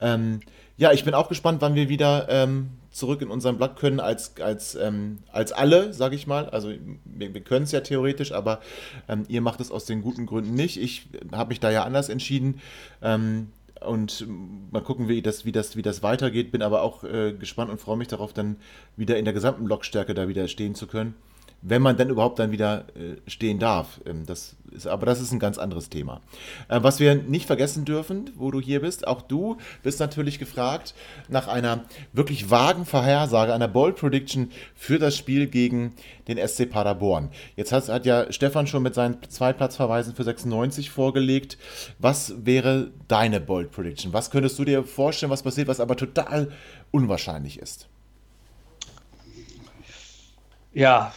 [0.00, 0.40] Ähm,
[0.76, 4.38] ja, ich bin auch gespannt, wann wir wieder ähm, zurück in unserem Blatt können als,
[4.40, 6.48] als, ähm, als alle, sage ich mal.
[6.50, 6.72] Also
[7.04, 8.60] wir, wir können es ja theoretisch, aber
[9.08, 10.80] ähm, ihr macht es aus den guten Gründen nicht.
[10.80, 12.60] Ich habe mich da ja anders entschieden.
[13.86, 14.26] Und
[14.70, 16.52] mal gucken, wie das, wie das, wie das weitergeht.
[16.52, 18.56] Bin aber auch äh, gespannt und freue mich darauf, dann
[18.96, 21.14] wieder in der gesamten Blockstärke da wieder stehen zu können.
[21.68, 24.00] Wenn man dann überhaupt dann wieder äh, stehen darf.
[24.06, 26.20] Ähm, das ist, aber das ist ein ganz anderes Thema.
[26.68, 30.94] Äh, was wir nicht vergessen dürfen, wo du hier bist, auch du bist natürlich gefragt
[31.28, 35.94] nach einer wirklich vagen Vorhersage, einer Bold Prediction für das Spiel gegen
[36.28, 37.30] den SC Paderborn.
[37.56, 41.58] Jetzt hat, hat ja Stefan schon mit seinen Zweitplatzverweisen für 96 vorgelegt.
[41.98, 44.12] Was wäre deine Bold Prediction?
[44.12, 46.52] Was könntest du dir vorstellen, was passiert, was aber total
[46.92, 47.88] unwahrscheinlich ist?
[50.72, 51.14] Ja,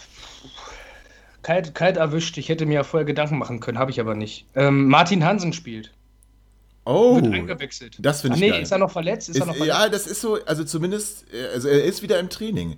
[1.42, 2.38] kalt, kalt erwischt.
[2.38, 4.46] Ich hätte mir ja vorher Gedanken machen können, habe ich aber nicht.
[4.56, 5.92] Ähm, Martin Hansen spielt.
[6.86, 7.98] Oh, Wird eingewechselt.
[8.00, 8.62] das finde Ach ich nee, geil.
[8.64, 9.30] ist er noch verletzt?
[9.30, 9.80] Ist, er noch Ist, verletzt?
[9.80, 12.78] ja, das ist so, also zumindest, äh, also er ist wieder im Training.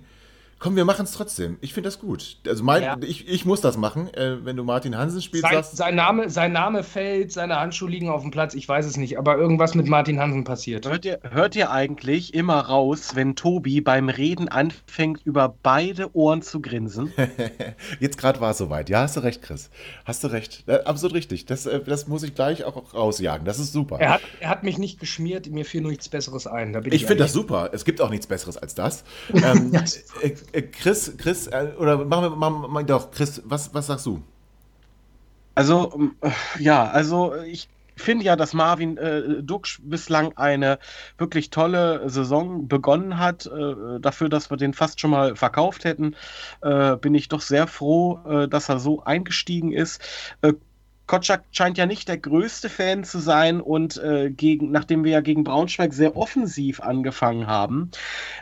[0.62, 1.58] Komm, wir machen es trotzdem.
[1.60, 2.36] Ich finde das gut.
[2.46, 2.96] Also mein, Ja.
[3.00, 5.42] ich, ich muss das machen, äh, wenn du Martin Hansen spielst.
[5.42, 8.86] Sein, sagst, sein, Name, sein Name fällt, seine Handschuhe liegen auf dem Platz, ich weiß
[8.86, 10.86] es nicht, aber irgendwas mit Martin Hansen passiert.
[10.88, 16.42] Hört ihr, hört ihr eigentlich immer raus, wenn Tobi beim Reden anfängt, über beide Ohren
[16.42, 17.12] zu grinsen?
[17.98, 18.88] Jetzt gerade war es soweit.
[18.88, 19.68] Ja, hast du recht, Chris.
[20.04, 20.62] Hast du recht.
[20.68, 21.44] Äh, absolut richtig.
[21.46, 23.44] Das, äh, das muss ich gleich auch rausjagen.
[23.44, 23.98] Das ist super.
[23.98, 26.72] Er hat, er hat mich nicht geschmiert, mir fiel nur nichts Besseres ein.
[26.72, 27.70] Da bin Ich finde das super.
[27.72, 29.02] Es gibt auch nichts Besseres als das.
[29.42, 29.72] Ähm,
[30.22, 34.06] äh, äh, Chris, Chris, äh, oder machen wir machen, wir- doch, Chris, was, was sagst
[34.06, 34.22] du?
[35.54, 40.78] Also, ähm, äh, ja, also äh, ich finde ja, dass Marvin äh, Duksch bislang eine
[41.18, 43.46] wirklich tolle Saison begonnen hat.
[43.46, 46.16] Äh, dafür, dass wir den fast schon mal verkauft hätten,
[46.62, 50.00] äh, bin ich doch sehr froh, äh, dass er so eingestiegen ist.
[50.42, 50.54] Äh,
[51.06, 55.20] Kotschak scheint ja nicht der größte Fan zu sein und äh, gegen, nachdem wir ja
[55.20, 57.90] gegen Braunschweig sehr offensiv angefangen haben,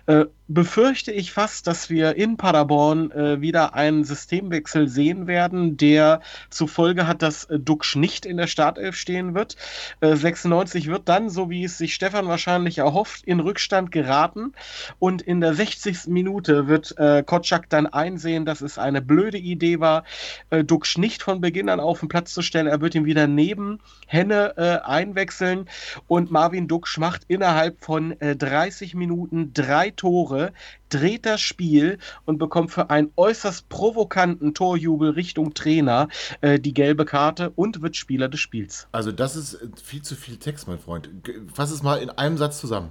[0.07, 6.21] äh, befürchte ich fast, dass wir in Paderborn äh, wieder einen Systemwechsel sehen werden, der
[6.51, 9.57] zur Folge hat, dass äh, Duxch nicht in der Startelf stehen wird.
[10.01, 14.53] Äh, 96 wird dann, so wie es sich Stefan wahrscheinlich erhofft, in Rückstand geraten
[14.99, 16.09] und in der 60.
[16.09, 20.03] Minute wird äh, Kotschak dann einsehen, dass es eine blöde Idee war,
[20.51, 22.67] äh, Duxch nicht von Beginn an auf den Platz zu stellen.
[22.67, 23.79] Er wird ihn wieder neben
[24.09, 25.67] Henne äh, einwechseln
[26.09, 30.40] und Marvin Duxch macht innerhalb von 30 Minuten drei Tore
[30.89, 36.09] dreht das Spiel und bekommt für einen äußerst provokanten Torjubel Richtung Trainer
[36.41, 38.89] äh, die gelbe Karte und wird Spieler des Spiels.
[38.93, 41.09] Also das ist äh, viel zu viel Text, mein Freund.
[41.53, 42.91] Fass es mal in einem Satz zusammen.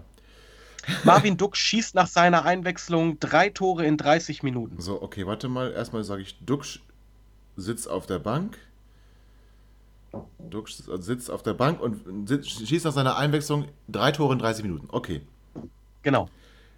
[1.04, 4.80] Marvin Duck schießt nach seiner Einwechslung drei Tore in 30 Minuten.
[4.80, 5.72] So, okay, warte mal.
[5.72, 6.66] Erstmal sage ich, Duck
[7.58, 8.58] sitzt auf der Bank.
[10.40, 14.88] Duck sitzt auf der Bank und schießt nach seiner Einwechslung drei Tore in 30 Minuten.
[14.92, 15.22] Okay.
[16.02, 16.30] Genau.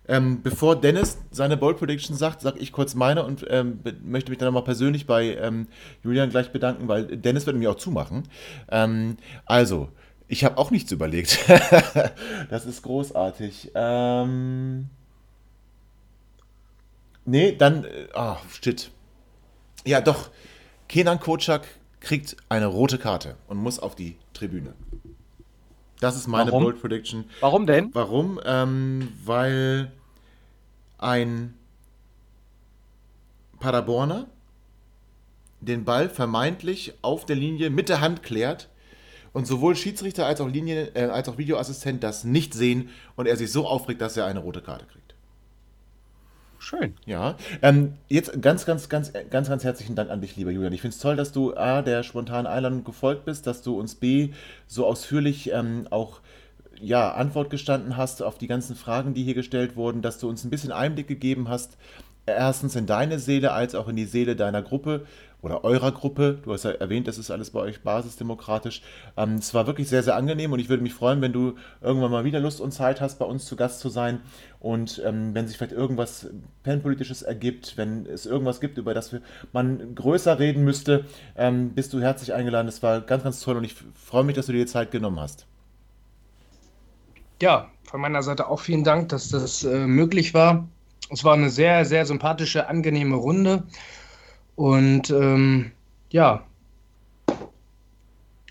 [0.07, 4.39] Ähm, bevor Dennis seine Bold Prediction sagt, sage ich kurz meine und ähm, möchte mich
[4.39, 5.67] dann nochmal persönlich bei ähm,
[6.03, 8.23] Julian gleich bedanken, weil Dennis wird mir auch zumachen.
[8.69, 9.89] Ähm, also,
[10.27, 11.39] ich habe auch nichts überlegt.
[12.49, 13.71] das ist großartig.
[13.75, 14.89] Ähm,
[17.25, 17.85] nee, dann.
[18.13, 18.91] Ah, oh, shit.
[19.85, 20.29] Ja, doch.
[20.87, 21.67] Kenan Kocak
[21.99, 24.73] kriegt eine rote Karte und muss auf die Tribüne.
[26.01, 26.63] Das ist meine Warum?
[26.63, 27.25] Bold Prediction.
[27.39, 27.91] Warum denn?
[27.93, 28.39] Warum?
[28.43, 29.91] Ähm, weil
[30.97, 31.53] ein
[33.59, 34.25] Paderborner
[35.61, 38.67] den Ball vermeintlich auf der Linie mit der Hand klärt
[39.31, 43.37] und sowohl Schiedsrichter als auch Linie, äh, als auch Videoassistent das nicht sehen und er
[43.37, 45.00] sich so aufregt, dass er eine rote Karte kriegt.
[46.71, 46.93] Schön.
[47.05, 47.35] Ja.
[47.61, 50.71] Ähm, jetzt ganz, ganz, ganz, ganz, ganz herzlichen Dank an dich, lieber Julian.
[50.71, 53.95] Ich finde es toll, dass du A, der spontanen Einladung gefolgt bist, dass du uns
[53.95, 54.29] B,
[54.67, 56.21] so ausführlich ähm, auch
[56.79, 60.45] ja, Antwort gestanden hast auf die ganzen Fragen, die hier gestellt wurden, dass du uns
[60.45, 61.75] ein bisschen Einblick gegeben hast,
[62.25, 65.05] erstens in deine Seele als auch in die Seele deiner Gruppe
[65.41, 66.39] oder eurer Gruppe.
[66.43, 68.81] Du hast ja erwähnt, das ist alles bei euch basisdemokratisch.
[69.17, 72.11] Ähm, es war wirklich sehr, sehr angenehm und ich würde mich freuen, wenn du irgendwann
[72.11, 74.21] mal wieder Lust und Zeit hast, bei uns zu Gast zu sein.
[74.59, 76.27] Und ähm, wenn sich vielleicht irgendwas
[76.63, 79.15] Pennpolitisches ergibt, wenn es irgendwas gibt, über das
[79.51, 81.05] man größer reden müsste,
[81.35, 82.67] ähm, bist du herzlich eingeladen.
[82.67, 85.19] Es war ganz, ganz toll und ich freue mich, dass du dir die Zeit genommen
[85.19, 85.47] hast.
[87.41, 90.67] Ja, von meiner Seite auch vielen Dank, dass das äh, möglich war.
[91.09, 93.63] Es war eine sehr, sehr sympathische, angenehme Runde.
[94.55, 95.71] Und ähm,
[96.09, 96.45] ja.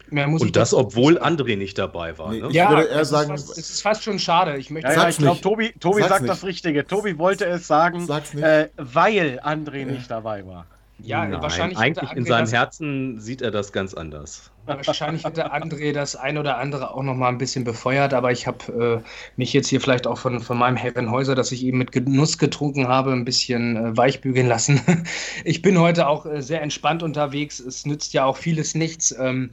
[0.09, 2.33] Mehr muss Und das, obwohl André nicht dabei war.
[2.33, 2.49] Nee, ne?
[2.51, 4.57] Ja, würde eher sagen, es ist, fast, es ist fast schon schade.
[4.57, 6.31] Ich möchte ja, ja, ich glaube, Tobi, Tobi sagt nicht.
[6.31, 6.85] das Richtige.
[6.85, 8.09] Tobi wollte es sagen,
[8.41, 10.67] äh, weil André nicht dabei war.
[11.03, 11.79] Ja, Nein, wahrscheinlich.
[11.79, 14.51] Eigentlich in seinem Herzen sieht er das ganz anders.
[14.67, 18.47] Wahrscheinlich hätte André das ein oder andere auch noch mal ein bisschen befeuert, aber ich
[18.47, 21.93] habe äh, mich jetzt hier vielleicht auch von, von meinem Herrenhäuser, das ich eben mit
[21.93, 24.81] Genuss getrunken habe, ein bisschen äh, weichbügeln lassen.
[25.45, 27.59] ich bin heute auch äh, sehr entspannt unterwegs.
[27.59, 29.15] Es nützt ja auch vieles nichts.
[29.19, 29.51] Ähm,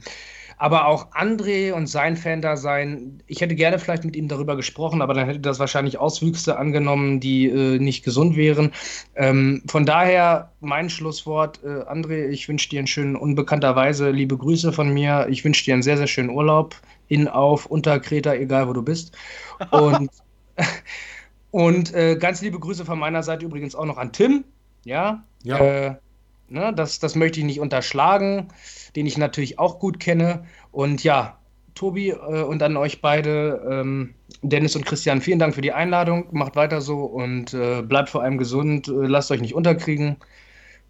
[0.58, 5.14] aber auch André und sein Fan-Dasein, ich hätte gerne vielleicht mit ihm darüber gesprochen, aber
[5.14, 8.72] dann hätte das wahrscheinlich Auswüchse angenommen, die äh, nicht gesund wären.
[9.14, 14.72] Ähm, von daher mein Schlusswort, äh, André, ich wünsche dir einen schönen, unbekannterweise liebe Grüße
[14.72, 15.28] von mir.
[15.30, 16.74] Ich wünsche dir einen sehr, sehr schönen Urlaub
[17.06, 19.16] in, auf, unter Kreta, egal wo du bist.
[19.70, 20.10] Und,
[21.50, 24.44] und äh, ganz liebe Grüße von meiner Seite übrigens auch noch an Tim.
[24.84, 25.24] Ja.
[25.42, 25.58] ja.
[25.58, 25.94] Äh,
[26.48, 28.48] ne, das, das möchte ich nicht unterschlagen
[28.96, 30.44] den ich natürlich auch gut kenne.
[30.72, 31.38] Und ja,
[31.74, 36.26] Tobi äh, und an euch beide, ähm, Dennis und Christian, vielen Dank für die Einladung.
[36.32, 38.88] Macht weiter so und äh, bleibt vor allem gesund.
[38.88, 40.16] Äh, lasst euch nicht unterkriegen.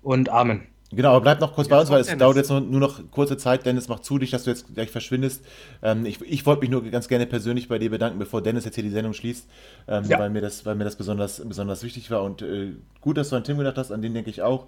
[0.03, 0.63] Und Amen.
[0.91, 2.21] Genau, aber bleibt noch kurz ja, bei uns, weil es Dennis.
[2.21, 3.67] dauert jetzt nur, nur, noch kurze Zeit.
[3.67, 5.45] Dennis, mach zu dich, dass du jetzt gleich verschwindest.
[5.83, 8.77] Ähm, ich, ich wollte mich nur ganz gerne persönlich bei dir bedanken, bevor Dennis jetzt
[8.77, 9.47] hier die Sendung schließt,
[9.87, 10.19] ähm, ja.
[10.19, 12.23] weil mir das, weil mir das besonders, besonders wichtig war.
[12.23, 12.73] Und äh,
[13.03, 14.67] gut, dass du an Tim gedacht hast, an den denke ich auch.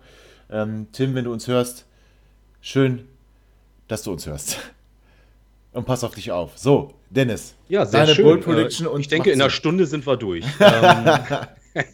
[0.51, 1.87] Ähm, Tim, wenn du uns hörst,
[2.61, 3.07] schön,
[3.89, 4.59] dass du uns hörst.
[5.73, 6.59] Und pass auf dich auf.
[6.59, 7.55] So, Dennis.
[7.69, 8.25] Ja, sehr deine schön.
[8.25, 10.45] Bold Prediction äh, und ich denke, in einer Stunde sind wir durch.
[10.61, 11.21] ähm,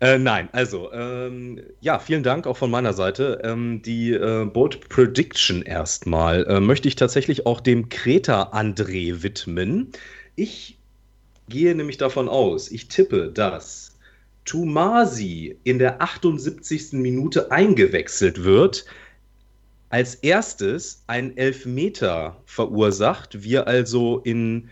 [0.00, 3.40] äh, nein, also, ähm, ja, vielen Dank auch von meiner Seite.
[3.44, 9.92] Ähm, die äh, Bold Prediction erstmal äh, möchte ich tatsächlich auch dem Kreta André widmen.
[10.34, 10.78] Ich
[11.48, 13.91] gehe nämlich davon aus, ich tippe, dass
[14.44, 16.92] Tumasi in der 78.
[16.92, 18.84] Minute eingewechselt wird
[19.90, 24.70] als erstes einen Elfmeter verursacht, wir also in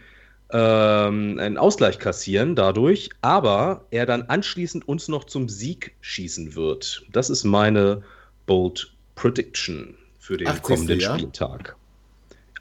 [0.53, 7.05] ähm, einen Ausgleich kassieren dadurch, aber er dann anschließend uns noch zum Sieg schießen wird.
[7.13, 8.03] Das ist meine
[8.47, 10.63] Bold Prediction für den 80.
[10.63, 11.15] kommenden ja?
[11.15, 11.77] Spieltag.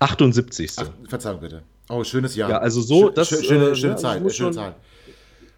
[0.01, 0.71] 78.
[0.77, 1.63] Ach, Verzeihung bitte.
[1.89, 2.49] Oh, schönes Jahr.
[2.49, 4.75] Ja, also so, das schöne, äh, schöne Zeit, schöne Zahl.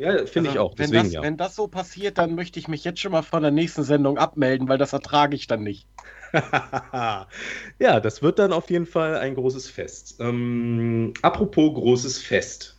[0.02, 0.78] Ja, finde ich Also, auch.
[0.78, 1.22] Wenn Deswegen das, ja.
[1.22, 4.18] wenn das so passiert, dann möchte ich mich jetzt schon mal von der nächsten Sendung
[4.18, 5.86] abmelden, weil das ertrage ich dann nicht.
[7.80, 10.15] ja, das wird dann auf jeden Fall ein großes Fest.
[10.19, 12.78] Ähm, apropos großes Fest.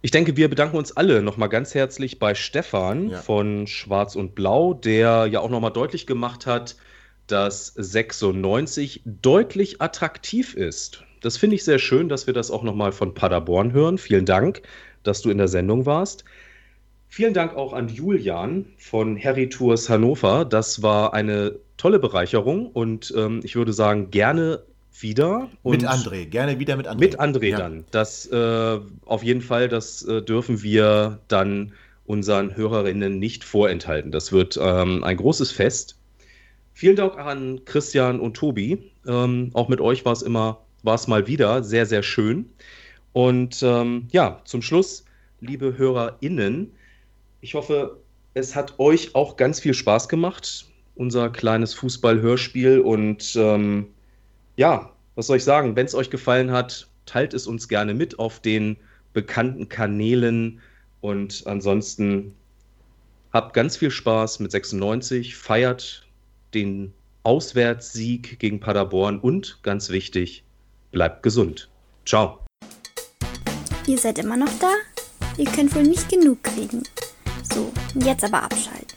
[0.00, 3.18] Ich denke, wir bedanken uns alle nochmal ganz herzlich bei Stefan Ja.
[3.20, 6.76] von Schwarz und Blau, der ja auch nochmal deutlich gemacht hat,
[7.26, 11.04] dass 96 deutlich attraktiv ist.
[11.20, 13.98] Das finde ich sehr schön, dass wir das auch nochmal von Paderborn hören.
[13.98, 14.62] Vielen Dank,
[15.02, 16.24] dass du in der Sendung warst.
[17.08, 20.44] Vielen Dank auch an Julian von Harry Tours Hannover.
[20.44, 24.62] Das war eine tolle Bereicherung und ähm, ich würde sagen, gerne
[25.00, 25.48] wieder.
[25.64, 26.98] Mit André, gerne wieder mit André.
[27.00, 27.58] Mit André Ja.
[27.58, 27.84] dann.
[27.90, 31.72] Das äh, auf jeden Fall, das äh, dürfen wir dann
[32.06, 34.12] unseren Hörerinnen nicht vorenthalten.
[34.12, 35.96] Das wird ähm, ein großes Fest.
[36.74, 38.90] Vielen Dank an Christian und Tobi.
[39.06, 42.50] Ähm, auch mit euch war es immer, war es mal wieder sehr, sehr schön.
[43.12, 45.04] Und ähm, ja, zum Schluss,
[45.40, 46.72] liebe HörerInnen,
[47.40, 47.98] ich hoffe,
[48.34, 52.80] es hat euch auch ganz viel Spaß gemacht, unser kleines Fußball-Hörspiel.
[52.80, 53.88] Und ähm,
[54.56, 55.76] ja, was soll ich sagen?
[55.76, 58.76] Wenn es euch gefallen hat, teilt es uns gerne mit auf den
[59.12, 60.60] bekannten Kanälen.
[61.00, 62.34] Und ansonsten
[63.32, 66.06] habt ganz viel Spaß mit 96, feiert
[66.54, 66.92] den
[67.22, 70.44] Auswärtssieg gegen Paderborn und ganz wichtig,
[70.90, 71.68] bleibt gesund.
[72.04, 72.40] Ciao.
[73.90, 74.72] Ihr seid immer noch da?
[75.36, 76.84] Ihr könnt wohl nicht genug kriegen.
[77.52, 78.89] So, jetzt aber abschalten.